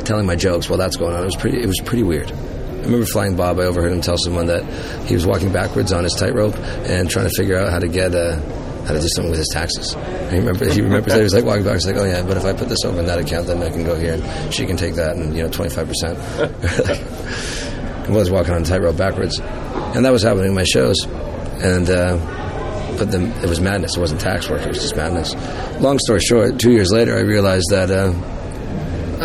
telling 0.06 0.26
my 0.26 0.36
jokes 0.36 0.70
while 0.70 0.78
that's 0.78 0.96
going 0.96 1.14
on. 1.14 1.22
It 1.22 1.26
was 1.26 1.36
pretty. 1.36 1.62
It 1.62 1.68
was 1.68 1.82
pretty 1.84 2.04
weird. 2.04 2.32
I 2.32 2.88
remember 2.88 3.06
flying 3.06 3.36
Bob. 3.36 3.60
I 3.60 3.64
overheard 3.64 3.92
him 3.92 4.02
tell 4.02 4.18
someone 4.18 4.46
that 4.46 4.64
he 5.08 5.16
was 5.16 5.26
walking 5.26 5.52
backwards 5.52 5.92
on 5.92 6.04
his 6.04 6.14
tightrope 6.14 6.56
and 6.56 7.10
trying 7.10 7.28
to 7.28 7.34
figure 7.36 7.58
out 7.58 7.72
how 7.72 7.80
to 7.80 7.88
get 7.88 8.14
uh, 8.16 8.40
how 8.86 8.94
to 8.94 9.00
do 9.02 9.08
something 9.10 9.32
with 9.32 9.40
his 9.40 9.50
taxes. 9.50 9.94
And 9.96 10.32
he 10.32 10.38
remember 10.38 10.72
he 10.72 10.82
remembers 10.82 11.12
that 11.12 11.18
he 11.18 11.24
was 11.24 11.34
like 11.34 11.44
walking 11.46 11.64
back. 11.64 11.74
He's 11.74 11.88
like, 11.88 11.98
oh 11.98 12.06
yeah, 12.06 12.22
but 12.22 12.38
if 12.38 12.46
I 12.46 12.54
put 12.54 12.70
this 12.70 12.86
over 12.86 13.00
in 13.00 13.06
that 13.08 13.20
account, 13.20 13.48
then 13.48 13.62
I 13.62 13.70
can 13.70 13.84
go 13.84 13.96
here 13.96 14.14
and 14.14 14.54
she 14.54 14.66
can 14.66 14.78
take 14.78 14.96
that 14.96 15.16
and 15.16 15.36
you 15.36 15.44
know 15.44 15.50
twenty 15.50 15.74
five 15.74 15.88
percent. 15.88 16.20
I 18.08 18.12
was 18.12 18.32
walking 18.32 18.54
on 18.54 18.64
tightrope 18.64 18.98
backwards, 18.98 19.40
and 19.40 20.06
that 20.06 20.12
was 20.12 20.24
happening 20.24 20.48
in 20.48 20.56
my 20.56 20.64
shows, 20.64 20.98
and. 21.06 21.90
Uh, 21.90 22.36
but 22.98 23.12
then 23.12 23.32
it 23.44 23.50
was 23.50 23.60
madness. 23.60 23.98
It 23.98 24.00
wasn't 24.00 24.22
tax 24.22 24.50
work. 24.50 24.62
It 24.62 24.70
was 24.70 24.82
just 24.82 24.96
madness. 24.96 25.34
Long 25.82 26.00
story 26.00 26.20
short, 26.22 26.60
two 26.60 26.72
years 26.72 26.92
later, 26.92 27.18
I 27.18 27.22
realized 27.22 27.66
that 27.72 27.92
uh, 27.92 28.14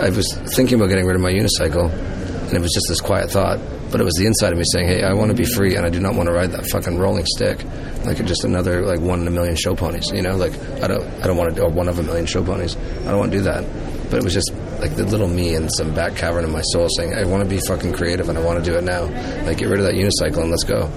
I 0.00 0.10
was 0.10 0.32
thinking 0.56 0.76
about 0.76 0.88
getting 0.88 1.06
rid 1.06 1.16
of 1.16 1.22
my 1.22 1.32
unicycle, 1.32 1.90
and 1.90 2.52
it 2.52 2.60
was 2.60 2.72
just 2.72 2.86
this 2.88 3.00
quiet 3.00 3.30
thought. 3.30 3.60
But 3.90 4.00
it 4.00 4.04
was 4.04 4.14
the 4.14 4.26
inside 4.26 4.52
of 4.52 4.58
me 4.58 4.64
saying, 4.72 4.86
"Hey, 4.86 5.02
I 5.02 5.12
want 5.14 5.30
to 5.30 5.36
be 5.36 5.44
free, 5.44 5.74
and 5.74 5.84
I 5.84 5.90
do 5.90 6.00
not 6.00 6.14
want 6.14 6.28
to 6.28 6.32
ride 6.32 6.52
that 6.52 6.66
fucking 6.70 6.98
rolling 6.98 7.26
stick, 7.26 7.64
like 8.04 8.24
just 8.24 8.44
another 8.44 8.82
like 8.86 9.00
one 9.00 9.20
in 9.20 9.28
a 9.28 9.32
million 9.32 9.56
show 9.56 9.74
ponies. 9.74 10.10
You 10.12 10.22
know, 10.22 10.36
like 10.36 10.56
I 10.82 10.86
don't, 10.86 11.04
I 11.22 11.26
don't 11.26 11.36
want 11.36 11.54
to, 11.54 11.60
do 11.60 11.66
one 11.68 11.88
of 11.88 11.98
a 11.98 12.02
million 12.02 12.26
show 12.26 12.44
ponies. 12.44 12.76
I 12.76 13.10
don't 13.10 13.18
want 13.18 13.32
to 13.32 13.38
do 13.38 13.44
that." 13.44 13.64
But 14.10 14.18
it 14.18 14.24
was 14.24 14.34
just 14.34 14.52
like 14.80 14.96
the 14.96 15.04
little 15.04 15.28
me 15.28 15.54
in 15.54 15.68
some 15.70 15.94
back 15.94 16.16
cavern 16.16 16.44
of 16.44 16.50
my 16.50 16.62
soul 16.72 16.88
saying, 16.96 17.14
"I 17.14 17.24
want 17.24 17.42
to 17.42 17.48
be 17.48 17.60
fucking 17.66 17.92
creative, 17.92 18.28
and 18.28 18.38
I 18.38 18.42
want 18.42 18.62
to 18.62 18.70
do 18.70 18.76
it 18.76 18.84
now. 18.84 19.04
Like 19.44 19.58
get 19.58 19.68
rid 19.68 19.80
of 19.80 19.86
that 19.86 19.94
unicycle 19.94 20.42
and 20.42 20.50
let's 20.50 20.64
go." 20.64 20.90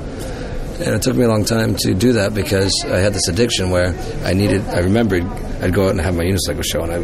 And 0.80 0.96
it 0.96 1.02
took 1.02 1.16
me 1.16 1.24
a 1.24 1.30
long 1.30 1.46
time 1.46 1.76
to 1.80 1.94
do 1.94 2.14
that 2.14 2.34
because 2.34 2.74
I 2.86 2.98
had 2.98 3.14
this 3.14 3.28
addiction 3.28 3.70
where 3.70 3.94
I 4.24 4.34
needed. 4.34 4.62
I 4.70 4.80
remembered 4.80 5.24
I'd 5.62 5.74
go 5.74 5.86
out 5.86 5.92
and 5.92 6.02
have 6.02 6.16
my 6.16 6.24
unicycle 6.24 6.64
show, 6.66 6.84
and 6.84 6.92
I 6.92 6.98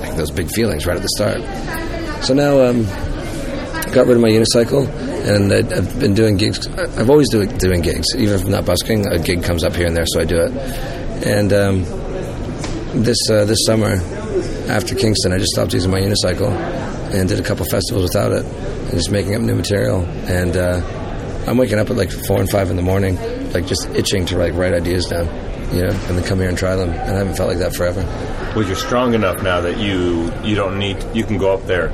like 0.00 0.16
those 0.16 0.30
big 0.30 0.50
feelings 0.50 0.86
right 0.86 0.96
at 0.96 1.02
the 1.02 1.08
start. 1.08 1.40
So 2.24 2.34
now, 2.34 2.62
um, 2.62 2.84
got 3.92 4.06
rid 4.06 4.16
of 4.16 4.20
my 4.20 4.28
unicycle, 4.28 4.86
and 5.26 5.52
I, 5.52 5.58
I've 5.76 5.98
been 5.98 6.14
doing 6.14 6.36
gigs. 6.36 6.66
I've 6.68 7.10
always 7.10 7.28
do, 7.30 7.46
doing 7.46 7.80
gigs, 7.80 8.06
even 8.16 8.34
if 8.34 8.44
I'm 8.44 8.50
not 8.50 8.66
busking. 8.66 9.06
A 9.06 9.18
gig 9.18 9.42
comes 9.42 9.64
up 9.64 9.74
here 9.74 9.86
and 9.86 9.96
there, 9.96 10.06
so 10.06 10.20
I 10.20 10.24
do 10.24 10.40
it. 10.40 10.52
And 11.26 11.52
um, 11.52 11.84
this 13.02 13.18
uh, 13.30 13.44
this 13.44 13.58
summer, 13.64 13.98
after 14.68 14.94
Kingston, 14.94 15.32
I 15.32 15.38
just 15.38 15.50
stopped 15.52 15.72
using 15.72 15.90
my 15.90 16.00
unicycle 16.00 16.50
and 17.12 17.28
did 17.28 17.40
a 17.40 17.42
couple 17.42 17.64
festivals 17.66 18.02
without 18.04 18.32
it, 18.32 18.44
and 18.44 18.90
just 18.92 19.10
making 19.10 19.34
up 19.34 19.40
new 19.42 19.54
material. 19.54 20.02
And 20.26 20.56
uh, 20.56 20.80
I'm 21.46 21.56
waking 21.56 21.78
up 21.78 21.88
at 21.90 21.96
like 21.96 22.10
four 22.10 22.38
and 22.40 22.48
five 22.50 22.70
in 22.70 22.76
the 22.76 22.82
morning, 22.82 23.16
like 23.52 23.66
just 23.66 23.88
itching 23.90 24.26
to 24.26 24.36
like 24.38 24.54
write 24.54 24.74
ideas 24.74 25.06
down, 25.06 25.26
you 25.74 25.82
know, 25.82 25.90
and 25.90 26.18
then 26.18 26.22
come 26.24 26.38
here 26.38 26.48
and 26.48 26.58
try 26.58 26.76
them. 26.76 26.90
And 26.90 27.00
I 27.12 27.18
haven't 27.18 27.36
felt 27.36 27.48
like 27.48 27.58
that 27.58 27.74
forever. 27.74 28.02
Well, 28.54 28.66
you're 28.66 28.76
strong 28.76 29.14
enough 29.14 29.42
now 29.42 29.60
that 29.62 29.78
you 29.78 30.30
you 30.42 30.54
don't 30.54 30.78
need 30.78 31.02
you 31.14 31.24
can 31.24 31.38
go 31.38 31.52
up 31.54 31.64
there 31.66 31.88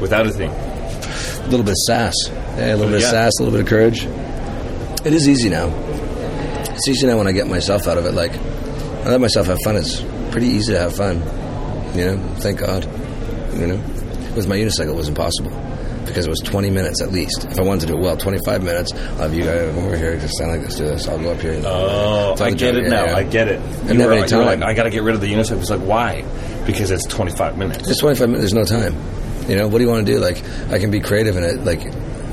without 0.00 0.26
a 0.26 0.30
thing. 0.30 0.50
A 0.50 1.44
little 1.48 1.64
bit 1.64 1.72
of 1.72 1.76
sass, 1.86 2.14
yeah, 2.28 2.74
a 2.74 2.76
little 2.76 2.92
bit 2.92 3.00
Yeah. 3.00 3.06
of 3.06 3.10
sass, 3.10 3.32
a 3.40 3.42
little 3.42 3.58
bit 3.58 3.62
of 3.64 3.68
courage. 3.68 4.04
It 5.04 5.12
is 5.12 5.28
easy 5.28 5.48
now. 5.48 5.66
It's 6.74 6.86
easy 6.88 7.06
now 7.08 7.18
when 7.18 7.26
I 7.26 7.32
get 7.32 7.48
myself 7.48 7.88
out 7.88 7.98
of 7.98 8.06
it. 8.06 8.12
Like 8.14 8.32
I 8.36 9.08
let 9.10 9.20
myself 9.20 9.46
have 9.48 9.58
fun. 9.64 9.76
It's 9.76 10.00
pretty 10.30 10.46
easy 10.46 10.72
to 10.74 10.78
have 10.78 10.94
fun. 10.94 11.20
You 11.94 12.04
know, 12.06 12.34
thank 12.38 12.58
God. 12.60 12.84
You 13.54 13.66
know, 13.66 13.76
with 14.34 14.48
my 14.48 14.56
unicycle, 14.56 14.88
it 14.90 14.96
was 14.96 15.08
impossible 15.08 15.50
because 16.06 16.26
it 16.26 16.30
was 16.30 16.40
20 16.40 16.70
minutes 16.70 17.00
at 17.02 17.12
least. 17.12 17.44
If 17.44 17.58
I 17.58 17.62
wanted 17.62 17.82
to 17.82 17.86
do 17.88 17.98
it 17.98 18.00
well, 18.00 18.16
25 18.16 18.62
minutes. 18.64 18.92
I'll 19.20 19.32
you 19.32 19.44
guys 19.44 19.76
over 19.76 19.96
here, 19.96 20.18
just 20.18 20.34
stand 20.34 20.50
like 20.52 20.62
this, 20.62 20.76
do 20.76 20.84
this. 20.86 21.06
I'll 21.06 21.18
go 21.18 21.32
up 21.32 21.40
here. 21.40 21.52
And, 21.52 21.64
Oh, 21.66 22.34
I 22.40 22.50
get 22.50 22.76
it 22.76 22.88
now. 22.88 23.04
yeah. 23.04 23.16
I 23.16 23.22
get 23.22 23.48
it. 23.48 23.60
Were, 23.60 23.90
any 23.90 23.98
like- 24.04 24.30
you 24.30 24.36
were 24.38 24.44
time. 24.44 24.60
like, 24.60 24.62
I 24.62 24.74
got 24.74 24.84
to 24.84 24.90
get 24.90 25.02
rid 25.02 25.14
of 25.14 25.20
the 25.20 25.32
unicycle. 25.32 25.60
It's 25.60 25.70
like, 25.70 25.80
why? 25.80 26.24
Because 26.66 26.90
it's 26.90 27.06
25 27.06 27.56
minutes. 27.58 27.88
It's 27.88 28.00
25 28.00 28.28
minutes. 28.30 28.52
There's 28.52 28.54
no 28.54 28.64
time. 28.64 28.96
You 29.48 29.56
know, 29.56 29.68
what 29.68 29.78
do 29.78 29.84
you 29.84 29.90
want 29.90 30.06
to 30.06 30.12
do? 30.12 30.18
Like, 30.18 30.42
I 30.70 30.78
can 30.78 30.90
be 30.90 31.00
creative 31.00 31.36
in 31.36 31.42
it, 31.44 31.64
like 31.64 31.82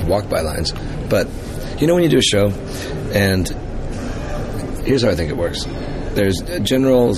walk 0.08 0.30
by 0.30 0.41
lines. 0.41 0.72
But 1.10 1.28
you 1.80 1.88
know, 1.88 1.93
when 1.95 2.04
you 2.04 2.10
do 2.10 2.17
a 2.19 2.22
show, 2.22 2.50
and 3.13 3.48
here's 4.86 5.02
how 5.04 5.10
I 5.10 5.15
think 5.15 5.30
it 5.32 5.38
works. 5.38 5.65
There's 6.13 6.41
general, 6.62 7.15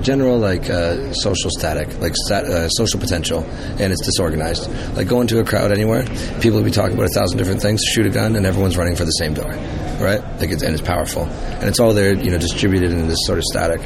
general 0.00 0.38
like 0.38 0.70
uh, 0.70 1.12
social 1.12 1.50
static, 1.50 2.00
like 2.00 2.14
stat, 2.16 2.44
uh, 2.44 2.68
social 2.68 3.00
potential, 3.00 3.42
and 3.78 3.92
it's 3.92 4.04
disorganized. 4.04 4.70
Like 4.96 5.08
go 5.08 5.20
into 5.20 5.40
a 5.40 5.44
crowd 5.44 5.72
anywhere, 5.72 6.04
people 6.40 6.58
will 6.58 6.64
be 6.64 6.70
talking 6.70 6.94
about 6.94 7.06
a 7.06 7.14
thousand 7.14 7.38
different 7.38 7.62
things. 7.62 7.82
Shoot 7.82 8.06
a 8.06 8.10
gun, 8.10 8.36
and 8.36 8.46
everyone's 8.46 8.76
running 8.76 8.96
for 8.96 9.04
the 9.04 9.10
same 9.12 9.34
door, 9.34 9.50
right? 10.00 10.22
Like 10.38 10.50
it's 10.50 10.62
and 10.62 10.74
it's 10.74 10.82
powerful, 10.82 11.24
and 11.24 11.64
it's 11.64 11.80
all 11.80 11.92
there, 11.92 12.14
you 12.14 12.30
know, 12.30 12.38
distributed 12.38 12.92
in 12.92 13.08
this 13.08 13.18
sort 13.26 13.38
of 13.38 13.44
static. 13.44 13.80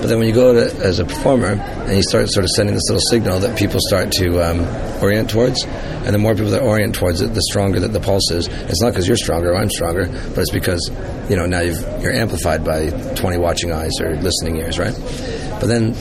But 0.00 0.06
then 0.06 0.18
when 0.18 0.28
you 0.28 0.34
go 0.34 0.52
to, 0.52 0.76
as 0.84 1.00
a 1.00 1.04
performer 1.04 1.48
and 1.48 1.96
you 1.96 2.02
start 2.02 2.28
sort 2.30 2.44
of 2.44 2.50
sending 2.50 2.74
this 2.74 2.88
little 2.88 3.02
signal 3.10 3.40
that 3.40 3.58
people 3.58 3.80
start 3.80 4.12
to 4.12 4.40
um, 4.40 4.60
orient 5.02 5.28
towards, 5.28 5.64
and 5.64 6.14
the 6.14 6.18
more 6.18 6.34
people 6.34 6.50
that 6.52 6.62
orient 6.62 6.94
towards 6.94 7.20
it, 7.20 7.34
the 7.34 7.42
stronger 7.42 7.80
that 7.80 7.92
the 7.92 8.00
pulse 8.00 8.30
is. 8.30 8.46
It's 8.46 8.80
not 8.80 8.92
because 8.92 9.08
you're 9.08 9.16
stronger 9.16 9.52
or 9.52 9.56
I'm 9.56 9.70
stronger, 9.70 10.06
but 10.06 10.38
it's 10.38 10.52
because 10.52 10.90
you 11.28 11.36
know 11.36 11.46
now 11.46 11.60
you've, 11.60 11.80
you're 12.02 12.12
amplified 12.12 12.64
by 12.64 12.90
20 13.14 13.38
watching 13.38 13.72
eyes 13.72 13.92
or 14.00 14.16
listening 14.16 14.56
ears, 14.56 14.78
right? 14.78 14.94
But 15.60 15.66
then 15.66 15.92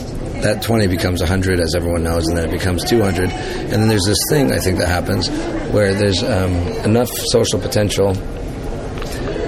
that 0.41 0.61
20 0.61 0.87
becomes 0.87 1.19
100, 1.19 1.59
as 1.59 1.75
everyone 1.75 2.03
knows, 2.03 2.27
and 2.27 2.37
then 2.37 2.47
it 2.47 2.51
becomes 2.51 2.83
200, 2.85 3.29
and 3.29 3.71
then 3.71 3.87
there's 3.87 4.05
this 4.05 4.19
thing 4.29 4.51
I 4.51 4.59
think 4.59 4.77
that 4.79 4.87
happens 4.87 5.29
where 5.71 5.93
there's 5.93 6.23
um, 6.23 6.53
enough 6.85 7.09
social 7.09 7.59
potential 7.59 8.13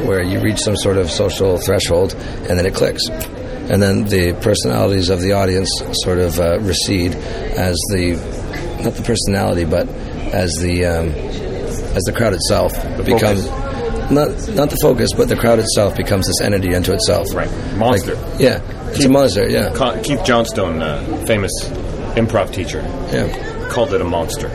where 0.05 0.23
you 0.23 0.39
reach 0.39 0.59
some 0.59 0.75
sort 0.75 0.97
of 0.97 1.11
social 1.11 1.57
threshold 1.57 2.13
and 2.13 2.57
then 2.57 2.65
it 2.65 2.73
clicks. 2.73 3.07
And 3.07 3.81
then 3.81 4.05
the 4.05 4.33
personalities 4.41 5.09
of 5.09 5.21
the 5.21 5.33
audience 5.33 5.69
sort 6.03 6.17
of 6.17 6.39
uh, 6.39 6.59
recede 6.61 7.13
as 7.13 7.75
the, 7.91 8.13
not 8.83 8.93
the 8.93 9.03
personality, 9.03 9.65
but 9.65 9.87
as 10.33 10.55
the, 10.55 10.85
um, 10.85 11.09
as 11.09 12.03
the 12.03 12.13
crowd 12.13 12.33
itself 12.33 12.73
becomes, 13.05 13.45
not, 14.11 14.29
not 14.55 14.69
the 14.69 14.77
focus, 14.81 15.11
but 15.15 15.27
the 15.27 15.35
crowd 15.35 15.59
itself 15.59 15.95
becomes 15.95 16.27
this 16.27 16.41
entity 16.41 16.75
unto 16.75 16.93
itself. 16.93 17.27
Right. 17.33 17.49
Monster. 17.77 18.15
Like, 18.15 18.39
yeah. 18.39 18.89
It's 18.91 19.05
a 19.05 19.09
monster, 19.09 19.47
yeah. 19.47 20.01
Keith 20.03 20.23
Johnstone, 20.25 20.81
uh, 20.81 21.23
famous 21.27 21.51
improv 22.15 22.51
teacher, 22.51 22.81
Yeah. 23.11 23.67
called 23.69 23.93
it 23.93 24.01
a 24.01 24.03
monster. 24.03 24.49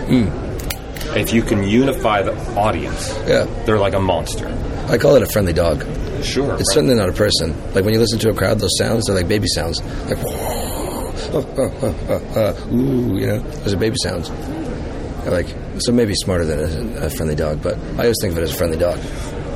if 1.16 1.32
you 1.32 1.42
can 1.42 1.62
unify 1.62 2.22
the 2.22 2.34
audience, 2.56 3.14
Yeah. 3.28 3.46
they're 3.64 3.78
like 3.78 3.94
a 3.94 4.00
monster. 4.00 4.48
I 4.88 4.98
call 4.98 5.14
it 5.14 5.22
a 5.22 5.26
friendly 5.26 5.52
dog. 5.52 5.84
Sure. 6.24 6.54
It's 6.58 6.72
certainly 6.72 6.94
not 6.96 7.08
a 7.08 7.12
person. 7.12 7.54
Like 7.74 7.84
when 7.84 7.94
you 7.94 8.00
listen 8.00 8.18
to 8.20 8.30
a 8.30 8.34
crowd, 8.34 8.58
those 8.58 8.76
sounds, 8.78 9.04
they're 9.06 9.14
like 9.14 9.28
baby 9.28 9.46
sounds. 9.48 9.80
Like, 10.08 10.18
ooh, 12.72 13.16
you 13.18 13.26
know, 13.26 13.38
those 13.40 13.74
are 13.74 13.76
baby 13.76 13.96
sounds. 14.02 14.30
Like, 15.26 15.46
so 15.78 15.92
maybe 15.92 16.14
smarter 16.14 16.44
than 16.44 16.96
a, 16.98 17.06
a 17.06 17.10
friendly 17.10 17.34
dog, 17.34 17.62
but 17.62 17.78
I 17.96 18.02
always 18.02 18.16
think 18.20 18.32
of 18.32 18.38
it 18.38 18.42
as 18.42 18.52
a 18.52 18.56
friendly 18.56 18.76
dog. 18.78 18.98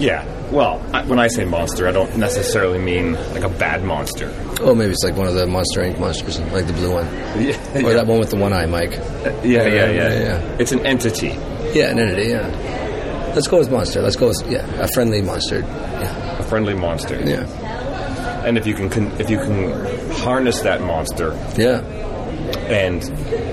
Yeah. 0.00 0.24
Well, 0.50 0.80
I, 0.94 1.04
when 1.04 1.18
I 1.18 1.28
say 1.28 1.44
monster, 1.44 1.86
I 1.88 1.92
don't 1.92 2.16
necessarily 2.16 2.78
mean 2.78 3.12
like 3.34 3.42
a 3.44 3.48
bad 3.48 3.84
monster. 3.84 4.32
Oh, 4.60 4.74
maybe 4.74 4.92
it's 4.92 5.04
like 5.04 5.14
one 5.16 5.26
of 5.28 5.34
the 5.34 5.46
Monster 5.46 5.80
Inc. 5.82 5.98
monsters, 6.00 6.40
like 6.52 6.66
the 6.66 6.72
blue 6.72 6.92
one. 6.92 7.06
Yeah. 7.38 7.84
Or 7.86 7.92
that 7.92 8.06
one 8.06 8.18
with 8.18 8.30
the 8.30 8.36
one 8.36 8.52
eye, 8.52 8.66
Mike. 8.66 8.92
Yeah, 8.92 9.42
yeah, 9.42 9.66
yeah, 9.66 9.90
yeah, 9.90 10.12
yeah. 10.20 10.56
It's 10.58 10.72
an 10.72 10.84
entity. 10.86 11.28
Yeah, 11.74 11.90
an 11.90 11.98
entity, 11.98 12.30
yeah. 12.30 13.32
Let's 13.34 13.46
go 13.46 13.58
with 13.58 13.70
monster. 13.70 14.00
Let's 14.00 14.16
go 14.16 14.28
with, 14.28 14.42
yeah, 14.50 14.64
a 14.80 14.88
friendly 14.88 15.20
monster. 15.22 15.60
Yeah. 15.60 16.38
a 16.38 16.42
friendly 16.44 16.74
monster. 16.74 17.20
Yeah. 17.20 17.44
And 18.44 18.56
if 18.56 18.66
you 18.66 18.74
can, 18.74 18.88
con- 18.88 19.12
if 19.20 19.28
you 19.28 19.36
can 19.38 19.70
harness 20.12 20.60
that 20.62 20.80
monster 20.80 21.34
Yeah. 21.56 21.80
and 22.68 23.02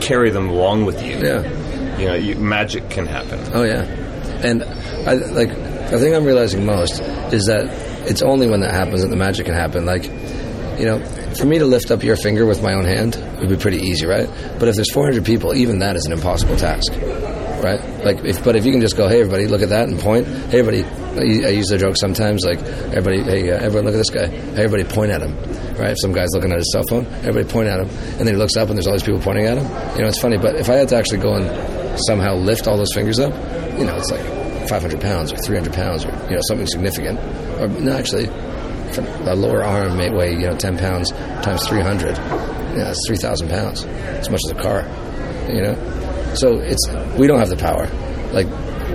carry 0.02 0.30
them 0.30 0.50
along 0.50 0.86
with 0.86 1.04
you, 1.04 1.18
Yeah. 1.18 1.98
you 2.00 2.06
know, 2.08 2.16
you, 2.16 2.36
magic 2.36 2.90
can 2.90 3.06
happen. 3.06 3.40
Oh 3.54 3.64
yeah, 3.64 3.84
and 4.44 4.64
I 5.08 5.14
like 5.16 5.50
the 5.90 6.00
thing 6.00 6.16
I'm 6.16 6.26
realizing 6.26 6.66
most 6.66 7.00
is 7.34 7.46
that 7.46 7.66
it's 8.08 8.22
only 8.22 8.50
when 8.50 8.62
that 8.62 8.72
happens 8.72 9.02
that 9.02 9.10
the 9.10 9.16
magic 9.16 9.46
can 9.46 9.56
happen. 9.56 9.86
Like, 9.86 10.06
you 10.80 10.86
know, 10.86 11.00
for 11.36 11.46
me 11.46 11.60
to 11.60 11.66
lift 11.66 11.92
up 11.92 12.04
your 12.04 12.16
finger 12.16 12.46
with 12.46 12.62
my 12.62 12.74
own 12.74 12.86
hand 12.86 13.16
would 13.40 13.50
be 13.50 13.58
pretty 13.58 13.78
easy, 13.78 14.06
right? 14.06 14.28
But 14.60 14.68
if 14.68 14.76
there's 14.76 14.92
400 14.92 15.26
people, 15.26 15.54
even 15.54 15.80
that 15.80 15.96
is 15.96 16.06
an 16.06 16.14
impossible 16.14 16.56
task, 16.58 16.92
right? 17.64 17.82
Like, 18.04 18.24
if 18.24 18.44
but 18.44 18.56
if 18.56 18.66
you 18.66 18.72
can 18.72 18.82
just 18.82 18.98
go, 18.98 19.08
hey 19.08 19.22
everybody, 19.22 19.48
look 19.48 19.62
at 19.62 19.70
that, 19.70 19.88
and 19.88 20.00
point. 20.00 20.28
Hey 20.28 20.60
everybody, 20.60 20.84
I 21.46 21.50
use 21.50 21.68
the 21.68 21.78
joke 21.78 21.96
sometimes, 21.98 22.44
like 22.46 22.60
everybody, 22.60 23.24
hey 23.24 23.52
uh, 23.52 23.58
everyone, 23.58 23.86
look 23.86 23.96
at 23.96 23.98
this 23.98 24.10
guy. 24.10 24.28
Hey, 24.28 24.64
everybody, 24.64 24.84
point 24.84 25.12
at 25.12 25.22
him, 25.22 25.36
right? 25.78 25.92
If 25.92 25.98
some 26.02 26.14
guy's 26.14 26.30
looking 26.34 26.52
at 26.52 26.58
his 26.58 26.72
cell 26.72 26.84
phone, 26.90 27.06
everybody 27.24 27.46
point 27.46 27.68
at 27.68 27.80
him, 27.80 27.90
and 27.90 28.20
then 28.20 28.28
he 28.28 28.36
looks 28.36 28.56
up 28.56 28.70
and 28.70 28.78
there's 28.78 28.88
all 28.88 28.94
these 28.94 29.04
people 29.04 29.22
pointing 29.22 29.46
at 29.46 29.58
him. 29.58 29.66
You 29.96 30.02
know, 30.04 30.08
it's 30.08 30.20
funny, 30.20 30.38
but 30.38 30.56
if 30.56 30.70
I 30.70 30.74
had 30.74 30.90
to 30.90 30.98
actually 30.98 31.20
go 31.20 31.36
and 31.36 32.00
somehow 32.08 32.36
lift 32.36 32.68
all 32.68 32.78
those 32.78 32.94
fingers 32.94 33.20
up, 33.20 33.34
you 33.78 33.86
know, 33.86 33.96
it's 33.96 34.12
like 34.12 34.45
500 34.68 35.02
pounds 35.02 35.32
or 35.32 35.38
300 35.38 35.74
pounds 35.74 36.06
or 36.06 36.12
you 36.30 36.36
know 36.36 36.42
something 36.48 36.68
significant. 36.68 37.20
Or 37.60 37.68
no, 37.68 37.94
actually, 37.94 38.26
a 38.26 39.36
lower 39.36 39.64
arm 39.64 39.98
may 39.98 40.10
weigh 40.10 40.34
you 40.34 40.48
know 40.48 40.56
10 40.56 40.78
pounds 40.78 41.12
times 41.12 41.68
300. 41.68 42.18
Yeah, 42.18 42.84
that's 42.86 43.08
3,000 43.08 43.50
pounds. 43.50 43.86
As 43.86 44.30
much 44.30 44.42
as 44.46 44.52
a 44.52 44.62
car. 44.62 44.82
You 45.50 45.62
know, 45.62 46.34
so 46.36 46.60
it's 46.60 46.88
we 47.18 47.28
don't 47.28 47.40
have 47.40 47.50
the 47.50 47.58
power. 47.58 47.88
Like 48.34 48.48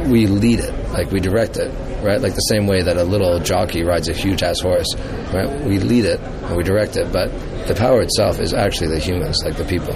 we 0.06 0.26
lead 0.26 0.60
it, 0.60 0.72
like 0.90 1.10
we 1.10 1.20
direct 1.20 1.56
it, 1.56 1.70
right? 2.02 2.20
Like 2.20 2.34
the 2.34 2.40
same 2.40 2.66
way 2.66 2.82
that 2.82 2.96
a 2.96 3.04
little 3.04 3.38
jockey 3.40 3.82
rides 3.82 4.08
a 4.08 4.12
huge 4.12 4.42
ass 4.42 4.60
horse, 4.60 4.94
right? 5.32 5.48
We 5.64 5.78
lead 5.78 6.04
it 6.04 6.20
and 6.20 6.56
we 6.56 6.62
direct 6.62 6.96
it, 6.96 7.12
but 7.12 7.30
the 7.66 7.74
power 7.74 8.02
itself 8.02 8.40
is 8.40 8.52
actually 8.52 8.88
the 8.88 8.98
humans, 8.98 9.38
like 9.44 9.56
the 9.56 9.64
people. 9.64 9.94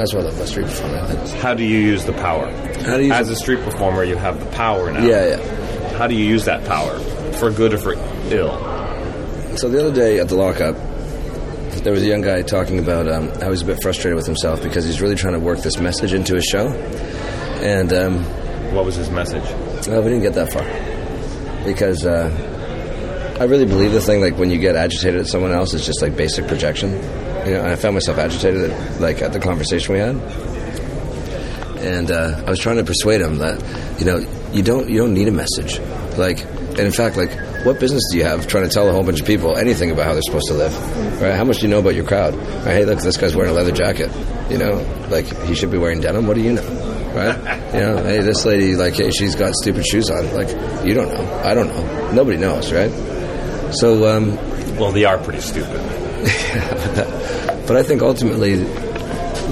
That's 0.00 0.14
what 0.14 0.22
I 0.22 0.28
love 0.28 0.36
about 0.36 0.48
street 0.48 0.64
performing. 0.64 1.04
How 1.42 1.52
do 1.52 1.62
you 1.62 1.78
use 1.78 2.06
the 2.06 2.14
power? 2.14 2.50
How 2.86 2.96
do 2.96 3.04
you- 3.04 3.12
As 3.12 3.28
a 3.28 3.36
street 3.36 3.60
performer, 3.62 4.02
you 4.02 4.16
have 4.16 4.40
the 4.40 4.46
power 4.56 4.90
now. 4.90 5.04
Yeah, 5.04 5.26
yeah. 5.36 5.96
How 5.98 6.06
do 6.06 6.14
you 6.14 6.24
use 6.24 6.46
that 6.46 6.64
power 6.64 6.98
for 7.34 7.50
good 7.50 7.74
or 7.74 7.78
for 7.78 7.92
ill? 8.30 8.56
So 9.56 9.68
the 9.68 9.78
other 9.78 9.92
day 9.94 10.18
at 10.18 10.28
the 10.30 10.36
lockup, 10.36 10.74
there 11.84 11.92
was 11.92 12.02
a 12.02 12.06
young 12.06 12.22
guy 12.22 12.40
talking 12.40 12.78
about 12.78 13.08
um, 13.12 13.28
how 13.42 13.50
he's 13.50 13.60
a 13.60 13.66
bit 13.66 13.82
frustrated 13.82 14.16
with 14.16 14.24
himself 14.24 14.62
because 14.62 14.86
he's 14.86 15.02
really 15.02 15.16
trying 15.16 15.34
to 15.34 15.38
work 15.40 15.60
this 15.60 15.78
message 15.78 16.14
into 16.14 16.34
his 16.34 16.44
show, 16.46 16.68
and 17.60 17.92
um, 17.92 18.24
What 18.74 18.86
was 18.86 18.94
his 18.96 19.10
message? 19.10 19.44
well, 19.86 20.00
we 20.02 20.08
didn't 20.08 20.22
get 20.22 20.32
that 20.32 20.50
far 20.50 20.64
because 21.66 22.06
uh, 22.06 23.36
I 23.38 23.44
really 23.44 23.66
believe 23.66 23.92
the 23.92 24.00
thing 24.00 24.22
like 24.22 24.38
when 24.38 24.50
you 24.50 24.56
get 24.58 24.76
agitated 24.76 25.20
at 25.20 25.26
someone 25.26 25.52
else, 25.52 25.74
it's 25.74 25.84
just 25.84 26.00
like 26.00 26.16
basic 26.16 26.46
projection. 26.48 26.98
You 27.50 27.56
know, 27.56 27.62
and 27.62 27.72
I 27.72 27.74
found 27.74 27.94
myself 27.96 28.16
agitated 28.16 28.70
at, 28.70 29.00
like 29.00 29.22
at 29.22 29.32
the 29.32 29.40
conversation 29.40 29.94
we 29.94 29.98
had, 29.98 30.14
and 31.82 32.08
uh, 32.12 32.44
I 32.46 32.50
was 32.50 32.60
trying 32.60 32.76
to 32.76 32.84
persuade 32.84 33.20
him 33.20 33.38
that 33.38 33.58
you 33.98 34.06
know 34.06 34.18
you 34.52 34.62
don't 34.62 34.88
you 34.88 34.98
don't 34.98 35.14
need 35.14 35.26
a 35.26 35.32
message, 35.32 35.80
like, 36.16 36.44
and 36.44 36.78
in 36.78 36.92
fact, 36.92 37.16
like, 37.16 37.32
what 37.64 37.80
business 37.80 38.02
do 38.12 38.18
you 38.18 38.24
have 38.24 38.46
trying 38.46 38.68
to 38.68 38.70
tell 38.70 38.88
a 38.88 38.92
whole 38.92 39.02
bunch 39.02 39.20
of 39.20 39.26
people 39.26 39.56
anything 39.56 39.90
about 39.90 40.04
how 40.06 40.12
they're 40.12 40.22
supposed 40.22 40.46
to 40.46 40.54
live, 40.54 41.20
right? 41.20 41.34
How 41.34 41.42
much 41.42 41.58
do 41.58 41.62
you 41.62 41.70
know 41.70 41.80
about 41.80 41.96
your 41.96 42.04
crowd? 42.04 42.36
Right? 42.36 42.66
Hey, 42.66 42.84
look, 42.84 43.00
this 43.00 43.16
guy's 43.16 43.34
wearing 43.34 43.50
a 43.50 43.54
leather 43.54 43.72
jacket, 43.72 44.12
you 44.48 44.58
know, 44.58 44.86
like 45.10 45.26
he 45.46 45.56
should 45.56 45.72
be 45.72 45.78
wearing 45.78 46.00
denim. 46.00 46.28
What 46.28 46.34
do 46.36 46.42
you 46.42 46.52
know? 46.52 46.62
Right? 47.10 47.74
You 47.74 47.80
know, 47.80 47.96
hey, 48.04 48.20
this 48.20 48.44
lady, 48.44 48.76
like, 48.76 48.94
hey, 48.94 49.10
she's 49.10 49.34
got 49.34 49.54
stupid 49.54 49.84
shoes 49.84 50.08
on. 50.10 50.32
Like, 50.34 50.50
you 50.86 50.94
don't 50.94 51.12
know. 51.12 51.40
I 51.42 51.54
don't 51.54 51.66
know. 51.66 52.12
Nobody 52.12 52.36
knows, 52.36 52.72
right? 52.72 52.92
So, 53.74 54.06
um, 54.16 54.36
Well, 54.76 54.92
they 54.92 55.04
are 55.04 55.18
pretty 55.18 55.40
stupid. 55.40 55.80
but 57.66 57.76
I 57.76 57.82
think 57.82 58.02
ultimately 58.02 58.64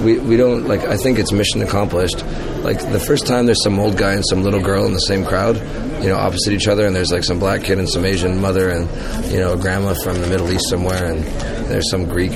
we, 0.03 0.19
we 0.19 0.37
don't 0.37 0.67
like 0.67 0.81
I 0.81 0.97
think 0.97 1.19
it's 1.19 1.31
mission 1.31 1.61
accomplished. 1.61 2.23
Like 2.63 2.79
the 2.91 2.99
first 2.99 3.25
time 3.25 3.45
there's 3.45 3.63
some 3.63 3.79
old 3.79 3.97
guy 3.97 4.13
and 4.13 4.23
some 4.25 4.43
little 4.43 4.61
girl 4.61 4.85
in 4.85 4.93
the 4.93 4.99
same 4.99 5.25
crowd, 5.25 5.57
you 6.01 6.09
know, 6.09 6.17
opposite 6.17 6.53
each 6.53 6.67
other 6.67 6.85
and 6.85 6.95
there's 6.95 7.11
like 7.11 7.23
some 7.23 7.39
black 7.39 7.63
kid 7.63 7.79
and 7.79 7.89
some 7.89 8.05
Asian 8.05 8.39
mother 8.39 8.69
and 8.69 8.87
you 9.31 9.39
know, 9.39 9.53
a 9.53 9.57
grandma 9.57 9.93
from 10.03 10.19
the 10.21 10.27
Middle 10.27 10.51
East 10.51 10.69
somewhere 10.69 11.05
and 11.05 11.23
there's 11.69 11.89
some 11.89 12.05
Greek 12.05 12.31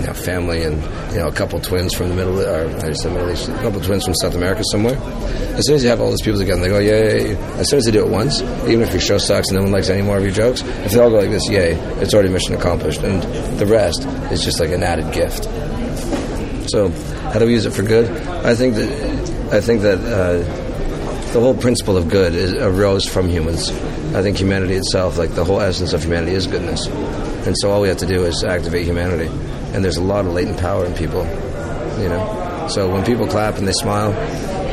you 0.00 0.06
know, 0.06 0.14
family 0.14 0.62
and 0.62 0.82
you 1.12 1.18
know, 1.18 1.28
a 1.28 1.32
couple 1.32 1.60
twins 1.60 1.94
from 1.94 2.08
the 2.08 2.14
Middle 2.14 2.40
or 2.40 2.66
I 2.84 2.92
some 2.92 3.14
Middle 3.14 3.30
East, 3.30 3.48
a 3.48 3.52
couple 3.58 3.80
twins 3.80 4.04
from 4.04 4.14
South 4.14 4.34
America 4.34 4.62
somewhere. 4.70 4.96
As 5.56 5.66
soon 5.66 5.76
as 5.76 5.82
you 5.82 5.90
have 5.90 6.00
all 6.00 6.10
those 6.10 6.22
people 6.22 6.38
together, 6.38 6.60
they 6.60 6.68
go, 6.68 6.78
yay. 6.78 7.36
As 7.58 7.68
soon 7.68 7.78
as 7.78 7.84
they 7.84 7.90
do 7.92 8.04
it 8.04 8.10
once, 8.10 8.40
even 8.40 8.82
if 8.82 8.92
your 8.92 9.00
show 9.00 9.18
sucks 9.18 9.48
and 9.48 9.58
no 9.58 9.62
one 9.64 9.72
likes 9.72 9.88
any 9.90 10.02
more 10.02 10.18
of 10.18 10.24
your 10.24 10.32
jokes, 10.32 10.62
if 10.62 10.92
they 10.92 11.00
all 11.00 11.10
go 11.10 11.18
like 11.18 11.30
this, 11.30 11.48
yay, 11.48 11.72
it's 12.00 12.14
already 12.14 12.28
mission 12.30 12.54
accomplished. 12.54 13.02
And 13.02 13.22
the 13.58 13.66
rest 13.66 14.04
is 14.32 14.44
just 14.44 14.60
like 14.60 14.70
an 14.70 14.82
added 14.82 15.12
gift. 15.12 15.44
So, 16.70 16.88
how 17.32 17.38
do 17.38 17.46
we 17.46 17.52
use 17.52 17.66
it 17.66 17.72
for 17.72 17.82
good? 17.82 18.10
I 18.44 18.54
think 18.54 18.74
that 18.76 19.52
I 19.52 19.60
think 19.60 19.82
that 19.82 19.98
uh, 19.98 20.38
the 21.32 21.40
whole 21.40 21.54
principle 21.54 21.96
of 21.96 22.08
good 22.08 22.34
is, 22.34 22.52
arose 22.52 23.08
from 23.08 23.28
humans. 23.28 23.70
I 24.14 24.22
think 24.22 24.38
humanity 24.38 24.74
itself, 24.74 25.18
like 25.18 25.34
the 25.34 25.44
whole 25.44 25.60
essence 25.60 25.92
of 25.92 26.02
humanity, 26.02 26.32
is 26.32 26.46
goodness. 26.46 26.86
And 27.46 27.56
so 27.58 27.70
all 27.70 27.80
we 27.80 27.88
have 27.88 27.98
to 27.98 28.06
do 28.06 28.24
is 28.24 28.44
activate 28.44 28.84
humanity. 28.84 29.28
And 29.74 29.84
there's 29.84 29.96
a 29.96 30.02
lot 30.02 30.26
of 30.26 30.32
latent 30.32 30.58
power 30.58 30.84
in 30.84 30.94
people, 30.94 31.24
you 32.00 32.08
know. 32.08 32.66
So 32.70 32.90
when 32.92 33.04
people 33.04 33.26
clap 33.26 33.56
and 33.56 33.66
they 33.66 33.72
smile, 33.72 34.10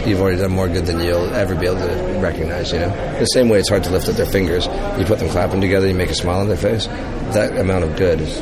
you've 0.08 0.20
already 0.22 0.38
done 0.38 0.52
more 0.52 0.68
good 0.68 0.86
than 0.86 1.00
you'll 1.00 1.34
ever 1.34 1.56
be 1.56 1.66
able 1.68 1.80
to 1.80 2.20
recognize, 2.22 2.72
you 2.72 2.80
know. 2.80 2.90
The 3.20 3.26
same 3.26 3.50
way 3.50 3.60
it's 3.60 3.70
hard 3.70 3.84
to 3.86 3.92
lift 3.92 4.08
up 4.10 4.16
their 4.16 4.26
fingers. 4.26 4.66
You 5.00 5.06
put 5.06 5.20
them 5.20 5.30
clapping 5.30 5.62
together, 5.62 5.88
you 5.88 5.94
make 5.94 6.10
a 6.10 6.16
smile 6.16 6.40
on 6.40 6.48
their 6.48 6.58
face. 6.58 6.88
That 7.34 7.58
amount 7.58 7.84
of 7.84 7.96
good 7.96 8.22
is 8.22 8.42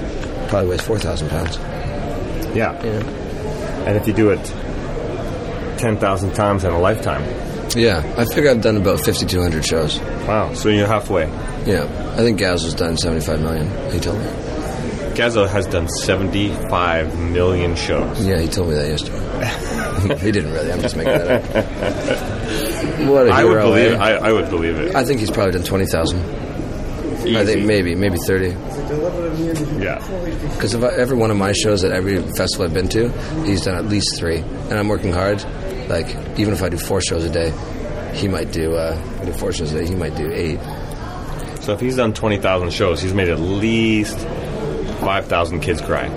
probably 0.50 0.70
weighs 0.70 0.82
four 0.82 1.00
thousand 1.00 1.30
pounds. 1.30 1.58
Yeah. 2.56 2.72
And 3.86 3.98
if 3.98 4.08
you 4.08 4.14
do 4.14 4.30
it 4.32 4.44
10,000 5.80 6.34
times 6.34 6.64
in 6.64 6.72
a 6.72 6.80
lifetime, 6.80 7.24
Yeah, 7.76 8.02
I 8.18 8.26
figure 8.26 8.50
I've 8.50 8.62
done 8.62 8.78
about 8.78 9.00
5,200 9.04 9.66
shows. 9.66 10.00
wow. 10.28 10.54
So 10.54 10.70
you're 10.70 10.88
halfway. 10.88 11.28
Yeah, 11.66 11.84
I 12.14 12.18
think 12.18 12.40
Gaz 12.40 12.64
has 12.64 12.74
done 12.74 12.96
75 12.98 13.42
million. 13.42 13.68
He 13.92 14.00
told 14.00 14.18
me. 14.20 14.26
Gazzo 15.16 15.48
has 15.48 15.66
done 15.68 15.88
75 15.88 17.18
million 17.32 17.76
shows. 17.76 18.26
Yeah, 18.26 18.40
he 18.40 18.48
told 18.50 18.68
me 18.70 18.76
that 18.76 18.88
yesterday. 18.88 20.18
he 20.26 20.32
didn't 20.32 20.52
really. 20.52 20.72
I'm 20.72 20.82
just 20.82 20.96
making 20.96 21.14
that 21.14 21.56
up. 21.56 22.32
What 23.08 23.28
a 23.28 23.32
I 23.32 23.44
would 23.44 23.62
believe 23.62 23.94
eh? 23.94 23.98
I, 23.98 24.12
I 24.14 24.32
would 24.32 24.50
believe 24.50 24.78
it. 24.78 24.96
I 24.96 25.04
think 25.04 25.20
he's 25.20 25.32
probably 25.32 25.54
done 25.54 25.64
20,000. 25.64 26.20
I 27.36 27.46
think 27.46 27.66
maybe, 27.66 27.96
maybe 27.96 28.18
30. 28.18 28.50
Yeah. 29.82 30.00
Because 30.54 30.74
if 30.76 30.84
I, 30.84 30.90
every 30.96 31.18
one 31.18 31.32
of 31.32 31.38
my 31.38 31.52
shows 31.52 31.84
at 31.84 31.92
every 31.92 32.22
festival 32.34 32.66
I've 32.66 32.74
been 32.74 32.88
to, 32.90 33.10
he's 33.44 33.64
done 33.66 33.76
at 33.76 33.86
least 33.86 34.18
three. 34.18 34.38
And 34.38 34.74
I'm 34.74 34.88
working 34.88 35.12
hard. 35.12 35.44
Like, 35.90 36.08
even 36.38 36.54
if 36.54 36.62
I 36.62 36.70
do 36.70 36.78
four 36.78 37.02
shows 37.02 37.24
a 37.24 37.30
day, 37.30 37.52
he 38.14 38.28
might 38.28 38.52
do, 38.52 38.76
uh, 38.76 39.02
I 39.22 39.26
do 39.26 39.34
four 39.34 39.52
shows 39.52 39.72
a 39.74 39.80
day, 39.80 39.88
he 39.88 39.96
might 39.96 40.16
do 40.16 40.32
eight. 40.32 40.60
So 41.62 41.74
if 41.74 41.80
he's 41.80 41.96
done 41.96 42.14
20,000 42.14 42.72
shows, 42.72 43.02
he's 43.02 43.14
made 43.14 43.30
at 43.30 43.40
least 43.40 44.18
5,000 45.06 45.60
kids 45.60 45.82
crying. 45.82 46.12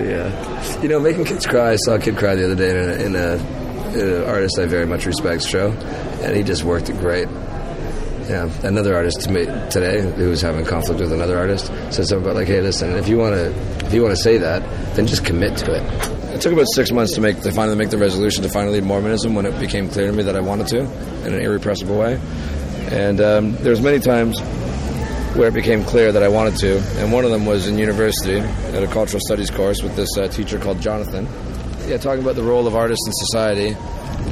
Yeah. 0.00 0.80
You 0.82 0.88
know, 0.88 1.00
making 1.00 1.24
kids 1.24 1.46
cry. 1.46 1.72
I 1.72 1.76
saw 1.76 1.94
a 1.94 1.98
kid 1.98 2.16
cry 2.16 2.36
the 2.36 2.44
other 2.44 2.54
day 2.54 2.70
in 2.70 2.76
a, 2.76 2.92
in 3.06 3.16
a, 3.16 4.20
in 4.20 4.24
artist 4.28 4.56
I 4.58 4.66
very 4.66 4.86
much 4.86 5.04
respect 5.04 5.44
show, 5.44 5.70
and 6.22 6.36
he 6.36 6.44
just 6.44 6.62
worked 6.62 6.88
it 6.90 6.98
great. 6.98 7.28
Yeah, 8.28 8.48
another 8.62 8.94
artist 8.94 9.22
today 9.22 10.00
who 10.00 10.28
was 10.28 10.40
having 10.40 10.64
conflict 10.64 11.00
with 11.00 11.12
another 11.12 11.36
artist 11.36 11.66
said 11.90 12.06
something 12.06 12.22
about 12.22 12.36
like, 12.36 12.46
"Hey, 12.46 12.60
listen, 12.60 12.92
if 12.96 13.08
you 13.08 13.18
want 13.18 13.34
to, 13.34 13.50
if 13.86 13.92
you 13.92 14.00
want 14.02 14.14
to 14.16 14.22
say 14.22 14.38
that, 14.38 14.62
then 14.94 15.06
just 15.08 15.24
commit 15.24 15.56
to 15.58 15.74
it." 15.74 16.21
Took 16.42 16.54
about 16.54 16.66
six 16.74 16.90
months 16.90 17.12
to 17.14 17.20
make 17.20 17.40
to 17.42 17.52
finally 17.52 17.76
make 17.76 17.90
the 17.90 17.98
resolution 17.98 18.42
to 18.42 18.48
finally 18.48 18.80
leave 18.80 18.84
Mormonism 18.84 19.36
when 19.36 19.46
it 19.46 19.56
became 19.60 19.88
clear 19.88 20.08
to 20.08 20.12
me 20.12 20.24
that 20.24 20.34
I 20.34 20.40
wanted 20.40 20.66
to 20.68 20.80
in 21.24 21.34
an 21.34 21.40
irrepressible 21.40 21.96
way. 21.96 22.20
And 22.90 23.20
um, 23.20 23.62
was 23.62 23.80
many 23.80 24.00
times 24.00 24.40
where 25.36 25.46
it 25.46 25.54
became 25.54 25.84
clear 25.84 26.10
that 26.10 26.24
I 26.24 26.26
wanted 26.26 26.56
to. 26.56 26.78
And 27.00 27.12
one 27.12 27.24
of 27.24 27.30
them 27.30 27.46
was 27.46 27.68
in 27.68 27.78
university 27.78 28.38
at 28.38 28.82
a 28.82 28.88
cultural 28.88 29.20
studies 29.24 29.52
course 29.52 29.84
with 29.84 29.94
this 29.94 30.18
uh, 30.18 30.26
teacher 30.26 30.58
called 30.58 30.80
Jonathan. 30.80 31.28
Yeah, 31.86 31.98
talking 31.98 32.24
about 32.24 32.34
the 32.34 32.42
role 32.42 32.66
of 32.66 32.74
artists 32.74 33.06
in 33.06 33.12
society. 33.12 33.76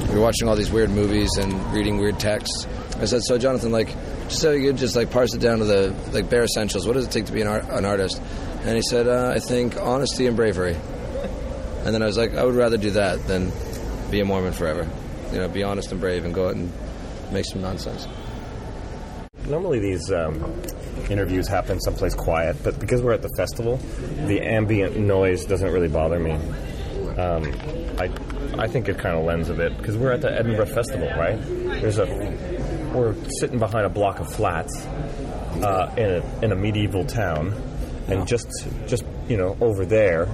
We 0.08 0.16
were 0.16 0.20
watching 0.20 0.48
all 0.48 0.56
these 0.56 0.72
weird 0.72 0.90
movies 0.90 1.30
and 1.38 1.72
reading 1.72 1.98
weird 1.98 2.18
texts. 2.18 2.66
I 2.96 3.04
said, 3.04 3.22
"So, 3.22 3.38
Jonathan, 3.38 3.70
like, 3.70 3.94
just 4.28 4.40
so 4.40 4.50
you 4.50 4.66
could 4.66 4.78
just 4.78 4.96
like 4.96 5.12
parse 5.12 5.32
it 5.32 5.40
down 5.40 5.60
to 5.60 5.64
the 5.64 5.94
like 6.10 6.28
bare 6.28 6.42
essentials. 6.42 6.88
What 6.88 6.94
does 6.94 7.06
it 7.06 7.12
take 7.12 7.26
to 7.26 7.32
be 7.32 7.42
an, 7.42 7.46
art- 7.46 7.70
an 7.70 7.84
artist?" 7.84 8.20
And 8.64 8.74
he 8.74 8.82
said, 8.82 9.06
uh, 9.06 9.32
"I 9.32 9.38
think 9.38 9.76
honesty 9.76 10.26
and 10.26 10.34
bravery." 10.34 10.76
And 11.84 11.94
then 11.94 12.02
I 12.02 12.06
was 12.06 12.18
like, 12.18 12.34
"I 12.34 12.44
would 12.44 12.54
rather 12.54 12.76
do 12.76 12.90
that 12.90 13.26
than 13.26 13.52
be 14.10 14.20
a 14.20 14.24
Mormon 14.24 14.52
forever. 14.52 14.88
You 15.32 15.38
know, 15.38 15.48
be 15.48 15.62
honest 15.62 15.92
and 15.92 16.00
brave 16.00 16.24
and 16.24 16.34
go 16.34 16.48
out 16.48 16.56
and 16.56 16.72
make 17.32 17.44
some 17.44 17.62
nonsense." 17.62 18.06
Normally 19.48 19.80
these 19.80 20.12
um, 20.12 20.62
interviews 21.08 21.48
happen 21.48 21.80
someplace 21.80 22.14
quiet, 22.14 22.56
but 22.62 22.78
because 22.78 23.02
we're 23.02 23.12
at 23.12 23.22
the 23.22 23.32
festival, 23.36 23.78
the 24.26 24.40
ambient 24.40 24.96
noise 24.96 25.44
doesn't 25.44 25.72
really 25.72 25.88
bother 25.88 26.18
me. 26.18 26.32
Um, 27.18 27.52
I 27.98 28.10
I 28.58 28.66
think 28.66 28.88
it 28.88 28.98
kind 28.98 29.16
of 29.16 29.24
lends 29.24 29.48
a 29.48 29.54
bit 29.54 29.76
because 29.76 29.96
we're 29.96 30.12
at 30.12 30.20
the 30.20 30.32
Edinburgh 30.32 30.66
Festival, 30.66 31.08
right? 31.08 31.38
There's 31.80 31.98
a 31.98 32.06
we're 32.94 33.14
sitting 33.38 33.58
behind 33.58 33.86
a 33.86 33.88
block 33.88 34.20
of 34.20 34.32
flats 34.32 34.84
uh, 34.86 35.92
in 35.96 36.10
a 36.10 36.44
in 36.44 36.52
a 36.52 36.56
medieval 36.56 37.04
town, 37.04 37.54
and 38.08 38.26
just 38.26 38.48
just 38.86 39.04
you 39.28 39.36
know 39.36 39.56
over 39.60 39.84
there, 39.84 40.28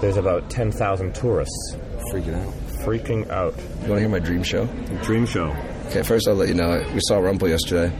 there's 0.00 0.16
about 0.16 0.50
ten 0.50 0.70
thousand 0.72 1.14
tourists 1.14 1.76
Freaking 2.12 2.34
out. 2.34 2.52
freaking 2.84 3.28
out. 3.30 3.54
You 3.56 3.88
want 3.88 3.94
to 3.94 4.00
hear 4.00 4.08
my 4.08 4.18
dream 4.18 4.42
show? 4.42 4.66
Dream 5.02 5.26
show. 5.26 5.54
Okay, 5.88 6.02
first 6.02 6.28
I'll 6.28 6.34
let 6.34 6.48
you 6.48 6.54
know. 6.54 6.84
We 6.94 7.00
saw 7.08 7.16
Rumpel 7.18 7.48
yesterday. 7.48 7.92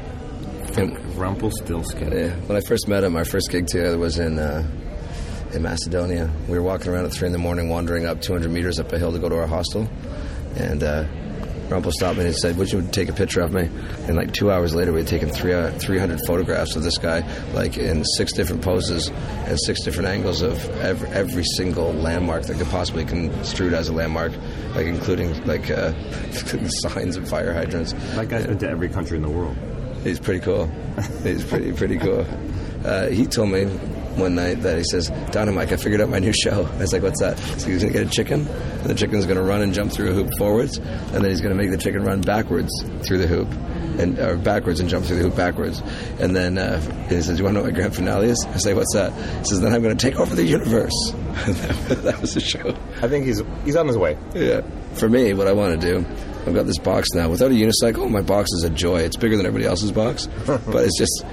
And 0.77 0.99
Rumpelstiltskin. 1.17 2.13
Yeah, 2.13 2.35
when 2.47 2.57
I 2.57 2.61
first 2.61 2.87
met 2.87 3.03
him, 3.03 3.17
our 3.17 3.25
first 3.25 3.51
gig 3.51 3.67
together 3.67 3.97
was 3.99 4.19
in 4.19 4.39
uh, 4.39 4.69
in 5.55 5.63
Macedonia. 5.63 6.31
We 6.49 6.59
were 6.59 6.63
walking 6.65 6.93
around 6.93 7.07
at 7.07 7.13
three 7.13 7.27
in 7.27 7.33
the 7.33 7.39
morning, 7.39 7.69
wandering 7.71 8.05
up 8.05 8.21
200 8.21 8.51
meters 8.51 8.79
up 8.79 8.93
a 8.93 8.99
hill 8.99 9.13
to 9.13 9.19
go 9.19 9.29
to 9.29 9.37
our 9.39 9.47
hostel, 9.47 9.89
and 10.57 10.83
uh, 10.83 11.05
Rumpel 11.69 11.93
stopped 11.93 12.19
me 12.19 12.27
and 12.27 12.37
said, 12.37 12.57
"Would 12.59 12.73
you 12.73 12.83
take 12.93 13.09
a 13.09 13.13
picture 13.13 13.41
of 13.41 13.53
me?" 13.53 13.69
And 14.07 14.17
like 14.17 14.33
two 14.33 14.51
hours 14.51 14.75
later, 14.75 14.93
we 14.93 15.01
had 15.01 15.09
taken 15.09 15.31
three, 15.31 15.53
uh, 15.53 15.71
300 15.73 16.21
photographs 16.27 16.77
of 16.77 16.83
this 16.83 16.99
guy, 16.99 17.25
like 17.55 17.77
in 17.77 18.05
six 18.17 18.33
different 18.33 18.63
poses 18.63 19.11
and 19.47 19.59
six 19.61 19.83
different 19.83 20.09
angles 20.09 20.43
of 20.43 20.57
every, 20.81 21.09
every 21.09 21.45
single 21.57 21.93
landmark 21.93 22.45
that 22.45 22.59
could 22.59 22.69
possibly 22.69 23.05
be 23.05 23.11
construed 23.11 23.75
as 23.75 23.89
a 23.89 23.93
landmark, 23.93 24.33
like 24.75 24.87
including 24.87 25.45
like 25.47 25.71
uh, 25.71 25.93
signs 26.83 27.17
and 27.17 27.29
fire 27.29 27.53
hydrants. 27.53 27.93
That 28.15 28.29
guy's 28.29 28.47
been 28.47 28.59
to 28.59 28.69
every 28.69 28.89
country 28.89 29.17
in 29.17 29.23
the 29.23 29.31
world. 29.31 29.57
He's 30.05 30.21
pretty 30.21 30.41
cool. 30.41 30.71
He's 31.23 31.45
pretty 31.45 31.73
pretty 31.73 31.99
cool. 31.99 32.25
Uh, 32.85 33.09
he 33.09 33.27
told 33.27 33.51
me 33.51 33.65
one 34.17 34.35
night 34.35 34.63
that 34.63 34.79
he 34.79 34.85
says, 34.85 35.11
Dynamike, 35.11 35.73
I 35.73 35.77
figured 35.77 36.01
out 36.01 36.09
my 36.09 36.19
new 36.19 36.33
show. 36.33 36.67
I 36.67 36.79
was 36.79 36.93
like, 36.93 37.03
what's 37.03 37.21
that? 37.21 37.39
So 37.39 37.69
he's 37.69 37.83
going 37.83 37.93
to 37.93 37.99
get 37.99 38.07
a 38.07 38.11
chicken, 38.11 38.47
and 38.47 38.85
the 38.85 38.95
chicken's 38.95 39.27
going 39.27 39.37
to 39.37 39.43
run 39.43 39.63
and 39.63 39.73
jump 39.73 39.93
through 39.93 40.11
a 40.11 40.15
hoop 40.15 40.31
forwards, 40.39 40.79
and 40.79 41.25
then 41.25 41.27
he's 41.27 41.41
going 41.41 41.57
to 41.57 41.63
make 41.63 41.71
the 41.71 41.79
chicken 41.79 42.03
run 42.03 42.21
backwards 42.21 42.71
through 43.03 43.19
the 43.19 43.27
hoop, 43.27 43.49
and 43.99 44.19
or 44.19 44.37
backwards 44.37 44.81
and 44.81 44.89
jump 44.89 45.05
through 45.07 45.17
the 45.17 45.23
hoop 45.23 45.37
backwards. 45.37 45.81
And 46.19 46.35
then 46.35 46.59
uh, 46.59 46.81
he 47.09 47.21
says, 47.23 47.39
you 47.39 47.45
want 47.45 47.55
to 47.57 47.61
know 47.61 47.65
what 47.65 47.73
my 47.73 47.79
grand 47.79 47.95
finale 47.95 48.29
is? 48.29 48.47
I 48.49 48.59
say, 48.59 48.75
what's 48.75 48.93
that? 48.95 49.13
He 49.13 49.45
says, 49.45 49.61
then 49.61 49.73
I'm 49.73 49.83
going 49.83 49.97
to 49.97 50.11
take 50.11 50.19
over 50.19 50.35
the 50.35 50.45
universe. 50.45 51.13
that 51.13 52.19
was 52.21 52.35
the 52.35 52.41
show. 52.41 52.77
I 53.03 53.09
think 53.09 53.27
he's 53.27 53.43
he's 53.65 53.77
on 53.77 53.87
his 53.87 53.99
way. 53.99 54.17
Yeah. 54.35 54.63
For 54.95 55.09
me, 55.09 55.35
what 55.35 55.47
I 55.47 55.53
want 55.53 55.79
to 55.79 55.87
do, 55.87 56.07
I've 56.47 56.55
got 56.55 56.65
this 56.67 56.79
box 56.79 57.09
now. 57.13 57.29
Without 57.29 57.51
a 57.51 57.55
unicycle, 57.55 58.09
my 58.11 58.23
box 58.23 58.51
is 58.53 58.63
a 58.63 58.71
joy. 58.71 59.01
It's 59.01 59.17
bigger 59.17 59.37
than 59.37 59.47
everybody 59.47 59.69
else's 59.69 59.93
box, 59.93 60.27
but 60.47 60.85
it's 60.85 60.99
just, 60.99 61.25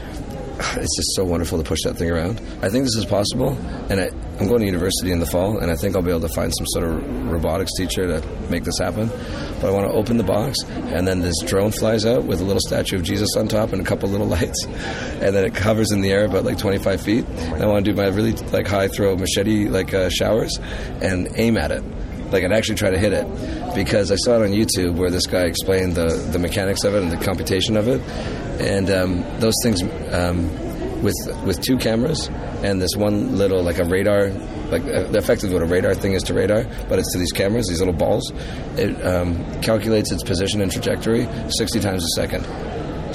it's 0.78 0.96
just 0.96 1.16
so 1.16 1.24
wonderful 1.24 1.58
to 1.58 1.64
push 1.64 1.80
that 1.84 1.98
thing 1.98 2.12
around. 2.12 2.40
I 2.62 2.70
think 2.70 2.86
this 2.86 2.96
is 2.96 3.06
possible, 3.06 3.58
and 3.90 4.00
I, 4.00 4.10
I'm 4.40 4.48
going 4.48 4.60
to 4.60 4.66
university 4.66 5.12
in 5.12 5.20
the 5.20 5.26
fall, 5.26 5.58
and 5.58 5.72
I 5.72 5.76
think 5.76 5.96
I'll 5.96 6.02
be 6.02 6.12
able 6.12 6.28
to 6.28 6.34
find 6.34 6.54
some 6.56 6.68
sort 6.68 6.86
of 6.86 7.32
robotics 7.32 7.72
teacher 7.78 8.08
to 8.08 8.28
make 8.50 8.64
this 8.64 8.78
happen. 8.80 9.08
But 9.60 9.66
I 9.66 9.72
want 9.72 9.88
to 9.90 9.94
open 9.94 10.18
the 10.18 10.24
box, 10.24 10.58
and 10.68 11.08
then 11.08 11.22
this 11.22 11.36
drone 11.46 11.72
flies 11.72 12.06
out 12.06 12.26
with 12.26 12.42
a 12.42 12.44
little 12.44 12.62
statue 12.62 12.98
of 12.98 13.04
Jesus 13.04 13.30
on 13.36 13.48
top 13.48 13.74
and 13.74 13.82
a 13.82 13.86
couple 13.86 14.10
little 14.10 14.28
lights, 14.38 14.66
and 14.66 15.36
then 15.36 15.46
it 15.46 15.56
covers 15.56 15.92
in 15.92 16.02
the 16.02 16.12
air 16.12 16.26
about 16.26 16.46
like 16.46 16.58
25 16.58 17.02
feet. 17.02 17.26
And 17.26 17.64
I 17.64 17.66
want 17.66 17.86
to 17.86 17.92
do 17.92 17.98
my 17.98 18.08
really 18.08 18.34
like 18.52 18.68
high 18.68 18.88
throw 18.88 19.16
machete 19.16 19.70
like 19.70 19.94
uh, 19.94 20.10
showers 20.10 20.58
and 21.02 21.30
aim 21.36 21.58
at 21.58 21.72
it 21.72 21.84
like 22.34 22.44
I'd 22.44 22.52
actually 22.52 22.76
try 22.76 22.90
to 22.90 22.98
hit 22.98 23.14
it 23.14 23.28
because 23.76 24.12
I 24.12 24.16
saw 24.16 24.42
it 24.42 24.46
on 24.46 24.50
YouTube 24.50 24.96
where 24.96 25.12
this 25.12 25.28
guy 25.28 25.44
explained 25.44 25.94
the, 25.94 26.08
the 26.32 26.40
mechanics 26.40 26.84
of 26.84 26.96
it 26.96 27.04
and 27.04 27.12
the 27.12 27.24
computation 27.24 27.78
of 27.78 27.88
it, 27.88 28.02
and 28.60 28.90
um, 28.90 29.40
those 29.40 29.56
things 29.64 29.82
um, 30.12 30.50
with 31.02 31.16
with 31.46 31.62
two 31.62 31.78
cameras 31.78 32.30
and 32.64 32.82
this 32.82 32.96
one 32.96 33.38
little 33.38 33.62
like 33.62 33.78
a 33.78 33.84
radar, 33.84 34.30
like 34.72 34.84
uh, 34.84 35.10
effectively 35.12 35.54
what 35.54 35.62
a 35.62 35.66
radar 35.66 35.94
thing 35.94 36.14
is 36.14 36.24
to 36.24 36.34
radar, 36.34 36.64
but 36.88 36.98
it's 36.98 37.12
to 37.12 37.20
these 37.20 37.32
cameras, 37.32 37.68
these 37.68 37.80
little 37.80 37.94
balls. 37.94 38.32
It 38.78 39.06
um, 39.06 39.62
calculates 39.62 40.12
its 40.12 40.24
position 40.24 40.62
and 40.62 40.72
trajectory 40.72 41.28
60 41.50 41.80
times 41.82 42.04
a 42.04 42.08
second. 42.16 42.46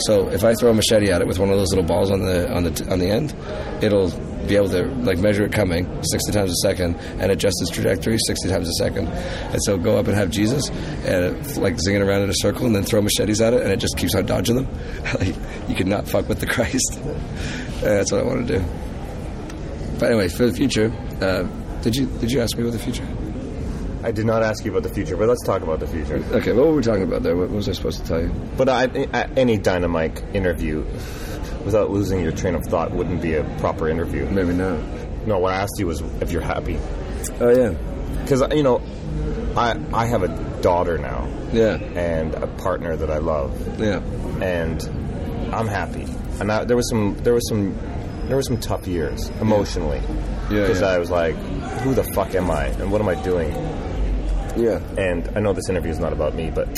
So 0.02 0.28
if 0.28 0.44
I 0.44 0.54
throw 0.54 0.70
a 0.70 0.74
machete 0.74 1.10
at 1.10 1.22
it 1.22 1.26
with 1.26 1.38
one 1.38 1.50
of 1.50 1.56
those 1.56 1.70
little 1.70 1.84
balls 1.84 2.10
on 2.10 2.20
the 2.20 2.52
on 2.52 2.64
the 2.64 2.88
on 2.90 2.98
the 2.98 3.10
end, 3.10 3.34
it'll 3.82 4.10
be 4.48 4.56
able 4.56 4.68
to 4.70 4.86
like 5.04 5.18
measure 5.18 5.44
it 5.44 5.52
coming 5.52 5.86
60 6.02 6.32
times 6.32 6.50
a 6.50 6.56
second 6.66 6.96
and 7.20 7.30
adjust 7.30 7.56
its 7.60 7.70
trajectory 7.70 8.18
60 8.18 8.48
times 8.48 8.68
a 8.68 8.72
second. 8.72 9.08
And 9.08 9.62
so 9.64 9.76
go 9.76 9.98
up 9.98 10.06
and 10.06 10.16
have 10.16 10.30
Jesus 10.30 10.68
and 11.04 11.56
like 11.58 11.76
zinging 11.76 12.04
around 12.04 12.22
in 12.22 12.30
a 12.30 12.34
circle 12.36 12.66
and 12.66 12.74
then 12.74 12.82
throw 12.82 13.00
machetes 13.00 13.40
at 13.40 13.52
it 13.52 13.62
and 13.62 13.70
it 13.70 13.78
just 13.78 13.96
keeps 13.96 14.14
on 14.14 14.26
dodging 14.26 14.56
them. 14.56 14.68
like 15.18 15.34
you 15.68 15.74
could 15.74 15.86
not 15.86 16.08
fuck 16.08 16.28
with 16.28 16.40
the 16.40 16.46
Christ. 16.46 17.00
That's 17.80 18.10
what 18.10 18.20
I 18.20 18.24
want 18.24 18.46
to 18.48 18.58
do. 18.58 18.64
But 19.98 20.10
anyway, 20.10 20.28
for 20.28 20.46
the 20.46 20.52
future, 20.52 20.92
uh, 21.20 21.42
did 21.82 21.96
you 21.96 22.06
did 22.18 22.30
you 22.30 22.40
ask 22.40 22.56
me 22.56 22.62
about 22.62 22.72
the 22.72 22.78
future? 22.78 23.06
I 24.02 24.12
did 24.12 24.26
not 24.26 24.42
ask 24.42 24.64
you 24.64 24.70
about 24.70 24.84
the 24.84 24.94
future, 24.94 25.16
but 25.16 25.28
let's 25.28 25.44
talk 25.44 25.62
about 25.62 25.80
the 25.80 25.86
future. 25.86 26.22
Okay, 26.30 26.52
what 26.52 26.66
were 26.66 26.74
we 26.74 26.82
talking 26.82 27.02
about 27.02 27.24
there? 27.24 27.36
What 27.36 27.50
was 27.50 27.68
I 27.68 27.72
supposed 27.72 28.00
to 28.00 28.06
tell 28.06 28.20
you? 28.20 28.32
But 28.56 28.68
I, 28.68 28.84
I, 29.12 29.28
any 29.36 29.58
Dynamike 29.58 30.34
interview, 30.34 30.84
without 31.68 31.90
losing 31.90 32.20
your 32.22 32.32
train 32.32 32.54
of 32.54 32.64
thought, 32.64 32.90
wouldn't 32.92 33.20
be 33.20 33.34
a 33.34 33.44
proper 33.60 33.88
interview. 33.88 34.24
Maybe 34.30 34.54
not. 34.54 34.78
No, 35.26 35.38
what 35.38 35.52
I 35.52 35.56
asked 35.62 35.78
you 35.78 35.86
was 35.86 36.00
if 36.22 36.32
you're 36.32 36.40
happy, 36.40 36.78
Oh 37.40 37.50
yeah, 37.50 37.74
because 38.22 38.42
you 38.54 38.62
know, 38.62 38.80
I 39.54 39.78
I 39.92 40.06
have 40.06 40.22
a 40.22 40.28
daughter 40.62 40.96
now 40.96 41.28
yeah, 41.52 41.74
and 41.94 42.34
a 42.34 42.46
partner 42.46 42.96
that 42.96 43.10
I 43.10 43.18
love, 43.18 43.50
yeah, 43.78 44.00
and 44.42 44.82
I'm 45.54 45.66
happy. 45.68 46.06
And 46.40 46.50
I, 46.50 46.64
there 46.64 46.76
was 46.76 46.88
some 46.88 47.16
there 47.18 47.34
was 47.34 47.46
some 47.48 47.74
there 48.28 48.36
were 48.36 48.42
some 48.42 48.58
tough 48.60 48.86
years 48.86 49.28
emotionally 49.40 50.00
Yeah, 50.50 50.60
because 50.62 50.80
yeah. 50.80 50.88
I 50.88 50.98
was 50.98 51.10
like, 51.10 51.34
who 51.82 51.94
the 51.94 52.04
fuck 52.14 52.34
am 52.34 52.50
I 52.50 52.66
and 52.80 52.90
what 52.92 53.00
am 53.02 53.08
I 53.08 53.14
doing? 53.22 53.50
yeah. 54.56 54.80
And 54.96 55.28
I 55.36 55.40
know 55.40 55.52
this 55.52 55.68
interview 55.68 55.90
is 55.90 55.98
not 55.98 56.12
about 56.12 56.34
me, 56.34 56.50
but 56.50 56.68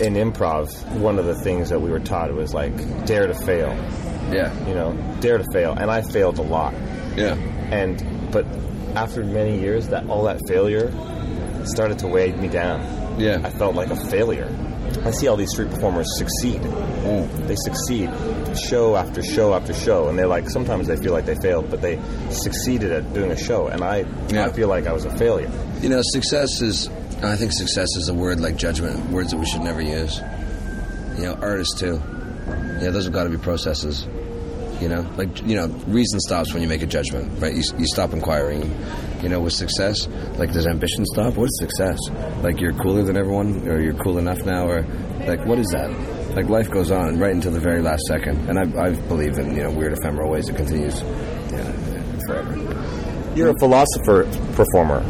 in 0.00 0.14
improv, 0.14 0.68
one 0.98 1.18
of 1.18 1.24
the 1.26 1.34
things 1.34 1.68
that 1.70 1.80
we 1.80 1.90
were 1.90 2.00
taught 2.00 2.32
was 2.32 2.54
like 2.54 3.04
dare 3.06 3.26
to 3.26 3.34
fail. 3.34 3.70
Yeah, 4.32 4.52
You 4.68 4.74
know, 4.74 4.92
dare 5.20 5.38
to 5.38 5.44
fail, 5.52 5.72
and 5.72 5.90
I 5.90 6.02
failed 6.02 6.38
a 6.38 6.42
lot. 6.42 6.74
yeah, 7.16 7.34
And 7.70 8.30
but 8.30 8.44
after 8.94 9.24
many 9.24 9.58
years, 9.58 9.88
that 9.88 10.06
all 10.10 10.24
that 10.24 10.40
failure 10.46 10.92
started 11.64 11.98
to 12.00 12.06
weigh 12.08 12.32
me 12.32 12.48
down. 12.48 12.80
yeah. 13.18 13.40
I 13.42 13.50
felt 13.50 13.74
like 13.74 13.90
a 13.90 13.96
failure. 13.96 14.54
I 15.04 15.10
see 15.12 15.28
all 15.28 15.36
these 15.36 15.50
street 15.50 15.70
performers 15.70 16.06
succeed. 16.18 16.60
Mm. 16.62 17.46
They 17.46 17.56
succeed 17.56 18.10
show 18.56 18.96
after 18.96 19.22
show 19.22 19.54
after 19.54 19.72
show, 19.72 20.08
and 20.08 20.18
they're 20.18 20.26
like 20.26 20.48
sometimes 20.50 20.86
they 20.88 20.96
feel 20.96 21.12
like 21.12 21.24
they 21.26 21.34
failed, 21.36 21.70
but 21.70 21.80
they 21.82 21.98
succeeded 22.30 22.92
at 22.92 23.12
doing 23.14 23.30
a 23.30 23.36
show, 23.36 23.68
and 23.68 23.82
I 23.82 24.04
Yeah. 24.28 24.46
I 24.46 24.52
feel 24.52 24.68
like 24.68 24.86
I 24.86 24.92
was 24.92 25.04
a 25.06 25.16
failure. 25.16 25.50
You 25.80 25.88
know, 25.88 26.00
success 26.02 26.60
is. 26.62 26.88
I 27.22 27.34
think 27.34 27.52
success 27.52 27.88
is 27.96 28.08
a 28.08 28.14
word 28.14 28.38
like 28.38 28.56
judgment, 28.56 29.10
words 29.10 29.32
that 29.32 29.38
we 29.38 29.46
should 29.46 29.62
never 29.62 29.80
use. 29.80 30.20
You 31.16 31.24
know, 31.24 31.38
artists 31.42 31.78
too. 31.78 32.00
Yeah, 32.80 32.90
those 32.90 33.04
have 33.04 33.12
got 33.12 33.24
to 33.24 33.30
be 33.30 33.38
processes. 33.38 34.06
You 34.80 34.88
know, 34.88 35.00
like 35.16 35.42
you 35.42 35.56
know, 35.56 35.66
reason 35.88 36.20
stops 36.20 36.52
when 36.52 36.62
you 36.62 36.68
make 36.68 36.82
a 36.82 36.86
judgment, 36.86 37.40
right? 37.42 37.52
You, 37.52 37.62
you 37.76 37.86
stop 37.86 38.12
inquiring. 38.12 38.72
You 39.20 39.28
know, 39.28 39.40
with 39.40 39.52
success, 39.52 40.06
like 40.38 40.52
does 40.52 40.68
ambition 40.68 41.04
stop? 41.06 41.34
What 41.34 41.46
is 41.46 41.58
success? 41.58 41.98
Like 42.42 42.60
you're 42.60 42.72
cooler 42.72 43.02
than 43.02 43.16
everyone, 43.16 43.68
or 43.68 43.80
you're 43.80 43.94
cool 43.94 44.18
enough 44.18 44.44
now, 44.44 44.68
or 44.68 44.82
like 45.26 45.44
what 45.44 45.58
is 45.58 45.66
that? 45.72 45.90
Like 46.36 46.48
life 46.48 46.70
goes 46.70 46.92
on 46.92 47.18
right 47.18 47.34
until 47.34 47.50
the 47.50 47.58
very 47.58 47.82
last 47.82 48.02
second, 48.06 48.48
and 48.48 48.58
I, 48.60 48.84
I 48.84 48.90
believe 48.90 49.38
in 49.38 49.56
you 49.56 49.64
know 49.64 49.72
weird 49.72 49.92
ephemeral 49.92 50.30
ways 50.30 50.48
it 50.48 50.54
continues, 50.54 51.00
yeah, 51.50 51.72
forever. 52.28 53.34
You're 53.34 53.50
a 53.50 53.58
philosopher 53.58 54.24
performer. 54.54 55.04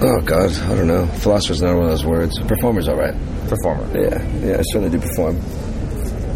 Oh 0.00 0.20
God, 0.20 0.52
I 0.52 0.74
don't 0.74 0.88
know. 0.88 1.06
Philosopher's 1.06 1.62
not 1.62 1.74
one 1.74 1.84
of 1.84 1.90
those 1.90 2.04
words. 2.04 2.38
Performer's 2.40 2.88
all 2.88 2.96
right. 2.96 3.14
Performer. 3.48 3.86
Yeah, 3.98 4.22
yeah, 4.40 4.58
I 4.58 4.62
certainly 4.62 4.90
do 4.90 4.98
perform. 4.98 5.40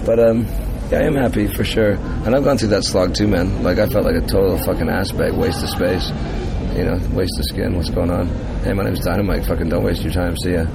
But 0.06 0.20
um, 0.20 0.44
yeah, 0.90 1.00
I 1.00 1.02
am 1.02 1.16
happy 1.16 1.48
for 1.48 1.64
sure. 1.64 1.92
And 1.92 2.34
I've 2.34 2.44
gone 2.44 2.56
through 2.56 2.68
that 2.68 2.84
slog 2.84 3.14
too, 3.14 3.26
man. 3.26 3.62
Like 3.62 3.78
I 3.78 3.86
felt 3.86 4.04
like 4.04 4.14
a 4.14 4.26
total 4.26 4.56
fucking 4.59 4.88
ass 4.88 5.12
bag, 5.12 5.32
waste 5.32 5.62
of 5.62 5.70
space. 5.70 6.09
You 6.76 6.84
know, 6.84 6.98
waste 7.12 7.36
of 7.38 7.44
skin. 7.46 7.76
What's 7.76 7.90
going 7.90 8.11
on? 8.11 8.28
Hey, 8.62 8.72
my 8.72 8.84
name's 8.84 9.00
Dynamike. 9.00 9.46
Fucking 9.46 9.68
don't 9.68 9.82
waste 9.82 10.02
your 10.02 10.12
time. 10.12 10.36
See 10.36 10.52
ya. 10.52 10.66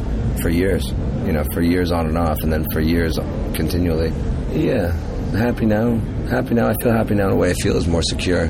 For 0.42 0.50
years, 0.50 0.86
you 1.26 1.32
know, 1.32 1.44
for 1.54 1.62
years 1.62 1.92
on 1.92 2.08
and 2.08 2.18
off, 2.18 2.42
and 2.42 2.52
then 2.52 2.66
for 2.74 2.82
years 2.82 3.18
continually. 3.54 4.12
Yeah, 4.52 4.92
happy 5.32 5.66
now. 5.66 5.96
happy 6.30 6.54
now. 6.54 6.68
I 6.68 6.74
feel 6.74 6.92
happy 6.92 7.16
now 7.16 7.28
in 7.28 7.34
a 7.34 7.36
way 7.36 7.52
I 7.52 7.54
feel 7.54 7.78
is 7.78 7.88
more 7.88 8.04
secure 8.04 8.50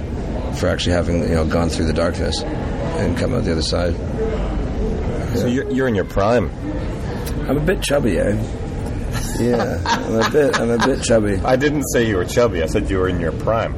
for 0.55 0.67
actually 0.67 0.93
having 0.93 1.21
you 1.21 1.35
know 1.35 1.45
gone 1.45 1.69
through 1.69 1.85
the 1.85 1.93
darkness 1.93 2.43
and 2.99 3.17
come 3.17 3.33
out 3.33 3.43
the 3.43 3.51
other 3.53 3.61
side. 3.61 3.95
So 5.37 5.47
you're, 5.47 5.69
you're 5.71 5.87
in 5.87 5.95
your 5.95 6.05
prime. 6.05 6.49
I'm 7.49 7.57
a 7.57 7.65
bit 7.65 7.81
chubby, 7.81 8.17
eh? 8.19 8.35
Yeah, 9.39 9.81
I'm 9.85 10.15
a 10.21 10.29
bit. 10.29 10.59
I'm 10.59 10.69
a 10.69 10.77
bit 10.77 11.03
chubby. 11.03 11.35
I 11.37 11.55
didn't 11.55 11.83
say 11.91 12.07
you 12.07 12.17
were 12.17 12.25
chubby. 12.25 12.61
I 12.63 12.67
said 12.67 12.89
you 12.89 12.97
were 12.99 13.07
in 13.07 13.19
your 13.19 13.31
prime. 13.31 13.75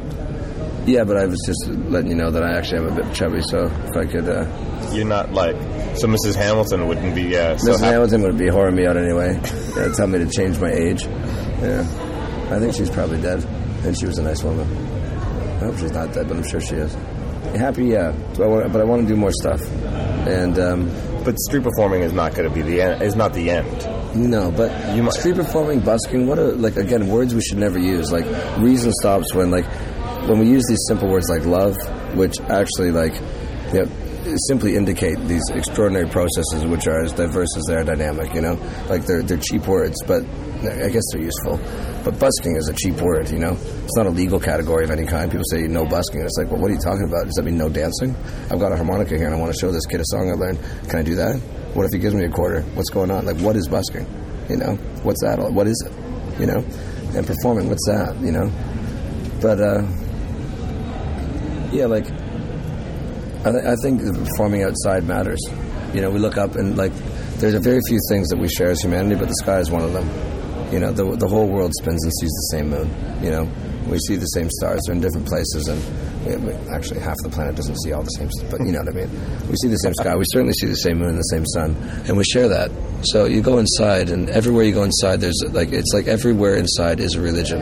Yeah, 0.85 1.03
but 1.03 1.17
I 1.17 1.25
was 1.25 1.41
just 1.45 1.65
letting 1.89 2.09
you 2.11 2.15
know 2.15 2.29
that 2.29 2.43
I 2.43 2.57
actually 2.57 2.79
am 2.85 2.97
a 2.97 3.03
bit 3.03 3.13
chubby. 3.15 3.41
So 3.41 3.65
if 3.65 3.95
I 3.97 4.05
could, 4.05 4.27
uh, 4.29 4.91
You're 4.93 5.05
not 5.05 5.33
like 5.33 5.55
so. 5.97 6.07
Mrs. 6.07 6.35
Hamilton 6.35 6.87
wouldn't 6.87 7.15
be 7.15 7.35
uh, 7.37 7.57
so 7.57 7.71
Mrs. 7.71 7.79
happy. 7.79 7.91
Hamilton 7.93 8.21
would 8.23 8.37
be 8.37 8.45
whoring 8.45 8.75
me 8.75 8.85
out 8.85 8.97
anyway. 8.97 9.39
Yeah, 9.75 9.91
tell 9.95 10.07
me 10.07 10.19
to 10.19 10.29
change 10.29 10.59
my 10.59 10.71
age. 10.71 11.03
Yeah, 11.05 11.81
I 12.51 12.59
think 12.59 12.75
she's 12.75 12.89
probably 12.89 13.21
dead, 13.21 13.43
and 13.83 13.97
she 13.97 14.05
was 14.05 14.17
a 14.19 14.23
nice 14.23 14.43
woman. 14.43 14.67
I 14.67 15.65
hope 15.65 15.77
she's 15.77 15.91
not 15.91 16.13
dead, 16.13 16.27
but 16.27 16.37
I'm 16.37 16.47
sure 16.47 16.59
she 16.61 16.75
is. 16.75 16.95
Happy, 17.55 17.85
yeah, 17.85 18.11
but 18.37 18.43
I 18.43 18.47
want, 18.47 18.71
but 18.73 18.81
I 18.81 18.83
want 18.83 19.01
to 19.03 19.07
do 19.07 19.15
more 19.15 19.31
stuff, 19.31 19.61
and 20.27 20.59
um, 20.59 20.89
But 21.23 21.39
street 21.39 21.63
performing 21.63 22.01
is 22.01 22.11
not 22.11 22.35
going 22.35 22.47
to 22.49 22.53
be 22.53 22.61
the 22.61 22.81
end. 22.81 23.01
Is 23.01 23.15
not 23.15 23.33
the 23.33 23.49
end. 23.49 23.87
No, 24.15 24.51
but 24.51 24.69
You 24.95 25.03
might- 25.03 25.13
street 25.13 25.35
performing, 25.35 25.79
busking. 25.79 26.27
What 26.27 26.37
a 26.37 26.43
like 26.65 26.75
again 26.77 27.07
words 27.07 27.33
we 27.33 27.41
should 27.41 27.57
never 27.57 27.79
use. 27.79 28.11
Like 28.11 28.25
reason 28.59 28.91
stops 29.01 29.33
when 29.33 29.51
like 29.51 29.65
when 30.27 30.39
we 30.39 30.47
use 30.47 30.63
these 30.67 30.83
simple 30.87 31.09
words 31.09 31.27
like 31.29 31.45
love, 31.45 31.75
which 32.15 32.39
actually 32.41 32.91
like 32.91 33.13
you 33.73 33.85
know 33.85 33.89
simply 34.47 34.75
indicate 34.75 35.17
these 35.27 35.43
extraordinary 35.53 36.07
processes 36.07 36.65
which 36.65 36.87
are 36.87 37.01
as 37.03 37.13
diverse 37.13 37.49
as 37.57 37.63
they 37.67 37.75
are 37.75 37.83
dynamic. 37.83 38.33
You 38.33 38.41
know, 38.41 38.53
like 38.89 39.05
they're 39.05 39.21
they're 39.23 39.37
cheap 39.37 39.67
words, 39.67 39.95
but 40.07 40.23
I 40.63 40.89
guess 40.89 41.03
they're 41.11 41.21
useful. 41.23 41.57
But 42.03 42.19
busking 42.19 42.55
is 42.55 42.67
a 42.69 42.73
cheap 42.73 43.01
word. 43.01 43.29
You 43.29 43.39
know, 43.39 43.53
it's 43.53 43.95
not 43.97 44.05
a 44.05 44.09
legal 44.09 44.39
category 44.39 44.83
of 44.83 44.91
any 44.91 45.05
kind. 45.05 45.29
People 45.31 45.45
say 45.51 45.63
no 45.67 45.85
busking. 45.85 46.21
It's 46.21 46.37
like, 46.37 46.51
well, 46.51 46.61
what 46.61 46.69
are 46.71 46.73
you 46.73 46.79
talking 46.79 47.05
about? 47.07 47.25
Does 47.25 47.33
that 47.35 47.43
mean 47.43 47.57
no 47.57 47.69
dancing? 47.69 48.15
I've 48.51 48.59
got 48.59 48.71
a 48.71 48.75
harmonica 48.75 49.15
here 49.17 49.25
and 49.27 49.35
I 49.35 49.39
want 49.39 49.53
to 49.53 49.59
show 49.59 49.71
this 49.71 49.85
kid 49.85 49.99
a 50.01 50.05
song 50.07 50.29
I 50.29 50.33
learned. 50.33 50.59
Can 50.89 50.99
I 50.99 51.03
do 51.03 51.15
that? 51.15 51.37
What 51.73 51.85
if 51.85 51.91
he 51.91 51.99
gives 51.99 52.15
me 52.15 52.25
a 52.25 52.29
quarter? 52.29 52.61
What's 52.73 52.89
going 52.89 53.11
on? 53.11 53.25
Like, 53.25 53.37
what 53.37 53.55
is 53.55 53.67
busking? 53.67 54.05
You 54.49 54.57
know, 54.57 54.75
what's 55.03 55.21
that? 55.23 55.39
all- 55.39 55.51
What 55.51 55.67
is 55.67 55.81
it? 55.85 56.39
You 56.39 56.45
know, 56.47 56.63
and 57.15 57.25
performing, 57.25 57.69
what's 57.69 57.85
that? 57.87 58.15
You 58.21 58.31
know, 58.31 58.51
but 59.41 59.59
uh, 59.59 59.81
yeah, 61.71 61.85
like 61.85 62.05
I, 63.45 63.51
th- 63.51 63.63
I 63.63 63.75
think 63.83 64.01
performing 64.01 64.63
outside 64.63 65.03
matters. 65.03 65.39
You 65.93 66.01
know, 66.01 66.09
we 66.09 66.19
look 66.19 66.35
up 66.37 66.55
and 66.55 66.75
like 66.75 66.91
there's 67.37 67.53
a 67.53 67.59
very 67.59 67.79
few 67.87 67.99
things 68.09 68.27
that 68.29 68.37
we 68.37 68.49
share 68.49 68.71
as 68.71 68.81
humanity, 68.81 69.15
but 69.15 69.27
the 69.27 69.35
sky 69.35 69.59
is 69.59 69.69
one 69.69 69.83
of 69.83 69.93
them. 69.93 70.09
You 70.73 70.79
know, 70.79 70.91
the 70.91 71.15
the 71.15 71.27
whole 71.27 71.47
world 71.47 71.71
spins 71.79 72.03
and 72.03 72.11
sees 72.19 72.31
the 72.31 72.57
same 72.57 72.69
moon. 72.71 72.89
You 73.23 73.29
know, 73.29 73.51
we 73.87 73.99
see 73.99 74.15
the 74.15 74.25
same 74.25 74.49
stars. 74.49 74.81
They're 74.85 74.95
in 74.95 75.01
different 75.01 75.27
places, 75.27 75.67
and 75.67 76.43
we, 76.43 76.53
actually 76.73 77.01
half 77.01 77.17
the 77.21 77.29
planet 77.29 77.55
doesn't 77.55 77.79
see 77.83 77.93
all 77.93 78.01
the 78.01 78.09
same. 78.09 78.29
But 78.49 78.61
you 78.65 78.71
know 78.71 78.79
what 78.79 78.89
I 78.89 79.05
mean. 79.05 79.09
We 79.47 79.55
see 79.57 79.67
the 79.67 79.77
same 79.77 79.93
sky. 79.93 80.15
We 80.15 80.25
certainly 80.31 80.53
see 80.53 80.65
the 80.65 80.75
same 80.75 80.97
moon 80.97 81.09
and 81.09 81.19
the 81.19 81.29
same 81.29 81.45
sun, 81.45 81.75
and 82.07 82.17
we 82.17 82.23
share 82.23 82.47
that. 82.49 82.71
So 83.03 83.25
you 83.25 83.41
go 83.41 83.59
inside, 83.59 84.09
and 84.09 84.27
everywhere 84.31 84.63
you 84.63 84.73
go 84.73 84.83
inside, 84.83 85.21
there's 85.21 85.39
like 85.51 85.71
it's 85.71 85.93
like 85.93 86.07
everywhere 86.07 86.55
inside 86.55 86.99
is 86.99 87.13
a 87.13 87.21
religion. 87.21 87.59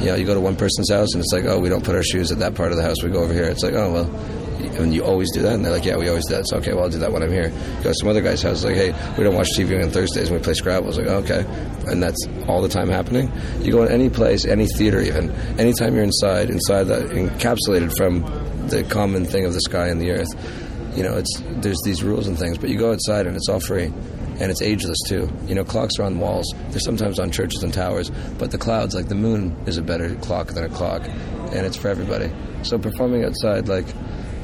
You 0.00 0.10
know, 0.10 0.14
you 0.14 0.26
go 0.26 0.34
to 0.34 0.40
one 0.40 0.54
person's 0.54 0.90
house, 0.90 1.12
and 1.12 1.20
it's 1.20 1.32
like, 1.32 1.44
oh, 1.46 1.58
we 1.58 1.68
don't 1.68 1.84
put 1.84 1.96
our 1.96 2.04
shoes 2.04 2.30
at 2.30 2.38
that 2.38 2.54
part 2.54 2.70
of 2.70 2.76
the 2.76 2.84
house. 2.84 3.02
We 3.02 3.10
go 3.10 3.24
over 3.24 3.32
here. 3.32 3.44
It's 3.44 3.64
like, 3.64 3.74
oh 3.74 3.92
well, 3.92 4.43
and 4.68 4.94
you 4.94 5.04
always 5.04 5.30
do 5.32 5.42
that? 5.42 5.54
And 5.54 5.64
they're 5.64 5.72
like, 5.72 5.84
yeah, 5.84 5.96
we 5.96 6.08
always 6.08 6.26
do 6.26 6.34
that. 6.34 6.46
So, 6.48 6.56
okay, 6.58 6.72
well, 6.72 6.84
I'll 6.84 6.90
do 6.90 6.98
that 6.98 7.12
when 7.12 7.22
I'm 7.22 7.30
here. 7.30 7.50
Go 7.82 7.90
to 7.90 7.94
some 7.94 8.08
other 8.08 8.22
guy's 8.22 8.42
house, 8.42 8.64
like, 8.64 8.76
hey, 8.76 8.92
we 9.16 9.24
don't 9.24 9.34
watch 9.34 9.48
TV 9.56 9.82
on 9.82 9.90
Thursdays 9.90 10.28
and 10.28 10.38
we 10.38 10.42
play 10.42 10.54
Scrabble. 10.54 10.88
It's 10.88 10.98
like, 10.98 11.06
okay. 11.06 11.44
And 11.86 12.02
that's 12.02 12.26
all 12.48 12.62
the 12.62 12.68
time 12.68 12.88
happening. 12.88 13.30
You 13.60 13.72
go 13.72 13.84
in 13.84 13.92
any 13.92 14.10
place, 14.10 14.44
any 14.44 14.66
theater 14.66 15.00
even, 15.00 15.30
anytime 15.58 15.94
you're 15.94 16.04
inside, 16.04 16.50
inside 16.50 16.84
that, 16.84 17.08
encapsulated 17.10 17.96
from 17.96 18.22
the 18.68 18.82
common 18.84 19.24
thing 19.24 19.44
of 19.44 19.52
the 19.52 19.60
sky 19.60 19.88
and 19.88 20.00
the 20.00 20.10
earth, 20.10 20.28
you 20.96 21.02
know, 21.02 21.16
it's 21.16 21.42
there's 21.56 21.80
these 21.84 22.02
rules 22.02 22.28
and 22.28 22.38
things, 22.38 22.56
but 22.56 22.70
you 22.70 22.78
go 22.78 22.92
outside 22.92 23.26
and 23.26 23.36
it's 23.36 23.48
all 23.48 23.60
free. 23.60 23.92
And 24.40 24.50
it's 24.50 24.62
ageless 24.62 24.98
too. 25.06 25.30
You 25.46 25.54
know, 25.54 25.62
clocks 25.62 25.96
are 26.00 26.02
on 26.02 26.18
walls. 26.18 26.52
They're 26.70 26.80
sometimes 26.80 27.20
on 27.20 27.30
churches 27.30 27.62
and 27.62 27.72
towers. 27.72 28.10
But 28.36 28.50
the 28.50 28.58
clouds, 28.58 28.92
like 28.92 29.06
the 29.06 29.14
moon, 29.14 29.56
is 29.66 29.78
a 29.78 29.82
better 29.82 30.16
clock 30.16 30.48
than 30.48 30.64
a 30.64 30.68
clock, 30.68 31.02
and 31.04 31.64
it's 31.64 31.76
for 31.76 31.86
everybody. 31.86 32.32
So 32.62 32.76
performing 32.76 33.24
outside, 33.24 33.68
like 33.68 33.86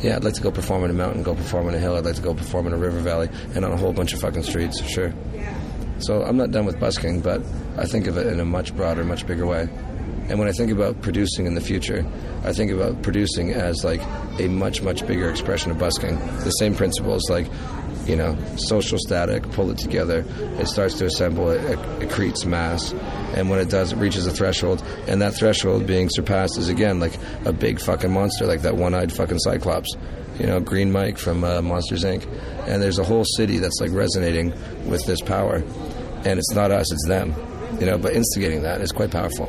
yeah, 0.02 0.16
I'd 0.16 0.24
like 0.24 0.34
to 0.34 0.42
go 0.42 0.50
perform 0.50 0.84
on 0.84 0.90
a 0.90 0.94
mountain, 0.94 1.22
go 1.22 1.34
perform 1.34 1.68
on 1.68 1.74
a 1.74 1.78
hill. 1.78 1.96
I'd 1.96 2.04
like 2.04 2.16
to 2.16 2.22
go 2.22 2.34
perform 2.34 2.66
in 2.66 2.72
a 2.72 2.78
river 2.78 3.00
valley 3.00 3.28
and 3.54 3.64
on 3.64 3.72
a 3.72 3.76
whole 3.76 3.92
bunch 3.92 4.12
of 4.12 4.20
fucking 4.20 4.42
streets, 4.42 4.80
sure. 4.82 5.12
So 5.98 6.22
I'm 6.22 6.36
not 6.36 6.50
done 6.50 6.64
with 6.64 6.80
busking, 6.80 7.20
but 7.20 7.42
I 7.76 7.84
think 7.84 8.06
of 8.06 8.16
it 8.16 8.26
in 8.26 8.40
a 8.40 8.44
much 8.44 8.74
broader, 8.74 9.04
much 9.04 9.26
bigger 9.26 9.46
way. 9.46 9.68
And 10.30 10.38
when 10.38 10.48
I 10.48 10.52
think 10.52 10.70
about 10.70 11.02
producing 11.02 11.46
in 11.46 11.54
the 11.54 11.60
future, 11.60 12.06
I 12.44 12.52
think 12.52 12.70
about 12.70 13.02
producing 13.02 13.52
as 13.52 13.84
like 13.84 14.00
a 14.38 14.48
much, 14.48 14.80
much 14.80 15.06
bigger 15.06 15.28
expression 15.28 15.70
of 15.70 15.78
busking. 15.78 16.16
The 16.44 16.50
same 16.52 16.74
principles, 16.74 17.28
like, 17.28 17.48
you 18.10 18.16
know, 18.16 18.36
social 18.56 18.98
static, 18.98 19.42
pull 19.52 19.70
it 19.70 19.78
together, 19.78 20.24
it 20.58 20.66
starts 20.66 20.98
to 20.98 21.06
assemble, 21.06 21.50
it, 21.50 21.62
it 21.64 21.78
accretes 22.00 22.44
mass, 22.44 22.92
and 23.34 23.48
when 23.48 23.60
it 23.60 23.70
does, 23.70 23.92
it 23.92 23.96
reaches 23.96 24.26
a 24.26 24.32
threshold, 24.32 24.82
and 25.06 25.22
that 25.22 25.34
threshold 25.34 25.86
being 25.86 26.08
surpassed 26.10 26.58
is 26.58 26.68
again 26.68 27.00
like 27.00 27.16
a 27.44 27.52
big 27.52 27.80
fucking 27.80 28.12
monster, 28.12 28.46
like 28.46 28.62
that 28.62 28.76
one 28.76 28.94
eyed 28.94 29.12
fucking 29.12 29.38
Cyclops 29.38 29.96
you 30.40 30.46
know, 30.46 30.58
Green 30.58 30.90
Mike 30.90 31.18
from 31.18 31.44
uh, 31.44 31.60
Monsters 31.60 32.02
Inc. 32.02 32.26
And 32.66 32.82
there's 32.82 32.98
a 32.98 33.04
whole 33.04 33.24
city 33.36 33.58
that's 33.58 33.78
like 33.80 33.90
resonating 33.92 34.52
with 34.88 35.04
this 35.04 35.20
power, 35.20 35.56
and 35.56 36.38
it's 36.38 36.52
not 36.52 36.70
us, 36.70 36.90
it's 36.90 37.06
them, 37.06 37.34
you 37.78 37.86
know. 37.86 37.98
But 37.98 38.14
instigating 38.14 38.62
that 38.62 38.80
is 38.80 38.90
quite 38.90 39.10
powerful. 39.10 39.46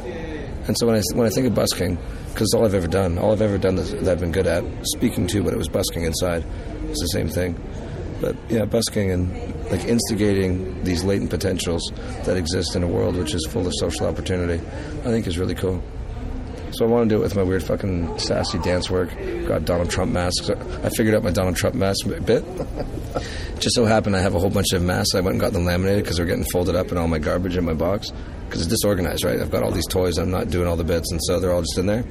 And 0.68 0.78
so 0.78 0.88
when 0.88 0.96
I 0.98 1.02
when 1.14 1.26
I 1.26 1.30
think 1.30 1.48
of 1.48 1.56
busking, 1.56 1.98
because 2.30 2.54
all 2.54 2.66
I've 2.66 2.74
ever 2.74 2.88
done, 2.88 3.18
all 3.18 3.32
I've 3.32 3.42
ever 3.42 3.58
done 3.58 3.76
that, 3.76 4.04
that 4.04 4.12
I've 4.12 4.20
been 4.20 4.34
good 4.34 4.48
at, 4.48 4.64
speaking 4.84 5.28
to, 5.28 5.44
but 5.44 5.54
it 5.54 5.58
was 5.58 5.70
busking 5.70 6.04
inside. 6.04 6.46
It's 6.90 7.00
the 7.00 7.08
same 7.08 7.30
thing. 7.30 7.56
But 8.22 8.36
yeah, 8.50 8.66
busking 8.66 9.12
and 9.12 9.32
like 9.72 9.84
instigating 9.86 10.84
these 10.84 11.04
latent 11.04 11.32
potentials 11.32 11.82
that 12.24 12.38
exist 12.38 12.76
in 12.76 12.84
a 12.84 12.88
world 12.88 13.16
which 13.16 13.34
is 13.34 13.46
full 13.48 13.66
of 13.66 13.74
social 13.76 14.06
opportunity, 14.06 14.64
I 15.00 15.10
think 15.10 15.26
is 15.26 15.40
really 15.40 15.56
cool. 15.56 15.84
So 16.74 16.86
I 16.86 16.88
want 16.88 17.10
to 17.10 17.16
do 17.16 17.20
it 17.20 17.24
with 17.24 17.36
my 17.36 17.44
weird 17.44 17.64
fucking 17.64 18.18
sassy 18.18 18.58
dance 18.60 18.90
work. 18.90 19.10
Got 19.46 19.66
Donald 19.66 19.90
Trump 19.90 20.14
masks. 20.14 20.50
I 20.50 20.90
figured 20.90 21.16
out 21.16 21.24
my 21.24 21.32
Donald 21.32 21.58
Trump 21.58 21.76
mask 21.76 22.08
bit. 22.26 22.46
Just 23.60 23.76
so 23.76 23.86
happened 23.86 24.16
I 24.16 24.20
have 24.20 24.36
a 24.36 24.40
whole 24.40 24.50
bunch 24.50 24.72
of 24.72 24.82
masks. 24.82 25.14
I 25.14 25.20
went 25.20 25.34
and 25.34 25.42
got 25.42 25.52
them 25.52 25.66
laminated 25.66 26.04
because 26.04 26.18
they're 26.18 26.26
getting 26.26 26.46
folded 26.46 26.76
up 26.76 26.92
in 26.92 26.98
all 26.98 27.10
my 27.10 27.20
garbage 27.20 27.58
in 27.58 27.66
my 27.66 27.74
box. 27.74 28.10
Because 28.46 28.62
it's 28.62 28.70
disorganized, 28.70 29.24
right? 29.24 29.40
I've 29.40 29.52
got 29.52 29.64
all 29.64 29.72
these 29.72 29.88
toys. 29.88 30.18
I'm 30.18 30.32
not 30.32 30.50
doing 30.50 30.68
all 30.68 30.76
the 30.76 30.84
bits, 30.84 31.12
and 31.12 31.22
so 31.24 31.40
they're 31.40 31.54
all 31.54 31.62
just 31.62 31.78
in 31.78 31.88
there. 31.88 32.04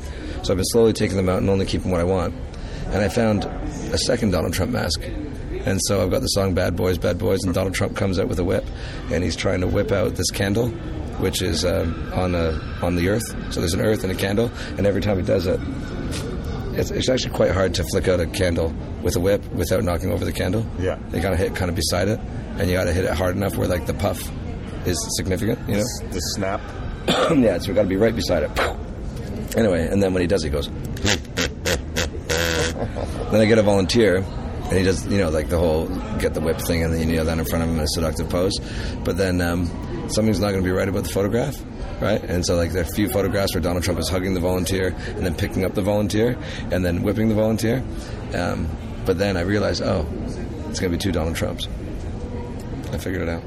So 0.43 0.53
I've 0.53 0.57
been 0.57 0.65
slowly 0.67 0.93
taking 0.93 1.17
them 1.17 1.29
out 1.29 1.39
and 1.39 1.51
only 1.51 1.67
keeping 1.67 1.91
what 1.91 2.01
I 2.01 2.05
want. 2.05 2.35
And 2.87 2.97
I 2.97 3.09
found 3.09 3.45
a 3.45 3.99
second 3.99 4.31
Donald 4.31 4.53
Trump 4.53 4.73
mask. 4.73 5.03
And 5.67 5.79
so 5.83 6.03
I've 6.03 6.11
got 6.11 6.23
the 6.23 6.29
song 6.29 6.55
Bad 6.55 6.77
Boys, 6.77 6.99
Bad 6.99 7.19
Boys, 7.19 7.41
and 7.45 7.55
Donald 7.55 7.75
Trump 7.75 7.97
comes 7.97 8.19
out 8.19 8.29
with 8.29 8.39
a 8.39 8.45
whip, 8.45 8.65
and 9.11 9.23
he's 9.23 9.37
trying 9.37 9.61
to 9.61 9.67
whip 9.67 9.93
out 9.93 10.15
this 10.15 10.31
candle, 10.31 10.69
which 11.19 11.43
is 11.43 11.65
um, 11.65 12.11
on, 12.15 12.35
a, 12.35 12.53
on 12.83 12.97
the 12.97 13.09
earth. 13.09 13.29
So 13.53 13.61
there's 13.61 13.75
an 13.75 13.81
earth 13.81 14.03
and 14.03 14.13
a 14.13 14.17
candle, 14.17 14.51
and 14.77 14.87
every 14.87 15.01
time 15.01 15.19
he 15.19 15.23
does 15.23 15.47
it, 15.47 15.61
it's, 16.79 16.91
it's 16.91 17.09
actually 17.09 17.35
quite 17.35 17.51
hard 17.51 17.75
to 17.75 17.85
flick 17.85 18.09
out 18.09 18.21
a 18.21 18.27
candle 18.27 18.73
with 19.03 19.17
a 19.17 19.21
whip 19.21 19.45
without 19.53 19.85
knocking 19.85 20.13
over 20.13 20.25
the 20.25 20.33
candle. 20.33 20.67
Yeah. 20.79 20.99
You 21.13 21.21
gotta 21.21 21.37
hit 21.37 21.55
kind 21.55 21.69
of 21.69 21.77
beside 21.77 22.09
it, 22.09 22.19
and 22.59 22.69
you 22.69 22.77
gotta 22.77 22.93
hit 22.93 23.05
it 23.05 23.13
hard 23.13 23.37
enough 23.37 23.57
where 23.57 23.69
like 23.69 23.87
the 23.87 23.95
puff 23.95 24.21
is 24.87 24.99
significant, 25.17 25.59
you 25.69 25.77
know? 25.77 25.85
The 26.11 26.21
snap. 26.35 26.61
yeah, 27.09 27.59
so 27.59 27.69
we 27.69 27.75
got 27.75 27.83
to 27.83 27.89
be 27.89 27.97
right 27.97 28.15
beside 28.15 28.43
it. 28.45 28.51
Anyway, 29.57 29.87
and 29.87 30.03
then 30.03 30.13
when 30.15 30.21
he 30.21 30.27
does, 30.27 30.43
he 30.43 30.51
goes. 30.51 30.69
then 33.31 33.41
I 33.41 33.45
get 33.47 33.59
a 33.59 33.63
volunteer, 33.63 34.25
and 34.71 34.79
he 34.79 34.85
does, 34.85 35.05
you 35.07 35.19
know, 35.19 35.31
like 35.31 35.49
the 35.49 35.59
whole 35.59 35.89
get 36.19 36.33
the 36.33 36.41
whip 36.41 36.61
thing, 36.61 36.85
and 36.85 36.93
then 36.93 37.01
you 37.01 37.07
kneel 37.07 37.25
down 37.25 37.41
in 37.41 37.45
front 37.45 37.65
of 37.65 37.71
him 37.71 37.77
in 37.77 37.83
a 37.83 37.89
seductive 37.89 38.29
pose. 38.31 38.57
But 39.05 39.17
then 39.17 39.41
um, 39.41 39.67
something's 40.09 40.39
not 40.39 40.51
going 40.51 40.63
to 40.63 40.69
be 40.69 40.71
right 40.71 40.89
about 40.89 41.03
the 41.03 41.11
photograph, 41.11 41.57
right? 42.01 42.23
And 42.23 42.47
so, 42.47 42.55
like, 42.55 42.71
there 42.71 42.83
are 42.83 42.89
a 42.89 42.95
few 42.95 43.09
photographs 43.09 43.53
where 43.53 43.61
Donald 43.61 43.83
Trump 43.83 43.99
is 43.99 44.09
hugging 44.09 44.35
the 44.35 44.41
volunteer, 44.41 44.95
and 45.09 45.27
then 45.27 45.35
picking 45.35 45.65
up 45.65 45.75
the 45.75 45.83
volunteer, 45.83 46.39
and 46.71 46.85
then 46.85 47.03
whipping 47.03 47.29
the 47.29 47.35
volunteer. 47.35 47.83
Um, 48.33 48.69
but 49.05 49.19
then 49.19 49.37
I 49.37 49.41
realized, 49.41 49.83
oh, 49.83 50.07
it's 50.69 50.79
going 50.79 50.93
to 50.93 50.97
be 50.97 50.99
two 50.99 51.11
Donald 51.11 51.35
Trumps. 51.35 51.67
I 52.93 52.99
figured 52.99 53.23
it 53.23 53.29
out. 53.29 53.43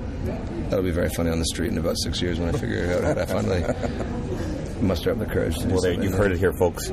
That'll 0.70 0.84
be 0.84 0.92
very 0.92 1.10
funny 1.10 1.30
on 1.30 1.40
the 1.40 1.46
street 1.46 1.72
in 1.72 1.78
about 1.78 1.96
six 2.04 2.22
years 2.22 2.40
when 2.40 2.54
I 2.54 2.58
figure 2.58 2.78
it 2.78 3.04
out 3.04 3.04
how 3.04 3.14
to 3.14 3.28
finally 3.28 4.82
muster 4.82 5.12
up 5.12 5.20
the 5.20 5.26
courage 5.26 5.58
to 5.60 5.68
do 5.68 5.74
Well, 5.74 5.82
there, 5.82 5.94
you've 5.94 6.14
heard 6.14 6.32
it 6.32 6.40
here, 6.40 6.54
folks. 6.54 6.92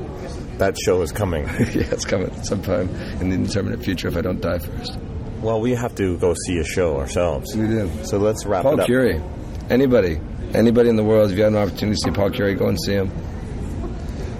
That 0.60 0.76
show 0.78 1.00
is 1.00 1.10
coming. 1.10 1.44
yeah, 1.58 1.88
it's 1.90 2.04
coming 2.04 2.30
sometime 2.44 2.90
in 3.20 3.30
the 3.30 3.34
indeterminate 3.34 3.82
future 3.82 4.08
if 4.08 4.16
I 4.18 4.20
don't 4.20 4.42
die 4.42 4.58
first. 4.58 4.98
well, 5.40 5.58
we 5.58 5.74
have 5.74 5.94
to 5.94 6.18
go 6.18 6.34
see 6.46 6.58
a 6.58 6.64
show 6.64 6.98
ourselves. 6.98 7.56
We 7.56 7.66
do. 7.66 7.90
So 8.04 8.18
let's 8.18 8.44
wrap 8.44 8.64
Paul 8.64 8.74
it 8.74 8.80
up. 8.80 8.80
Paul 8.80 8.86
Curie. 8.86 9.22
Anybody. 9.70 10.20
Anybody 10.52 10.90
in 10.90 10.96
the 10.96 11.02
world, 11.02 11.30
if 11.30 11.38
you 11.38 11.44
have 11.44 11.54
an 11.54 11.58
opportunity 11.58 11.96
to 11.96 12.02
see 12.04 12.10
Paul 12.10 12.30
Curie, 12.30 12.56
go 12.56 12.68
and 12.68 12.78
see 12.78 12.92
him. 12.92 13.10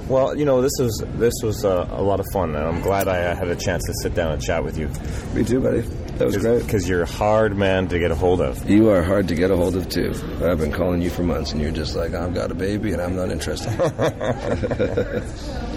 Well, 0.08 0.36
you 0.36 0.44
know, 0.44 0.60
this 0.60 0.72
was 0.78 1.02
this 1.14 1.32
was 1.42 1.64
uh, 1.64 1.88
a 1.90 2.02
lot 2.02 2.20
of 2.20 2.26
fun, 2.34 2.54
and 2.54 2.66
I'm 2.66 2.82
glad 2.82 3.08
I 3.08 3.22
uh, 3.26 3.34
had 3.34 3.48
a 3.48 3.56
chance 3.56 3.82
to 3.86 3.94
sit 4.02 4.14
down 4.14 4.32
and 4.32 4.42
chat 4.42 4.62
with 4.62 4.76
you. 4.76 4.88
Me 5.32 5.42
too, 5.42 5.60
buddy. 5.60 5.80
That 6.18 6.26
was 6.26 6.36
great. 6.36 6.62
Because 6.62 6.86
you're 6.86 7.04
a 7.04 7.10
hard 7.10 7.56
man 7.56 7.88
to 7.88 7.98
get 7.98 8.10
a 8.10 8.14
hold 8.14 8.42
of. 8.42 8.68
You 8.68 8.90
are 8.90 9.02
hard 9.02 9.28
to 9.28 9.34
get 9.34 9.50
a 9.50 9.56
hold 9.56 9.74
of 9.74 9.88
too. 9.88 10.12
I've 10.42 10.58
been 10.58 10.72
calling 10.72 11.00
you 11.00 11.08
for 11.08 11.22
months, 11.22 11.52
and 11.52 11.62
you're 11.62 11.70
just 11.70 11.96
like, 11.96 12.12
I've 12.12 12.34
got 12.34 12.50
a 12.50 12.54
baby, 12.54 12.92
and 12.92 13.00
I'm 13.00 13.16
not 13.16 13.30
interested. 13.30 13.70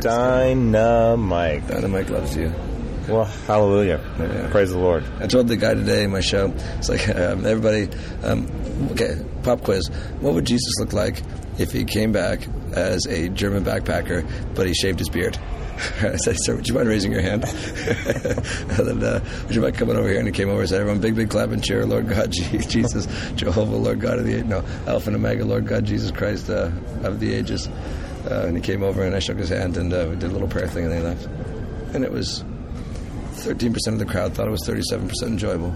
Dynamike. 0.00 1.62
Dynamike 1.66 2.10
loves 2.10 2.36
you. 2.36 2.52
Well, 3.08 3.24
hallelujah. 3.24 4.00
Yeah. 4.18 4.48
Praise 4.50 4.70
the 4.70 4.78
Lord. 4.78 5.04
I 5.18 5.26
told 5.26 5.48
the 5.48 5.56
guy 5.56 5.74
today 5.74 6.04
in 6.04 6.12
my 6.12 6.20
show, 6.20 6.52
it's 6.78 6.88
like, 6.88 7.08
um, 7.08 7.44
everybody, 7.44 7.88
um, 8.22 8.48
okay, 8.92 9.16
pop 9.42 9.62
quiz. 9.64 9.88
What 10.20 10.34
would 10.34 10.44
Jesus 10.44 10.72
look 10.78 10.92
like 10.92 11.20
if 11.58 11.72
he 11.72 11.84
came 11.84 12.12
back 12.12 12.46
as 12.72 13.06
a 13.06 13.28
German 13.28 13.64
backpacker, 13.64 14.54
but 14.54 14.66
he 14.66 14.74
shaved 14.74 15.00
his 15.00 15.08
beard? 15.08 15.36
I 16.00 16.16
said, 16.16 16.36
sir, 16.38 16.54
would 16.54 16.68
you 16.68 16.74
mind 16.74 16.88
raising 16.88 17.10
your 17.10 17.22
hand? 17.22 17.44
and 17.44 19.00
then, 19.00 19.02
uh, 19.02 19.24
would 19.46 19.54
you 19.54 19.62
mind 19.62 19.76
coming 19.76 19.96
over 19.96 20.08
here? 20.08 20.18
And 20.18 20.28
he 20.28 20.32
came 20.32 20.48
over 20.48 20.60
and 20.60 20.68
said, 20.68 20.80
everyone, 20.80 21.00
big, 21.00 21.16
big 21.16 21.30
clap 21.30 21.50
and 21.50 21.62
cheer, 21.62 21.84
Lord 21.84 22.08
God, 22.08 22.30
Jesus, 22.32 23.06
Jehovah, 23.34 23.76
Lord 23.76 24.00
God 24.00 24.20
of 24.20 24.26
the 24.26 24.44
no, 24.44 24.64
Alpha 24.86 25.08
and 25.08 25.16
Omega, 25.16 25.44
Lord 25.44 25.66
God, 25.66 25.84
Jesus 25.84 26.12
Christ 26.12 26.50
uh, 26.50 26.70
of 27.02 27.18
the 27.18 27.34
ages. 27.34 27.68
Uh, 28.30 28.46
and 28.46 28.56
he 28.56 28.62
came 28.62 28.82
over 28.82 29.02
and 29.02 29.14
I 29.14 29.18
shook 29.18 29.38
his 29.38 29.48
hand 29.48 29.76
and 29.76 29.92
uh, 29.92 30.06
we 30.08 30.16
did 30.16 30.30
a 30.30 30.32
little 30.32 30.48
prayer 30.48 30.68
thing 30.68 30.84
and 30.84 30.92
then 30.92 31.00
he 31.00 31.06
left. 31.06 31.26
And 31.94 32.04
it 32.04 32.12
was 32.12 32.44
13% 33.42 33.74
of 33.88 33.98
the 33.98 34.04
crowd 34.04 34.34
thought 34.34 34.46
it 34.46 34.52
was 34.52 34.66
37% 34.66 35.10
enjoyable. 35.22 35.74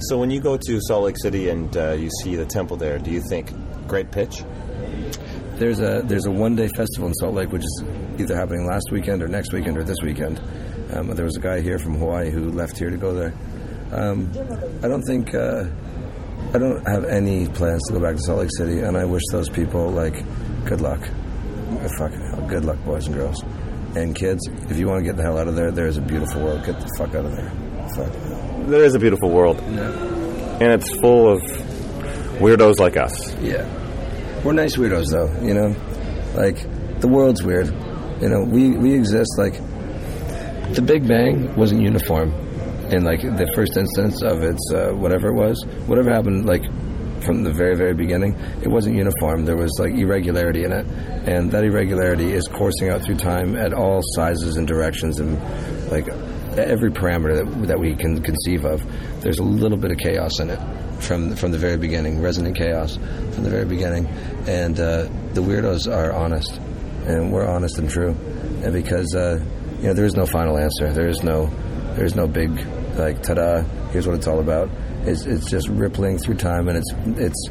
So 0.00 0.18
when 0.18 0.30
you 0.30 0.40
go 0.40 0.56
to 0.56 0.80
Salt 0.82 1.04
Lake 1.04 1.16
City 1.18 1.48
and 1.48 1.74
uh, 1.76 1.92
you 1.92 2.10
see 2.22 2.36
the 2.36 2.44
temple 2.44 2.76
there, 2.76 2.98
do 2.98 3.10
you 3.10 3.22
think 3.28 3.50
great 3.88 4.10
pitch? 4.10 4.42
There's 5.54 5.80
a 5.80 6.02
there's 6.04 6.26
a 6.26 6.30
one 6.30 6.54
day 6.54 6.68
festival 6.76 7.08
in 7.08 7.14
Salt 7.14 7.34
Lake, 7.34 7.50
which 7.50 7.62
is 7.62 7.84
either 8.18 8.36
happening 8.36 8.66
last 8.66 8.90
weekend 8.92 9.22
or 9.22 9.28
next 9.28 9.54
weekend 9.54 9.78
or 9.78 9.84
this 9.84 9.96
weekend. 10.02 10.38
Um, 10.92 11.08
there 11.14 11.24
was 11.24 11.36
a 11.36 11.40
guy 11.40 11.62
here 11.62 11.78
from 11.78 11.94
Hawaii 11.94 12.30
who 12.30 12.52
left 12.52 12.76
here 12.76 12.90
to 12.90 12.96
go 12.98 13.14
there. 13.14 13.32
Um, 13.92 14.30
I 14.82 14.88
don't 14.88 15.02
think 15.02 15.34
uh, 15.34 15.64
I 16.52 16.58
don't 16.58 16.86
have 16.86 17.04
any 17.04 17.48
plans 17.48 17.82
to 17.86 17.94
go 17.94 18.00
back 18.00 18.16
to 18.16 18.22
Salt 18.22 18.40
Lake 18.40 18.50
City, 18.58 18.80
and 18.80 18.98
I 18.98 19.06
wish 19.06 19.22
those 19.32 19.48
people 19.48 19.90
like 19.90 20.22
good 20.66 20.82
luck. 20.82 21.00
Fucking 21.98 22.20
hell, 22.20 22.46
good 22.48 22.64
luck, 22.64 22.78
boys 22.84 23.06
and 23.06 23.14
girls, 23.16 23.42
and 23.96 24.14
kids. 24.14 24.46
If 24.70 24.76
you 24.78 24.86
want 24.86 25.00
to 25.00 25.04
get 25.04 25.16
the 25.16 25.22
hell 25.22 25.38
out 25.38 25.48
of 25.48 25.56
there, 25.56 25.70
there 25.70 25.86
is 25.86 25.96
a 25.96 26.00
beautiful 26.02 26.42
world. 26.42 26.64
Get 26.64 26.78
the 26.80 26.88
fuck 26.96 27.14
out 27.14 27.24
of 27.24 27.32
there. 27.34 27.50
Fuck. 27.96 28.12
There 28.68 28.84
is 28.84 28.94
a 28.94 28.98
beautiful 28.98 29.30
world, 29.30 29.56
Yeah. 29.70 29.90
and 30.60 30.72
it's 30.72 30.90
full 31.00 31.28
of 31.32 31.42
weirdos 32.40 32.78
like 32.78 32.96
us. 32.96 33.34
Yeah. 33.40 33.64
We're 34.44 34.52
nice 34.52 34.76
weirdos, 34.76 35.10
though, 35.10 35.30
you 35.44 35.54
know? 35.54 35.74
Like, 36.34 36.58
the 37.00 37.08
world's 37.08 37.42
weird. 37.42 37.66
You 38.20 38.28
know, 38.28 38.44
we, 38.44 38.76
we 38.76 38.94
exist 38.94 39.30
like. 39.38 39.54
The 40.74 40.82
Big 40.82 41.06
Bang 41.06 41.54
wasn't 41.56 41.82
uniform 41.82 42.32
in, 42.90 43.04
like, 43.04 43.22
the 43.22 43.50
first 43.54 43.76
instance 43.76 44.22
of 44.22 44.42
its 44.42 44.60
uh, 44.74 44.90
whatever 44.92 45.28
it 45.28 45.34
was. 45.34 45.64
Whatever 45.86 46.10
happened, 46.12 46.44
like, 46.46 46.62
from 47.26 47.42
the 47.42 47.52
very, 47.52 47.76
very 47.76 47.92
beginning, 47.94 48.34
it 48.62 48.68
wasn't 48.68 48.96
uniform. 48.96 49.44
There 49.44 49.56
was, 49.56 49.76
like, 49.78 49.92
irregularity 49.92 50.64
in 50.64 50.72
it. 50.72 50.86
And 51.26 51.50
that 51.50 51.64
irregularity 51.64 52.32
is 52.32 52.46
coursing 52.48 52.88
out 52.88 53.02
through 53.02 53.16
time 53.16 53.56
at 53.56 53.74
all 53.74 54.00
sizes 54.14 54.56
and 54.56 54.66
directions 54.66 55.20
and, 55.20 55.38
like, 55.90 56.08
every 56.56 56.90
parameter 56.90 57.44
that, 57.44 57.66
that 57.68 57.78
we 57.78 57.94
can 57.94 58.22
conceive 58.22 58.64
of. 58.64 58.82
There's 59.20 59.38
a 59.38 59.42
little 59.42 59.76
bit 59.76 59.90
of 59.90 59.98
chaos 59.98 60.40
in 60.40 60.50
it 60.50 60.60
from 61.00 61.34
from 61.36 61.52
the 61.52 61.58
very 61.58 61.76
beginning, 61.76 62.22
resonant 62.22 62.56
chaos 62.56 62.96
from 62.96 63.44
the 63.44 63.50
very 63.50 63.64
beginning, 63.66 64.06
and 64.46 64.78
uh, 64.80 65.02
the 65.34 65.42
weirdos 65.42 65.92
are 65.92 66.12
honest, 66.12 66.58
and 67.06 67.32
we're 67.32 67.46
honest 67.46 67.78
and 67.78 67.90
true, 67.90 68.16
and 68.62 68.72
because 68.72 69.14
uh, 69.14 69.38
you 69.78 69.88
know 69.88 69.94
there 69.94 70.06
is 70.06 70.14
no 70.14 70.26
final 70.26 70.56
answer, 70.56 70.92
there 70.92 71.08
is 71.08 71.22
no 71.22 71.46
there 71.94 72.04
is 72.04 72.14
no 72.14 72.26
big 72.26 72.50
like 72.96 73.22
ta-da. 73.22 73.62
Here's 73.90 74.06
what 74.06 74.16
it's 74.16 74.26
all 74.26 74.40
about. 74.40 74.70
It's 75.06 75.24
it's 75.24 75.48
just 75.50 75.68
rippling 75.68 76.18
through 76.18 76.34
time, 76.36 76.68
and 76.68 76.76
it's 76.78 76.92
it's 77.18 77.48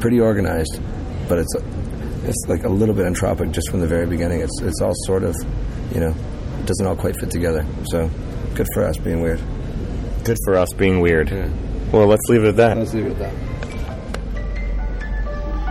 pretty 0.00 0.20
organized, 0.20 0.80
but 1.28 1.38
it's 1.38 1.54
it's 2.24 2.44
like 2.48 2.64
a 2.64 2.68
little 2.68 2.94
bit 2.94 3.06
entropic 3.06 3.52
just 3.52 3.70
from 3.70 3.80
the 3.80 3.86
very 3.86 4.06
beginning. 4.06 4.40
It's 4.40 4.60
it's 4.60 4.80
all 4.82 4.92
sort 5.06 5.24
of 5.24 5.34
you 5.92 6.00
know 6.00 6.14
it 6.58 6.66
doesn't 6.66 6.86
all 6.86 6.96
quite 6.96 7.16
fit 7.18 7.30
together. 7.30 7.64
So 7.86 8.10
good 8.54 8.66
for 8.74 8.84
us 8.84 8.96
being 8.98 9.22
weird. 9.22 9.40
Good 10.24 10.36
for 10.44 10.56
us 10.56 10.72
being 10.74 11.00
weird. 11.00 11.30
Well, 11.92 12.06
let's 12.06 12.28
leave 12.28 12.44
it 12.44 12.48
at 12.48 12.56
that. 12.56 12.76
Let's 12.76 12.92
leave 12.92 13.06
it 13.06 13.12
at 13.12 13.18
that. 13.18 13.34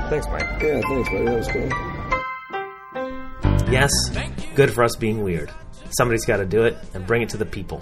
Thanks, 0.10 0.26
Mike. 0.28 0.42
Yeah, 0.62 0.82
thanks, 0.88 1.10
buddy. 1.10 1.26
That 1.26 1.38
was 1.38 1.48
cool. 1.50 1.70
Yes, 3.72 3.92
good 4.56 4.74
for 4.74 4.84
us 4.84 4.96
being 4.96 5.22
weird. 5.22 5.52
Somebody's 5.92 6.26
got 6.26 6.38
to 6.38 6.46
do 6.46 6.64
it 6.64 6.78
and 6.94 7.06
bring 7.06 7.22
it 7.22 7.30
to 7.30 7.38
the 7.38 7.46
people. 7.46 7.82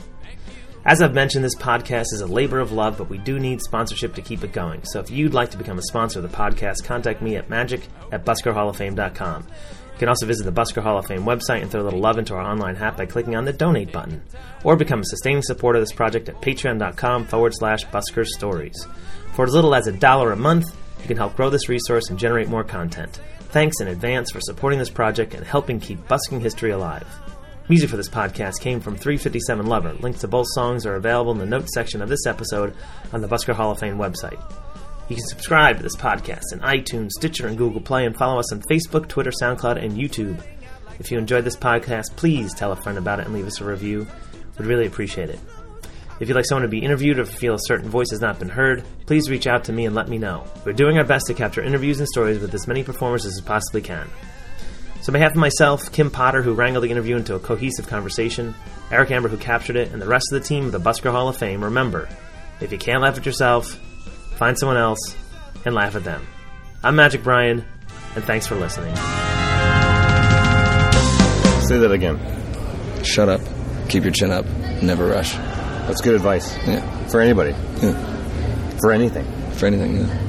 As 0.87 1.01
I've 1.01 1.15
mentioned, 1.15 1.43
this 1.43 1.55
podcast 1.55 2.13
is 2.13 2.21
a 2.21 2.27
labor 2.27 2.59
of 2.59 2.71
love, 2.71 2.99
but 2.99 3.09
we 3.09 3.17
do 3.17 3.39
need 3.39 3.59
sponsorship 3.59 4.13
to 4.13 4.21
keep 4.21 4.43
it 4.43 4.53
going. 4.53 4.83
So 4.83 4.99
if 4.99 5.09
you'd 5.09 5.33
like 5.33 5.49
to 5.49 5.57
become 5.57 5.79
a 5.79 5.83
sponsor 5.83 6.19
of 6.19 6.29
the 6.29 6.37
podcast, 6.37 6.83
contact 6.83 7.23
me 7.23 7.37
at 7.37 7.49
magic 7.49 7.87
at 8.11 8.23
buskerhalloffame.com. 8.23 9.47
You 9.47 9.99
can 9.99 10.09
also 10.09 10.27
visit 10.27 10.43
the 10.43 10.51
Busker 10.51 10.83
Hall 10.83 10.99
of 10.99 11.07
Fame 11.07 11.23
website 11.23 11.63
and 11.63 11.71
throw 11.71 11.81
a 11.81 11.85
little 11.85 12.01
love 12.01 12.19
into 12.19 12.35
our 12.35 12.41
online 12.41 12.75
hat 12.75 12.97
by 12.97 13.07
clicking 13.07 13.35
on 13.35 13.45
the 13.45 13.53
donate 13.53 13.91
button. 13.91 14.21
Or 14.63 14.75
become 14.75 14.99
a 14.99 15.05
sustaining 15.05 15.41
supporter 15.41 15.79
of 15.79 15.81
this 15.81 15.91
project 15.91 16.29
at 16.29 16.39
patreon.com 16.39 17.25
forward 17.25 17.55
slash 17.55 17.87
Busker 17.87 18.23
Stories. 18.23 18.85
For 19.33 19.45
as 19.45 19.53
little 19.55 19.73
as 19.73 19.87
a 19.87 19.91
dollar 19.91 20.33
a 20.33 20.37
month, 20.37 20.67
you 21.01 21.07
can 21.07 21.17
help 21.17 21.35
grow 21.35 21.49
this 21.49 21.67
resource 21.67 22.11
and 22.11 22.19
generate 22.19 22.47
more 22.47 22.63
content. 22.63 23.21
Thanks 23.49 23.79
in 23.81 23.87
advance 23.87 24.29
for 24.29 24.41
supporting 24.41 24.77
this 24.77 24.91
project 24.91 25.33
and 25.33 25.47
helping 25.47 25.79
keep 25.79 26.07
busking 26.07 26.41
history 26.41 26.69
alive. 26.69 27.07
Music 27.67 27.89
for 27.89 27.97
this 27.97 28.07
podcast 28.07 28.61
came 28.61 28.79
from 28.79 28.95
357 28.95 29.65
Lover. 29.65 29.93
Links 29.93 30.19
to 30.19 30.27
both 30.27 30.45
songs 30.53 30.85
are 30.85 30.93
available 30.93 31.31
in 31.31 31.39
the 31.39 31.47
notes 31.47 31.73
section 31.73 31.99
of 31.99 32.09
this 32.09 32.27
episode 32.27 32.75
on 33.11 33.21
the 33.21 33.27
Busker 33.27 33.55
Hall 33.55 33.71
of 33.71 33.79
Fame 33.79 33.97
website. 33.97 34.39
You 35.09 35.15
can 35.15 35.25
subscribe 35.25 35.77
to 35.77 35.83
this 35.83 35.95
podcast 35.95 36.53
in 36.53 36.59
iTunes, 36.59 37.09
Stitcher, 37.13 37.47
and 37.47 37.57
Google 37.57 37.81
Play, 37.81 38.05
and 38.05 38.15
follow 38.15 38.37
us 38.39 38.53
on 38.53 38.61
Facebook, 38.69 39.07
Twitter, 39.07 39.31
SoundCloud, 39.31 39.83
and 39.83 39.93
YouTube. 39.93 40.39
If 40.99 41.09
you 41.09 41.17
enjoyed 41.17 41.43
this 41.43 41.55
podcast, 41.55 42.15
please 42.15 42.53
tell 42.53 42.71
a 42.71 42.75
friend 42.75 42.99
about 42.99 43.19
it 43.19 43.25
and 43.25 43.33
leave 43.33 43.47
us 43.47 43.59
a 43.59 43.65
review. 43.65 44.05
We'd 44.59 44.67
really 44.67 44.85
appreciate 44.85 45.31
it. 45.31 45.39
If 46.19 46.27
you'd 46.27 46.35
like 46.35 46.45
someone 46.45 46.61
to 46.61 46.67
be 46.67 46.83
interviewed 46.83 47.17
or 47.17 47.25
feel 47.25 47.55
a 47.55 47.59
certain 47.61 47.89
voice 47.89 48.11
has 48.11 48.21
not 48.21 48.37
been 48.37 48.49
heard, 48.49 48.83
please 49.07 49.27
reach 49.27 49.47
out 49.47 49.63
to 49.63 49.73
me 49.73 49.87
and 49.87 49.95
let 49.95 50.07
me 50.07 50.19
know. 50.19 50.45
We're 50.65 50.73
doing 50.73 50.99
our 50.99 51.03
best 51.03 51.25
to 51.27 51.33
capture 51.33 51.63
interviews 51.63 51.97
and 51.99 52.07
stories 52.07 52.39
with 52.39 52.53
as 52.53 52.67
many 52.67 52.83
performers 52.83 53.25
as 53.25 53.41
we 53.41 53.47
possibly 53.47 53.81
can. 53.81 54.07
So, 55.05 55.11
on 55.11 55.13
behalf 55.13 55.33
of 55.33 55.37
myself, 55.37 55.91
Kim 55.91 56.09
Potter, 56.09 56.41
who 56.41 56.55
wrangled 56.55 56.83
the 56.83 56.89
interview 56.89 57.15
into 57.15 57.35
a 57.35 57.39
cohesive 57.39 57.85
conversation, 57.85 58.55
Eric 58.89 59.11
Amber, 59.11 59.29
who 59.29 59.37
captured 59.37 59.75
it, 59.75 59.91
and 59.91 60.01
the 60.01 60.07
rest 60.07 60.33
of 60.33 60.41
the 60.41 60.47
team 60.47 60.65
of 60.65 60.71
the 60.71 60.79
Busker 60.79 61.11
Hall 61.11 61.29
of 61.29 61.37
Fame, 61.37 61.63
remember 61.63 62.09
if 62.59 62.71
you 62.71 62.79
can't 62.79 63.03
laugh 63.03 63.15
at 63.15 63.23
yourself, 63.23 63.67
find 64.37 64.57
someone 64.57 64.77
else 64.77 65.15
and 65.63 65.75
laugh 65.75 65.95
at 65.95 66.03
them. 66.03 66.25
I'm 66.83 66.95
Magic 66.95 67.21
Brian, 67.21 67.63
and 68.15 68.23
thanks 68.23 68.47
for 68.47 68.55
listening. 68.55 68.95
Say 71.67 71.77
that 71.77 71.91
again. 71.91 72.19
Shut 73.03 73.29
up. 73.29 73.41
Keep 73.89 74.05
your 74.05 74.11
chin 74.11 74.31
up. 74.31 74.47
Never 74.81 75.05
rush. 75.05 75.33
That's 75.33 76.01
good 76.01 76.15
advice 76.15 76.57
Yeah. 76.65 76.81
for 77.09 77.21
anybody, 77.21 77.51
yeah. 77.51 78.77
for 78.79 78.91
anything. 78.91 79.27
For 79.51 79.67
anything. 79.67 79.97
Yeah. 79.97 80.24